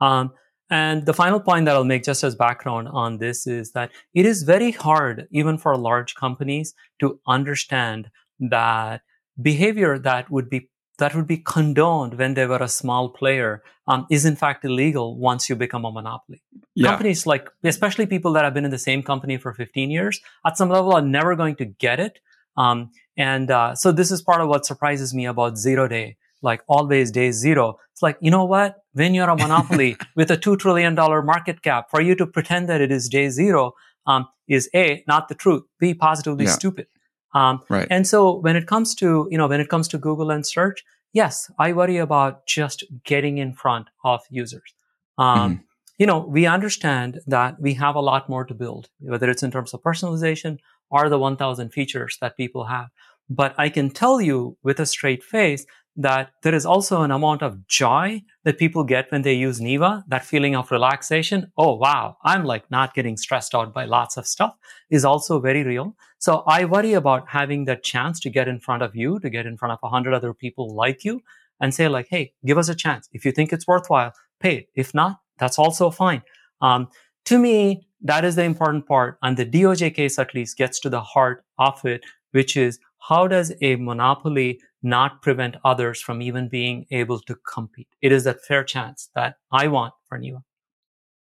Um, 0.00 0.32
and 0.70 1.04
the 1.04 1.14
final 1.14 1.40
point 1.40 1.66
that 1.66 1.76
I'll 1.76 1.84
make 1.84 2.04
just 2.04 2.24
as 2.24 2.34
background 2.34 2.88
on 2.88 3.18
this 3.18 3.46
is 3.46 3.72
that 3.72 3.90
it 4.14 4.24
is 4.24 4.42
very 4.44 4.70
hard, 4.70 5.26
even 5.30 5.58
for 5.58 5.76
large 5.76 6.14
companies, 6.14 6.74
to 7.00 7.20
understand 7.26 8.10
that 8.40 9.02
behavior 9.40 9.98
that 9.98 10.30
would 10.30 10.48
be 10.48 10.70
that 10.98 11.14
would 11.14 11.26
be 11.26 11.38
condoned 11.38 12.18
when 12.18 12.34
they 12.34 12.46
were 12.46 12.62
a 12.62 12.68
small 12.68 13.08
player 13.08 13.64
um, 13.88 14.06
is 14.10 14.24
in 14.24 14.36
fact 14.36 14.64
illegal 14.64 15.18
once 15.18 15.48
you 15.48 15.56
become 15.56 15.84
a 15.84 15.90
monopoly. 15.90 16.40
Yeah. 16.74 16.88
Companies 16.88 17.26
like, 17.26 17.48
especially 17.62 18.06
people 18.06 18.32
that 18.32 18.44
have 18.44 18.54
been 18.54 18.64
in 18.64 18.70
the 18.70 18.78
same 18.78 19.02
company 19.02 19.36
for 19.36 19.52
15 19.52 19.90
years, 19.90 20.20
at 20.44 20.58
some 20.58 20.68
level 20.68 20.92
are 20.92 21.02
never 21.02 21.36
going 21.36 21.56
to 21.56 21.64
get 21.64 22.00
it. 22.00 22.18
Um, 22.56 22.90
and 23.16 23.50
uh, 23.50 23.74
so 23.74 23.92
this 23.92 24.10
is 24.10 24.22
part 24.22 24.40
of 24.40 24.48
what 24.48 24.66
surprises 24.66 25.14
me 25.14 25.26
about 25.26 25.56
zero 25.56 25.86
day, 25.86 26.16
like 26.42 26.62
always 26.66 27.10
day 27.10 27.30
zero. 27.30 27.78
It's 27.92 28.02
like, 28.02 28.18
you 28.20 28.30
know 28.30 28.44
what? 28.44 28.82
When 28.92 29.14
you're 29.14 29.30
a 29.30 29.36
monopoly 29.36 29.96
with 30.16 30.30
a 30.30 30.36
$2 30.36 30.58
trillion 30.58 30.94
market 30.94 31.62
cap, 31.62 31.90
for 31.90 32.00
you 32.00 32.16
to 32.16 32.26
pretend 32.26 32.68
that 32.68 32.80
it 32.80 32.90
is 32.90 33.08
day 33.08 33.28
zero, 33.28 33.74
um, 34.06 34.28
is 34.48 34.68
A, 34.74 35.04
not 35.06 35.28
the 35.28 35.34
truth, 35.34 35.62
B, 35.78 35.94
positively 35.94 36.44
yeah. 36.44 36.50
stupid. 36.50 36.86
Um, 37.34 37.60
right. 37.68 37.88
And 37.90 38.06
so 38.06 38.38
when 38.38 38.56
it 38.56 38.66
comes 38.66 38.94
to, 38.96 39.28
you 39.30 39.38
know, 39.38 39.46
when 39.46 39.60
it 39.60 39.68
comes 39.68 39.88
to 39.88 39.98
Google 39.98 40.30
and 40.30 40.46
search, 40.46 40.84
yes, 41.12 41.50
I 41.58 41.72
worry 41.72 41.96
about 41.96 42.46
just 42.46 42.84
getting 43.04 43.38
in 43.38 43.54
front 43.54 43.88
of 44.04 44.22
users. 44.30 44.74
Um, 45.18 45.38
mm-hmm. 45.38 45.62
You 45.98 46.06
know, 46.06 46.18
we 46.18 46.46
understand 46.46 47.20
that 47.26 47.60
we 47.60 47.74
have 47.74 47.94
a 47.94 48.00
lot 48.00 48.28
more 48.28 48.44
to 48.44 48.54
build, 48.54 48.88
whether 48.98 49.30
it's 49.30 49.44
in 49.44 49.52
terms 49.52 49.72
of 49.72 49.82
personalization 49.82 50.58
or 50.90 51.08
the 51.08 51.18
1000 51.18 51.70
features 51.70 52.18
that 52.20 52.36
people 52.36 52.64
have. 52.64 52.88
But 53.30 53.54
I 53.56 53.68
can 53.68 53.90
tell 53.90 54.20
you 54.20 54.56
with 54.62 54.80
a 54.80 54.86
straight 54.86 55.22
face 55.22 55.64
that 55.96 56.32
there 56.42 56.54
is 56.54 56.66
also 56.66 57.02
an 57.02 57.12
amount 57.12 57.42
of 57.42 57.66
joy 57.68 58.22
that 58.42 58.58
people 58.58 58.82
get 58.82 59.10
when 59.12 59.22
they 59.22 59.34
use 59.34 59.60
Neeva, 59.60 60.02
that 60.08 60.24
feeling 60.24 60.56
of 60.56 60.70
relaxation. 60.70 61.52
Oh, 61.56 61.76
wow. 61.76 62.16
I'm 62.24 62.44
like 62.44 62.68
not 62.70 62.94
getting 62.94 63.16
stressed 63.16 63.54
out 63.54 63.72
by 63.72 63.84
lots 63.84 64.16
of 64.16 64.26
stuff 64.26 64.56
is 64.90 65.04
also 65.04 65.40
very 65.40 65.62
real. 65.62 65.94
So 66.18 66.42
I 66.46 66.64
worry 66.64 66.94
about 66.94 67.28
having 67.28 67.66
that 67.66 67.84
chance 67.84 68.18
to 68.20 68.30
get 68.30 68.48
in 68.48 68.58
front 68.58 68.82
of 68.82 68.96
you, 68.96 69.20
to 69.20 69.30
get 69.30 69.46
in 69.46 69.56
front 69.56 69.72
of 69.72 69.78
a 69.82 69.88
hundred 69.88 70.14
other 70.14 70.34
people 70.34 70.74
like 70.74 71.04
you 71.04 71.20
and 71.60 71.72
say 71.72 71.86
like, 71.86 72.08
Hey, 72.10 72.32
give 72.44 72.58
us 72.58 72.68
a 72.68 72.74
chance. 72.74 73.08
If 73.12 73.24
you 73.24 73.30
think 73.30 73.52
it's 73.52 73.66
worthwhile, 73.66 74.12
pay 74.40 74.56
it. 74.56 74.66
If 74.74 74.94
not, 74.94 75.20
that's 75.38 75.58
also 75.58 75.90
fine. 75.90 76.22
Um, 76.60 76.88
to 77.26 77.38
me, 77.38 77.86
that 78.02 78.24
is 78.24 78.36
the 78.36 78.44
important 78.44 78.86
part. 78.86 79.18
And 79.22 79.36
the 79.36 79.46
DOJ 79.46 79.94
case 79.94 80.18
at 80.18 80.34
least 80.34 80.56
gets 80.56 80.78
to 80.80 80.90
the 80.90 81.00
heart 81.00 81.44
of 81.58 81.84
it, 81.84 82.02
which 82.32 82.56
is 82.56 82.78
how 83.08 83.26
does 83.26 83.52
a 83.60 83.76
monopoly 83.76 84.60
not 84.82 85.22
prevent 85.22 85.56
others 85.64 86.00
from 86.00 86.22
even 86.22 86.48
being 86.48 86.86
able 86.90 87.18
to 87.20 87.34
compete? 87.34 87.88
It 88.02 88.12
is 88.12 88.24
that 88.24 88.44
fair 88.44 88.64
chance 88.64 89.08
that 89.14 89.36
I 89.50 89.68
want 89.68 89.94
for 90.08 90.18
Neeva. 90.18 90.42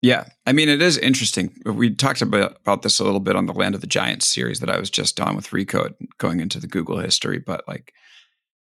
Yeah. 0.02 0.26
I 0.46 0.54
mean, 0.54 0.70
it 0.70 0.82
is 0.82 0.98
interesting. 0.98 1.54
We 1.66 1.94
talked 1.94 2.22
about, 2.22 2.58
about 2.62 2.84
this 2.84 3.00
a 3.00 3.04
little 3.04 3.20
bit 3.20 3.36
on 3.36 3.48
the 3.48 3.54
Land 3.54 3.76
of 3.76 3.82
the 3.82 3.88
Giants 3.88 4.28
series 4.28 4.62
that 4.62 4.70
I 4.70 4.80
was 4.80 4.90
just 4.90 5.20
on 5.20 5.36
with 5.36 5.50
Recode 5.50 5.96
going 6.20 6.40
into 6.40 6.60
the 6.60 6.68
Google 6.68 7.00
history. 7.00 7.40
But 7.40 7.68
like, 7.68 7.94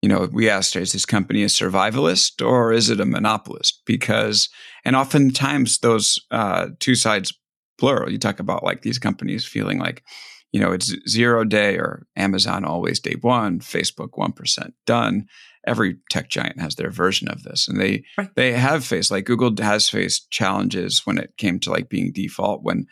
you 0.03 0.09
know, 0.09 0.29
we 0.33 0.49
asked, 0.49 0.77
is 0.77 0.93
this 0.93 1.05
company 1.05 1.43
a 1.43 1.47
survivalist 1.47 2.45
or 2.47 2.73
is 2.73 2.89
it 2.89 3.01
a 3.01 3.07
monopolist? 3.07 3.83
Because, 3.85 4.49
and 4.85 4.97
oftentimes 4.97 5.79
those 5.79 6.19
uh, 6.31 6.69
two 6.79 6.95
sides 6.95 7.35
blur. 7.81 8.09
You 8.09 8.19
talk 8.19 8.39
about 8.39 8.63
like 8.63 8.83
these 8.83 8.99
companies 8.99 9.45
feeling 9.45 9.79
like, 9.79 10.05
you 10.53 10.61
know, 10.61 10.73
it's 10.73 10.95
zero 11.09 11.45
day 11.45 11.77
or 11.77 12.07
Amazon 12.17 12.65
always 12.65 13.01
day 13.01 13.17
one, 13.21 13.61
Facebook 13.61 14.11
1% 14.19 14.73
done. 14.87 15.27
Every 15.67 15.97
tech 16.11 16.29
giant 16.29 16.61
has 16.61 16.77
their 16.77 16.91
version 16.91 17.29
of 17.29 17.43
this. 17.43 17.69
And 17.69 17.81
they 17.81 18.05
right. 18.17 18.31
they 18.35 18.53
have 18.53 18.85
faced 18.85 19.11
like 19.11 19.27
Google 19.27 19.53
has 19.63 19.89
faced 19.89 20.31
challenges 20.31 21.03
when 21.05 21.19
it 21.19 21.37
came 21.37 21.59
to 21.61 21.71
like 21.71 21.89
being 21.89 22.13
default 22.13 22.63
when 22.63 22.87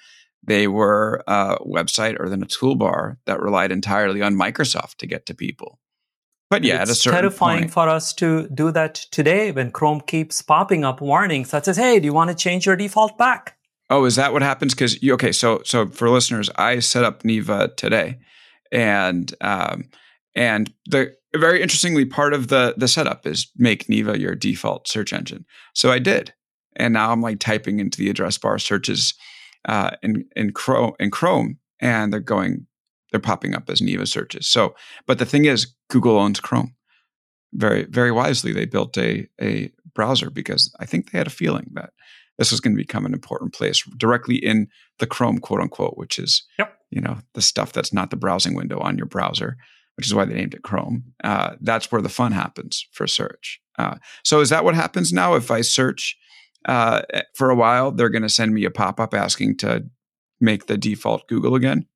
they 0.47 0.67
were 0.67 1.23
a 1.27 1.59
website 1.67 2.19
or 2.19 2.29
then 2.29 2.43
a 2.43 2.47
toolbar 2.47 3.17
that 3.27 3.41
relied 3.41 3.73
entirely 3.73 4.23
on 4.23 4.35
Microsoft 4.35 4.97
to 4.97 5.07
get 5.07 5.27
to 5.27 5.35
people. 5.35 5.79
But 6.51 6.65
yeah, 6.65 6.83
it's 6.83 6.91
at 6.91 6.97
a 6.97 7.01
certain 7.01 7.21
terrifying 7.21 7.61
point, 7.61 7.73
for 7.73 7.89
us 7.89 8.13
to 8.15 8.49
do 8.49 8.73
that 8.73 8.95
today 8.95 9.53
when 9.53 9.71
Chrome 9.71 10.01
keeps 10.01 10.41
popping 10.41 10.85
up 10.85 11.01
warnings 11.01 11.51
that 11.51 11.65
says, 11.65 11.77
"Hey, 11.77 12.01
do 12.01 12.07
you 12.07 12.15
want 12.15 12.31
to 12.31 12.37
change 12.37 12.65
your 12.65 12.77
default 12.77 13.19
back?" 13.19 13.57
Oh, 13.91 14.05
is 14.05 14.17
that 14.17 14.33
what 14.33 14.43
happens? 14.43 14.75
Because 14.75 15.03
you 15.03 15.15
okay? 15.15 15.33
So 15.33 15.61
so 15.65 15.89
for 15.89 16.09
listeners, 16.09 16.51
I 16.57 16.79
set 16.81 17.05
up 17.05 17.23
Neeva 17.23 17.75
today, 17.77 18.19
and 18.73 19.33
um, 19.41 19.85
and 20.35 20.73
the 20.87 21.15
very 21.37 21.61
interestingly 21.63 22.05
part 22.05 22.33
of 22.33 22.49
the 22.49 22.75
the 22.77 22.89
setup 22.89 23.27
is 23.27 23.51
make 23.57 23.87
Neeva 23.87 24.19
your 24.19 24.35
default 24.35 24.89
search 24.89 25.13
engine. 25.13 25.45
So 25.75 25.91
I 25.91 25.99
did, 25.99 26.33
and 26.77 26.95
now 26.95 27.13
I'm 27.13 27.21
like 27.21 27.41
typing 27.41 27.81
into 27.81 27.99
the 27.99 28.09
address 28.09 28.39
bar 28.39 28.59
searches 28.59 29.15
uh, 29.67 29.91
in 30.03 30.25
in 30.35 30.53
Chrome 30.53 30.93
in 30.99 31.11
Chrome, 31.11 31.59
and 31.81 32.13
they're 32.13 32.21
going 32.21 32.67
they're 33.11 33.21
popping 33.21 33.55
up 33.55 33.69
as 33.71 33.81
Neeva 33.81 34.07
searches. 34.07 34.47
So, 34.47 34.75
but 35.07 35.19
the 35.19 35.27
thing 35.27 35.45
is, 35.45 35.75
Google 35.89 36.19
owns 36.19 36.41
Chrome. 36.41 36.75
Very 37.53 37.85
very 37.85 38.13
wisely, 38.13 38.53
they 38.53 38.67
built 38.67 38.97
a 38.99 39.27
a 39.41 39.71
browser 39.95 40.31
because 40.31 40.75
I 40.79 40.87
think 40.87 41.11
they 41.11 41.19
had 41.19 41.27
a 41.27 41.31
feeling 41.31 41.71
that 41.73 41.91
this 42.37 42.53
was 42.53 42.61
going 42.61 42.75
to 42.75 42.83
become 42.83 43.05
an 43.05 43.15
important 43.15 43.53
place 43.53 43.83
directly 43.97 44.37
in 44.37 44.69
the 44.99 45.07
Chrome, 45.07 45.39
quote 45.39 45.61
unquote, 45.61 45.97
which 45.97 46.19
is 46.19 46.45
yep. 46.59 46.79
you 46.91 47.01
know 47.01 47.19
the 47.35 47.43
stuff 47.43 47.73
that's 47.73 47.93
not 47.93 48.11
the 48.11 48.17
browsing 48.17 48.55
window 48.55 48.79
on 48.81 48.97
your 48.97 49.07
browser, 49.07 49.57
which 49.97 50.07
is 50.07 50.15
why 50.15 50.25
they 50.25 50.35
named 50.35 50.55
it 50.55 50.63
Chrome. 50.63 51.05
Uh, 51.25 51.57
that's 51.61 51.91
where 51.91 52.03
the 52.03 52.09
fun 52.09 52.33
happens 52.33 52.87
for 52.93 53.07
search. 53.07 53.61
Uh, 53.79 53.97
so 54.25 54.41
is 54.41 54.51
that 54.51 54.65
what 54.65 54.75
happens 54.75 55.13
now? 55.13 55.35
If 55.35 55.51
I 55.51 55.63
search 55.63 56.17
uh, 56.67 57.03
for 57.35 57.51
a 57.51 57.57
while, 57.57 57.93
they're 57.93 58.09
going 58.09 58.23
to 58.23 58.29
send 58.29 58.53
me 58.53 58.65
a 58.65 58.71
pop 58.71 59.01
up 59.01 59.15
asking 59.15 59.57
to 59.59 59.85
make 60.41 60.67
the 60.67 60.77
default 60.77 61.29
Google 61.29 61.55
again. 61.55 61.87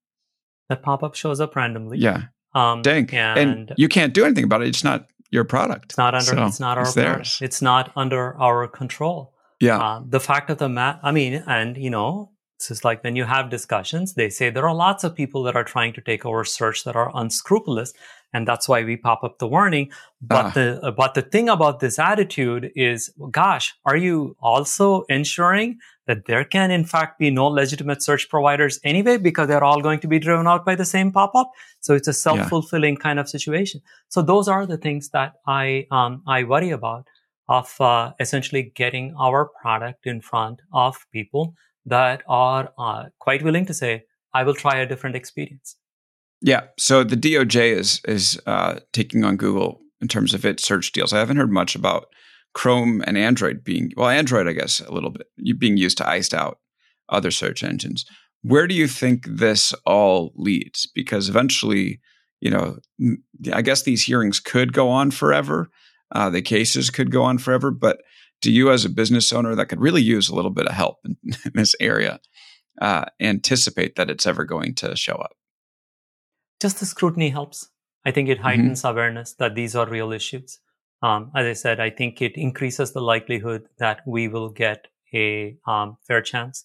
That 0.68 0.82
pop 0.82 1.02
up 1.02 1.14
shows 1.14 1.40
up 1.40 1.56
randomly. 1.56 1.98
Yeah. 1.98 2.24
Um, 2.54 2.82
Dang. 2.82 3.12
And, 3.12 3.38
and, 3.38 3.72
you 3.76 3.88
can't 3.88 4.14
do 4.14 4.24
anything 4.24 4.44
about 4.44 4.62
it. 4.62 4.68
It's 4.68 4.84
not 4.84 5.06
your 5.30 5.44
product. 5.44 5.86
It's 5.86 5.98
not 5.98 6.14
under. 6.14 6.24
So 6.24 6.46
it's 6.46 6.60
not 6.60 6.78
our. 6.78 6.84
It's, 6.84 6.94
theirs. 6.94 7.38
it's 7.40 7.62
not 7.62 7.90
under 7.96 8.36
our 8.40 8.68
control. 8.68 9.34
Yeah. 9.60 9.78
Uh, 9.78 10.02
the 10.06 10.20
fact 10.20 10.50
of 10.50 10.58
the 10.58 10.68
matter, 10.68 11.00
I 11.02 11.12
mean, 11.12 11.42
and 11.46 11.76
you 11.76 11.90
know, 11.90 12.32
this 12.58 12.70
is 12.70 12.84
like 12.84 13.02
when 13.02 13.16
you 13.16 13.24
have 13.24 13.50
discussions, 13.50 14.14
they 14.14 14.28
say 14.28 14.50
there 14.50 14.68
are 14.68 14.74
lots 14.74 15.04
of 15.04 15.14
people 15.14 15.42
that 15.44 15.56
are 15.56 15.64
trying 15.64 15.92
to 15.94 16.00
take 16.00 16.24
over 16.24 16.44
search 16.44 16.84
that 16.84 16.94
are 16.94 17.10
unscrupulous. 17.14 17.92
And 18.34 18.48
that's 18.48 18.68
why 18.68 18.82
we 18.82 18.96
pop 18.96 19.22
up 19.24 19.38
the 19.38 19.46
warning. 19.46 19.90
But 20.20 20.46
uh. 20.46 20.50
the, 20.50 20.94
but 20.96 21.14
the 21.14 21.22
thing 21.22 21.48
about 21.48 21.80
this 21.80 21.98
attitude 21.98 22.70
is, 22.74 23.12
gosh, 23.30 23.74
are 23.84 23.96
you 23.96 24.36
also 24.40 25.04
ensuring 25.08 25.78
that 26.06 26.24
there 26.26 26.44
can 26.44 26.70
in 26.70 26.84
fact 26.84 27.18
be 27.18 27.30
no 27.30 27.46
legitimate 27.46 28.02
search 28.02 28.28
providers 28.28 28.80
anyway, 28.82 29.18
because 29.18 29.48
they're 29.48 29.62
all 29.62 29.80
going 29.80 30.00
to 30.00 30.08
be 30.08 30.18
driven 30.18 30.46
out 30.46 30.64
by 30.64 30.74
the 30.74 30.84
same 30.84 31.12
pop 31.12 31.32
up. 31.34 31.50
So 31.80 31.94
it's 31.94 32.08
a 32.08 32.12
self-fulfilling 32.12 32.94
yeah. 32.94 33.00
kind 33.00 33.18
of 33.20 33.28
situation. 33.28 33.82
So 34.08 34.22
those 34.22 34.48
are 34.48 34.66
the 34.66 34.78
things 34.78 35.10
that 35.10 35.34
I, 35.46 35.86
um, 35.90 36.22
I 36.26 36.44
worry 36.44 36.70
about 36.70 37.06
of 37.48 37.80
uh, 37.80 38.12
essentially 38.18 38.72
getting 38.74 39.14
our 39.18 39.50
product 39.60 40.06
in 40.06 40.20
front 40.20 40.60
of 40.72 40.96
people 41.12 41.54
that 41.84 42.22
are 42.28 42.72
uh, 42.78 43.04
quite 43.18 43.42
willing 43.42 43.66
to 43.66 43.74
say, 43.74 44.04
I 44.32 44.44
will 44.44 44.54
try 44.54 44.78
a 44.78 44.86
different 44.86 45.16
experience. 45.16 45.76
Yeah. 46.42 46.62
So 46.78 47.04
the 47.04 47.16
DOJ 47.16 47.72
is 47.72 48.00
is 48.06 48.40
uh, 48.46 48.80
taking 48.92 49.24
on 49.24 49.36
Google 49.36 49.80
in 50.00 50.08
terms 50.08 50.34
of 50.34 50.44
its 50.44 50.64
search 50.64 50.92
deals. 50.92 51.12
I 51.12 51.20
haven't 51.20 51.36
heard 51.36 51.52
much 51.52 51.74
about 51.76 52.06
Chrome 52.52 53.02
and 53.06 53.16
Android 53.16 53.64
being 53.64 53.92
well, 53.96 54.08
Android, 54.08 54.48
I 54.48 54.52
guess, 54.52 54.80
a 54.80 54.92
little 54.92 55.10
bit 55.10 55.28
being 55.58 55.76
used 55.76 55.98
to 55.98 56.08
iced 56.08 56.34
out 56.34 56.58
other 57.08 57.30
search 57.30 57.62
engines. 57.62 58.04
where 58.42 58.66
do 58.66 58.74
you 58.74 58.88
think 58.88 59.24
this 59.26 59.72
all 59.86 60.32
leads? 60.34 60.88
Because 60.94 61.28
eventually, 61.28 62.00
you 62.40 62.50
know, 62.50 62.78
I 63.52 63.62
guess 63.62 63.82
these 63.82 64.02
hearings 64.02 64.40
could 64.40 64.72
go 64.72 64.88
on 64.88 65.12
forever. 65.12 65.68
Uh, 66.10 66.28
the 66.28 66.42
cases 66.42 66.90
could 66.90 67.12
go 67.12 67.22
on 67.22 67.38
forever. 67.38 67.70
But 67.70 67.98
do 68.40 68.50
you, 68.50 68.72
as 68.72 68.84
a 68.84 68.88
business 68.90 69.32
owner 69.32 69.54
that 69.54 69.66
could 69.66 69.80
really 69.80 70.02
use 70.02 70.28
a 70.28 70.34
little 70.34 70.50
bit 70.50 70.66
of 70.66 70.74
help 70.74 70.98
in, 71.04 71.16
in 71.44 71.52
this 71.54 71.76
area, 71.78 72.18
uh, 72.80 73.04
anticipate 73.20 73.94
that 73.94 74.10
it's 74.10 74.26
ever 74.26 74.44
going 74.44 74.74
to 74.74 74.96
show 74.96 75.14
up? 75.14 75.36
Just 76.62 76.78
the 76.78 76.86
scrutiny 76.86 77.30
helps. 77.30 77.70
I 78.06 78.12
think 78.12 78.28
it 78.28 78.34
mm-hmm. 78.34 78.44
heightens 78.44 78.82
mm-hmm. 78.82 78.92
awareness 78.92 79.34
that 79.34 79.56
these 79.56 79.74
are 79.74 79.88
real 79.88 80.12
issues. 80.12 80.60
Um, 81.02 81.32
as 81.34 81.44
I 81.44 81.54
said, 81.54 81.80
I 81.80 81.90
think 81.90 82.22
it 82.22 82.36
increases 82.36 82.92
the 82.92 83.00
likelihood 83.00 83.66
that 83.78 84.02
we 84.06 84.28
will 84.28 84.48
get 84.48 84.86
a 85.12 85.56
um, 85.66 85.96
fair 86.06 86.22
chance. 86.22 86.64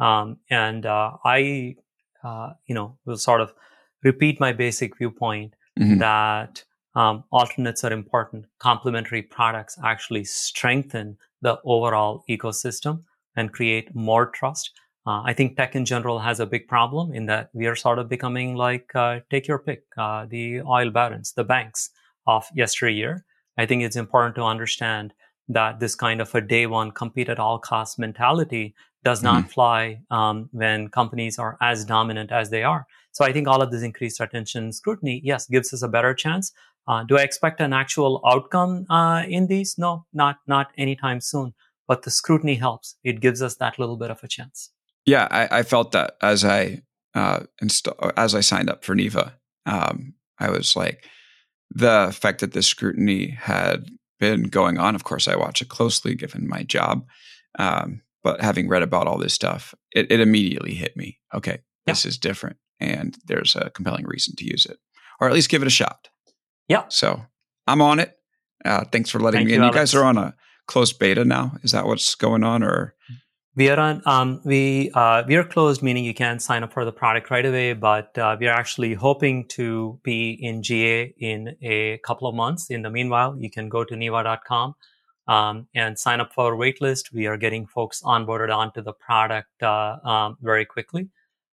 Um, 0.00 0.38
and 0.50 0.84
uh, 0.84 1.12
I, 1.24 1.76
uh, 2.24 2.54
you 2.66 2.74
know, 2.74 2.98
will 3.04 3.16
sort 3.16 3.40
of 3.40 3.54
repeat 4.02 4.40
my 4.40 4.52
basic 4.52 4.98
viewpoint 4.98 5.54
mm-hmm. 5.78 5.98
that 5.98 6.64
um, 6.96 7.22
alternates 7.30 7.84
are 7.84 7.92
important. 7.92 8.46
Complementary 8.58 9.22
products 9.22 9.78
actually 9.84 10.24
strengthen 10.24 11.16
the 11.42 11.60
overall 11.64 12.24
ecosystem 12.28 13.04
and 13.36 13.52
create 13.52 13.94
more 13.94 14.26
trust. 14.26 14.72
Uh, 15.08 15.22
I 15.24 15.32
think 15.32 15.56
tech 15.56 15.74
in 15.74 15.86
general 15.86 16.18
has 16.18 16.38
a 16.38 16.44
big 16.44 16.68
problem 16.68 17.14
in 17.14 17.24
that 17.26 17.48
we 17.54 17.66
are 17.66 17.74
sort 17.74 17.98
of 17.98 18.10
becoming 18.10 18.56
like, 18.56 18.94
uh, 18.94 19.20
take 19.30 19.48
your 19.48 19.58
pick, 19.58 19.84
uh, 19.96 20.26
the 20.28 20.60
oil 20.60 20.90
barons, 20.90 21.32
the 21.32 21.44
banks 21.44 21.88
of 22.26 22.44
yesteryear. 22.54 23.24
I 23.56 23.64
think 23.64 23.82
it's 23.82 23.96
important 23.96 24.34
to 24.34 24.42
understand 24.42 25.14
that 25.48 25.80
this 25.80 25.94
kind 25.94 26.20
of 26.20 26.34
a 26.34 26.42
day 26.42 26.66
one 26.66 26.90
compete 26.90 27.30
at 27.30 27.38
all 27.38 27.58
costs 27.58 27.98
mentality 27.98 28.74
does 29.02 29.22
not 29.22 29.44
mm-hmm. 29.44 29.48
fly 29.48 30.00
um, 30.10 30.50
when 30.52 30.88
companies 30.88 31.38
are 31.38 31.56
as 31.62 31.86
dominant 31.86 32.30
as 32.30 32.50
they 32.50 32.62
are. 32.62 32.86
So 33.12 33.24
I 33.24 33.32
think 33.32 33.48
all 33.48 33.62
of 33.62 33.70
this 33.70 33.82
increased 33.82 34.20
attention 34.20 34.72
scrutiny, 34.72 35.22
yes, 35.24 35.46
gives 35.46 35.72
us 35.72 35.80
a 35.80 35.88
better 35.88 36.12
chance. 36.12 36.52
Uh, 36.86 37.02
do 37.04 37.16
I 37.16 37.22
expect 37.22 37.62
an 37.62 37.72
actual 37.72 38.20
outcome 38.26 38.84
uh, 38.90 39.22
in 39.26 39.46
these? 39.46 39.78
No, 39.78 40.04
not 40.12 40.36
not 40.46 40.66
anytime 40.76 41.22
soon. 41.22 41.54
But 41.86 42.02
the 42.02 42.10
scrutiny 42.10 42.56
helps. 42.56 42.96
It 43.02 43.20
gives 43.20 43.40
us 43.40 43.54
that 43.56 43.78
little 43.78 43.96
bit 43.96 44.10
of 44.10 44.22
a 44.22 44.28
chance. 44.28 44.70
Yeah, 45.08 45.26
I, 45.30 45.58
I 45.58 45.62
felt 45.62 45.92
that 45.92 46.16
as 46.22 46.44
I 46.44 46.82
uh, 47.14 47.40
inst- 47.60 47.88
as 48.16 48.34
I 48.34 48.40
signed 48.40 48.70
up 48.70 48.84
for 48.84 48.94
Neeva, 48.94 49.32
Um, 49.66 50.14
I 50.38 50.50
was 50.50 50.76
like, 50.76 51.04
the 51.70 52.16
fact 52.18 52.40
that 52.40 52.52
this 52.52 52.66
scrutiny 52.66 53.30
had 53.30 53.90
been 54.18 54.44
going 54.44 54.78
on. 54.78 54.94
Of 54.94 55.04
course, 55.04 55.28
I 55.28 55.36
watch 55.36 55.60
it 55.62 55.68
closely 55.68 56.14
given 56.14 56.48
my 56.48 56.62
job. 56.62 57.04
Um, 57.58 58.02
but 58.22 58.40
having 58.40 58.68
read 58.68 58.82
about 58.82 59.06
all 59.06 59.18
this 59.18 59.34
stuff, 59.34 59.74
it, 59.92 60.10
it 60.10 60.20
immediately 60.20 60.74
hit 60.74 60.96
me. 60.96 61.18
Okay, 61.34 61.60
this 61.86 62.04
is 62.04 62.18
different, 62.18 62.56
and 62.80 63.16
there's 63.26 63.54
a 63.54 63.70
compelling 63.70 64.06
reason 64.06 64.34
to 64.36 64.44
use 64.44 64.66
it, 64.66 64.78
or 65.20 65.28
at 65.28 65.34
least 65.34 65.50
give 65.50 65.62
it 65.62 65.68
a 65.68 65.70
shot. 65.70 66.08
Yeah. 66.68 66.84
So 66.88 67.22
I'm 67.66 67.80
on 67.80 68.00
it. 68.00 68.16
Uh, 68.64 68.84
thanks 68.84 69.10
for 69.10 69.20
letting 69.20 69.40
Thank 69.40 69.48
me 69.48 69.54
in. 69.54 69.60
You, 69.60 69.66
you 69.68 69.72
guys 69.72 69.94
are 69.94 70.04
on 70.04 70.18
a 70.18 70.34
close 70.66 70.92
beta 70.92 71.24
now. 71.24 71.52
Is 71.62 71.72
that 71.72 71.86
what's 71.86 72.14
going 72.14 72.44
on, 72.44 72.62
or? 72.62 72.94
We 73.58 73.70
are 73.70 73.80
on. 73.80 74.02
Um, 74.06 74.40
we 74.44 74.92
uh, 74.94 75.24
we 75.26 75.34
are 75.34 75.42
closed, 75.42 75.82
meaning 75.82 76.04
you 76.04 76.14
can't 76.14 76.40
sign 76.40 76.62
up 76.62 76.72
for 76.72 76.84
the 76.84 76.92
product 76.92 77.28
right 77.28 77.44
away. 77.44 77.72
But 77.72 78.16
uh, 78.16 78.36
we 78.38 78.46
are 78.46 78.54
actually 78.54 78.94
hoping 78.94 79.48
to 79.48 79.98
be 80.04 80.30
in 80.30 80.62
GA 80.62 81.12
in 81.18 81.56
a 81.60 81.98
couple 82.04 82.28
of 82.28 82.36
months. 82.36 82.70
In 82.70 82.82
the 82.82 82.90
meanwhile, 82.90 83.36
you 83.36 83.50
can 83.50 83.68
go 83.68 83.82
to 83.82 83.94
neeva.com 83.96 84.76
um, 85.26 85.66
and 85.74 85.98
sign 85.98 86.20
up 86.20 86.32
for 86.32 86.52
our 86.52 86.56
waitlist. 86.56 87.12
We 87.12 87.26
are 87.26 87.36
getting 87.36 87.66
folks 87.66 88.00
onboarded 88.00 88.54
onto 88.56 88.80
the 88.80 88.92
product 88.92 89.60
uh, 89.60 89.96
um, 90.04 90.36
very 90.40 90.64
quickly. 90.64 91.08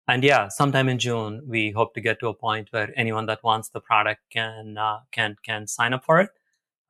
And 0.08 0.24
yeah, 0.24 0.50
sometime 0.50 0.90
in 0.90 1.00
June, 1.00 1.42
we 1.48 1.72
hope 1.72 1.96
to 1.96 2.02
get 2.02 2.20
to 2.20 2.28
a 2.28 2.36
point 2.36 2.68
where 2.70 2.94
anyone 2.96 3.26
that 3.26 3.44
wants 3.44 3.70
the 3.70 3.82
product 3.82 4.22
can 4.30 4.78
uh, 4.78 5.00
can 5.12 5.38
can 5.44 5.66
sign 5.66 5.92
up 5.92 6.06
for 6.06 6.22
it. 6.22 6.30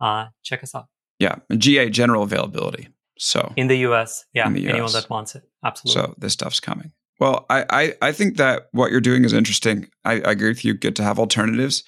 Uh, 0.01 0.25
check 0.43 0.61
us 0.61 0.75
out. 0.75 0.87
Yeah, 1.19 1.37
GA 1.57 1.89
general 1.89 2.23
availability. 2.23 2.89
So 3.17 3.53
in 3.55 3.67
the 3.67 3.77
US, 3.89 4.25
yeah, 4.33 4.49
the 4.49 4.61
US. 4.67 4.73
anyone 4.73 4.91
that 4.91 5.09
wants 5.09 5.35
it, 5.35 5.43
absolutely. 5.63 6.01
So 6.01 6.15
this 6.17 6.33
stuff's 6.33 6.59
coming. 6.59 6.91
Well, 7.19 7.45
I, 7.49 7.65
I, 7.69 7.93
I 8.01 8.11
think 8.11 8.37
that 8.37 8.67
what 8.71 8.91
you're 8.91 8.99
doing 8.99 9.23
is 9.23 9.31
interesting. 9.31 9.87
I, 10.03 10.15
I, 10.15 10.31
agree 10.31 10.49
with 10.49 10.65
you. 10.65 10.73
Good 10.73 10.97
to 10.97 11.03
have 11.03 11.17
alternatives, 11.17 11.83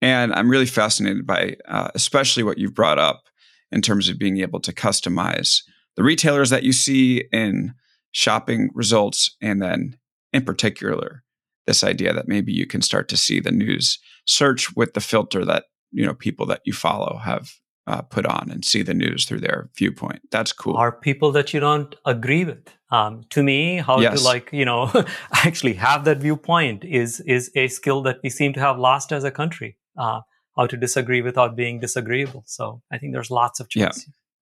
and 0.00 0.32
I'm 0.32 0.48
really 0.48 0.66
fascinated 0.66 1.26
by, 1.26 1.56
uh, 1.66 1.88
especially 1.94 2.44
what 2.44 2.56
you've 2.56 2.74
brought 2.74 2.98
up 2.98 3.24
in 3.72 3.82
terms 3.82 4.08
of 4.08 4.18
being 4.18 4.38
able 4.38 4.60
to 4.60 4.72
customize 4.72 5.62
the 5.96 6.04
retailers 6.04 6.50
that 6.50 6.62
you 6.62 6.72
see 6.72 7.24
in 7.32 7.74
shopping 8.12 8.70
results, 8.74 9.36
and 9.42 9.60
then 9.60 9.96
in 10.32 10.44
particular, 10.44 11.24
this 11.66 11.84
idea 11.84 12.12
that 12.12 12.28
maybe 12.28 12.52
you 12.52 12.66
can 12.66 12.82
start 12.82 13.08
to 13.08 13.16
see 13.16 13.40
the 13.40 13.50
news 13.50 13.98
search 14.26 14.74
with 14.76 14.94
the 14.94 15.00
filter 15.00 15.44
that 15.44 15.64
you 15.90 16.06
know 16.06 16.14
people 16.14 16.46
that 16.46 16.60
you 16.64 16.72
follow 16.72 17.18
have 17.18 17.52
uh, 17.86 18.02
put 18.02 18.26
on 18.26 18.48
and 18.50 18.64
see 18.64 18.82
the 18.82 18.94
news 18.94 19.24
through 19.24 19.40
their 19.40 19.70
viewpoint. 19.76 20.20
That's 20.30 20.52
cool. 20.52 20.76
Are 20.76 20.92
people 20.92 21.32
that 21.32 21.52
you 21.52 21.60
don't 21.60 21.94
agree 22.04 22.44
with? 22.44 22.68
Um, 22.92 23.22
to 23.30 23.42
me, 23.42 23.76
how 23.76 24.00
yes. 24.00 24.20
to 24.20 24.24
like 24.24 24.50
you 24.52 24.64
know 24.64 24.90
actually 25.32 25.74
have 25.74 26.04
that 26.04 26.18
viewpoint 26.18 26.84
is 26.84 27.20
is 27.20 27.50
a 27.54 27.68
skill 27.68 28.02
that 28.02 28.18
we 28.22 28.30
seem 28.30 28.52
to 28.54 28.60
have 28.60 28.78
lost 28.78 29.12
as 29.12 29.24
a 29.24 29.30
country. 29.30 29.76
Uh, 29.96 30.20
how 30.56 30.66
to 30.66 30.76
disagree 30.76 31.22
without 31.22 31.56
being 31.56 31.80
disagreeable. 31.80 32.42
So 32.46 32.82
I 32.90 32.98
think 32.98 33.12
there's 33.12 33.30
lots 33.30 33.60
of 33.60 33.68
choice. 33.68 34.06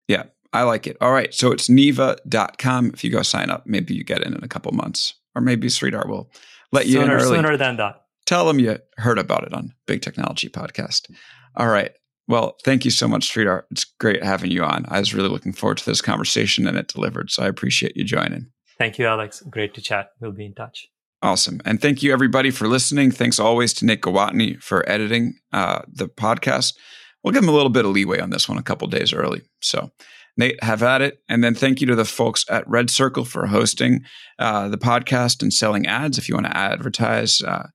Yeah. 0.08 0.16
yeah. 0.16 0.22
I 0.52 0.62
like 0.62 0.86
it. 0.86 0.96
All 1.00 1.12
right. 1.12 1.34
So 1.34 1.52
it's 1.52 1.68
neeva.com. 1.68 2.90
If 2.94 3.02
you 3.02 3.10
go 3.10 3.22
sign 3.22 3.50
up, 3.50 3.66
maybe 3.66 3.94
you 3.94 4.04
get 4.04 4.22
in 4.22 4.34
in 4.34 4.44
a 4.44 4.48
couple 4.48 4.72
months, 4.72 5.14
or 5.34 5.42
maybe 5.42 5.68
Sridhar 5.68 6.08
will 6.08 6.30
let 6.72 6.86
you 6.86 7.00
in 7.00 7.10
early. 7.10 7.36
Sooner 7.36 7.56
than 7.56 7.76
that. 7.78 8.02
Tell 8.24 8.46
them 8.46 8.58
you 8.58 8.78
heard 8.96 9.18
about 9.18 9.44
it 9.44 9.52
on 9.52 9.72
Big 9.86 10.02
Technology 10.02 10.48
Podcast. 10.48 11.10
All 11.56 11.68
right. 11.68 11.92
Well, 12.28 12.56
thank 12.64 12.84
you 12.84 12.90
so 12.90 13.06
much, 13.06 13.32
Sridhar. 13.32 13.62
It's 13.70 13.84
great 13.84 14.22
having 14.22 14.50
you 14.50 14.64
on. 14.64 14.84
I 14.88 14.98
was 14.98 15.14
really 15.14 15.28
looking 15.28 15.52
forward 15.52 15.78
to 15.78 15.86
this 15.86 16.00
conversation 16.00 16.66
and 16.66 16.76
it 16.76 16.88
delivered. 16.88 17.30
So 17.30 17.44
I 17.44 17.46
appreciate 17.46 17.96
you 17.96 18.04
joining. 18.04 18.50
Thank 18.78 18.98
you, 18.98 19.06
Alex. 19.06 19.42
Great 19.48 19.74
to 19.74 19.80
chat. 19.80 20.10
We'll 20.20 20.32
be 20.32 20.46
in 20.46 20.54
touch. 20.54 20.88
Awesome. 21.22 21.60
And 21.64 21.80
thank 21.80 22.02
you, 22.02 22.12
everybody, 22.12 22.50
for 22.50 22.68
listening. 22.68 23.10
Thanks 23.10 23.38
always 23.38 23.72
to 23.74 23.86
Nate 23.86 24.02
Gwattney 24.02 24.62
for 24.62 24.88
editing 24.88 25.34
uh, 25.52 25.82
the 25.88 26.08
podcast. 26.08 26.74
We'll 27.22 27.32
give 27.32 27.42
him 27.42 27.48
a 27.48 27.54
little 27.54 27.70
bit 27.70 27.84
of 27.84 27.92
leeway 27.92 28.20
on 28.20 28.30
this 28.30 28.48
one 28.48 28.58
a 28.58 28.62
couple 28.62 28.86
days 28.88 29.12
early. 29.12 29.42
So, 29.60 29.90
Nate, 30.36 30.62
have 30.62 30.82
at 30.82 31.00
it. 31.02 31.22
And 31.28 31.42
then 31.42 31.54
thank 31.54 31.80
you 31.80 31.86
to 31.86 31.94
the 31.94 32.04
folks 32.04 32.44
at 32.50 32.66
RedCircle 32.66 33.26
for 33.26 33.46
hosting 33.46 34.04
uh, 34.38 34.68
the 34.68 34.78
podcast 34.78 35.42
and 35.42 35.52
selling 35.52 35.86
ads. 35.86 36.18
If 36.18 36.28
you 36.28 36.34
want 36.34 36.46
to 36.46 36.56
advertise, 36.56 37.40
uh, 37.40 37.68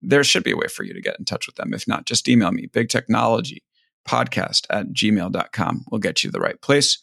there 0.00 0.22
should 0.22 0.44
be 0.44 0.52
a 0.52 0.56
way 0.56 0.68
for 0.68 0.84
you 0.84 0.94
to 0.94 1.00
get 1.00 1.18
in 1.18 1.24
touch 1.24 1.46
with 1.46 1.56
them. 1.56 1.74
If 1.74 1.88
not, 1.88 2.06
just 2.06 2.28
email 2.28 2.52
me, 2.52 2.68
big 2.72 2.88
technology 2.88 3.64
podcast 4.06 4.66
at 4.70 4.88
gmail.com 4.88 5.84
will 5.90 5.98
get 5.98 6.24
you 6.24 6.30
the 6.30 6.40
right 6.40 6.60
place. 6.60 6.98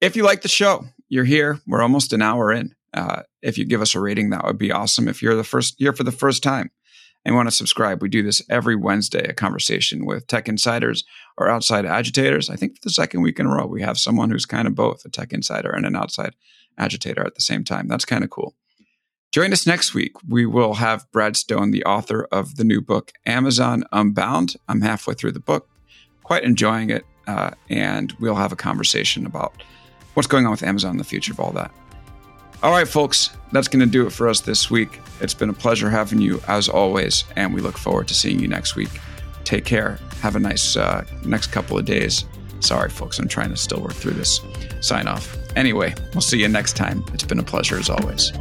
If 0.00 0.16
you 0.16 0.24
like 0.24 0.42
the 0.42 0.48
show, 0.48 0.84
you're 1.08 1.24
here. 1.24 1.60
We're 1.66 1.82
almost 1.82 2.12
an 2.12 2.22
hour 2.22 2.52
in. 2.52 2.74
Uh, 2.94 3.22
if 3.42 3.58
you 3.58 3.64
give 3.64 3.82
us 3.82 3.94
a 3.94 4.00
rating, 4.00 4.30
that 4.30 4.44
would 4.44 4.58
be 4.58 4.72
awesome. 4.72 5.08
If 5.08 5.22
you're 5.22 5.34
the 5.34 5.44
first 5.44 5.74
here 5.78 5.92
for 5.92 6.04
the 6.04 6.12
first 6.12 6.42
time 6.42 6.70
and 7.24 7.34
want 7.34 7.48
to 7.48 7.54
subscribe, 7.54 8.00
we 8.00 8.08
do 8.08 8.22
this 8.22 8.42
every 8.48 8.76
Wednesday, 8.76 9.28
a 9.28 9.34
conversation 9.34 10.06
with 10.06 10.26
tech 10.26 10.48
insiders 10.48 11.04
or 11.36 11.48
outside 11.48 11.84
agitators. 11.84 12.48
I 12.48 12.56
think 12.56 12.76
for 12.76 12.80
the 12.84 12.90
second 12.90 13.22
week 13.22 13.38
in 13.38 13.46
a 13.46 13.54
row, 13.54 13.66
we 13.66 13.82
have 13.82 13.98
someone 13.98 14.30
who's 14.30 14.46
kind 14.46 14.66
of 14.66 14.74
both 14.74 15.04
a 15.04 15.10
tech 15.10 15.32
insider 15.32 15.70
and 15.70 15.84
an 15.84 15.96
outside 15.96 16.34
agitator 16.78 17.26
at 17.26 17.34
the 17.34 17.42
same 17.42 17.64
time. 17.64 17.88
That's 17.88 18.04
kind 18.04 18.24
of 18.24 18.30
cool. 18.30 18.54
Join 19.30 19.52
us 19.52 19.66
next 19.66 19.92
week. 19.92 20.12
We 20.26 20.46
will 20.46 20.74
have 20.74 21.10
Brad 21.12 21.36
Stone, 21.36 21.70
the 21.70 21.84
author 21.84 22.26
of 22.32 22.56
the 22.56 22.64
new 22.64 22.80
book, 22.80 23.12
Amazon 23.26 23.84
Unbound. 23.92 24.56
I'm 24.68 24.80
halfway 24.80 25.14
through 25.14 25.32
the 25.32 25.40
book 25.40 25.68
quite 26.28 26.44
enjoying 26.44 26.90
it. 26.90 27.06
Uh, 27.26 27.50
and 27.68 28.12
we'll 28.20 28.34
have 28.34 28.52
a 28.52 28.56
conversation 28.56 29.26
about 29.26 29.52
what's 30.14 30.26
going 30.26 30.44
on 30.44 30.50
with 30.50 30.62
Amazon 30.62 30.92
in 30.92 30.96
the 30.98 31.04
future 31.04 31.32
of 31.32 31.40
all 31.40 31.52
that. 31.52 31.70
All 32.62 32.70
right, 32.70 32.86
folks, 32.86 33.30
that's 33.52 33.68
going 33.68 33.80
to 33.80 33.90
do 33.90 34.06
it 34.06 34.10
for 34.10 34.28
us 34.28 34.40
this 34.40 34.70
week. 34.70 35.00
It's 35.20 35.34
been 35.34 35.48
a 35.48 35.54
pleasure 35.54 35.88
having 35.88 36.20
you 36.20 36.40
as 36.48 36.68
always, 36.68 37.24
and 37.36 37.54
we 37.54 37.60
look 37.60 37.78
forward 37.78 38.08
to 38.08 38.14
seeing 38.14 38.40
you 38.40 38.48
next 38.48 38.76
week. 38.76 38.90
Take 39.44 39.64
care. 39.64 39.98
Have 40.20 40.36
a 40.36 40.40
nice 40.40 40.76
uh, 40.76 41.04
next 41.24 41.48
couple 41.48 41.78
of 41.78 41.84
days. 41.84 42.24
Sorry, 42.60 42.90
folks, 42.90 43.18
I'm 43.18 43.28
trying 43.28 43.50
to 43.50 43.56
still 43.56 43.80
work 43.80 43.94
through 43.94 44.14
this 44.14 44.40
sign 44.80 45.06
off. 45.06 45.36
Anyway, 45.56 45.94
we'll 46.12 46.20
see 46.20 46.40
you 46.40 46.48
next 46.48 46.76
time. 46.76 47.04
It's 47.14 47.24
been 47.24 47.38
a 47.38 47.44
pleasure 47.44 47.78
as 47.78 47.88
always. 47.88 48.32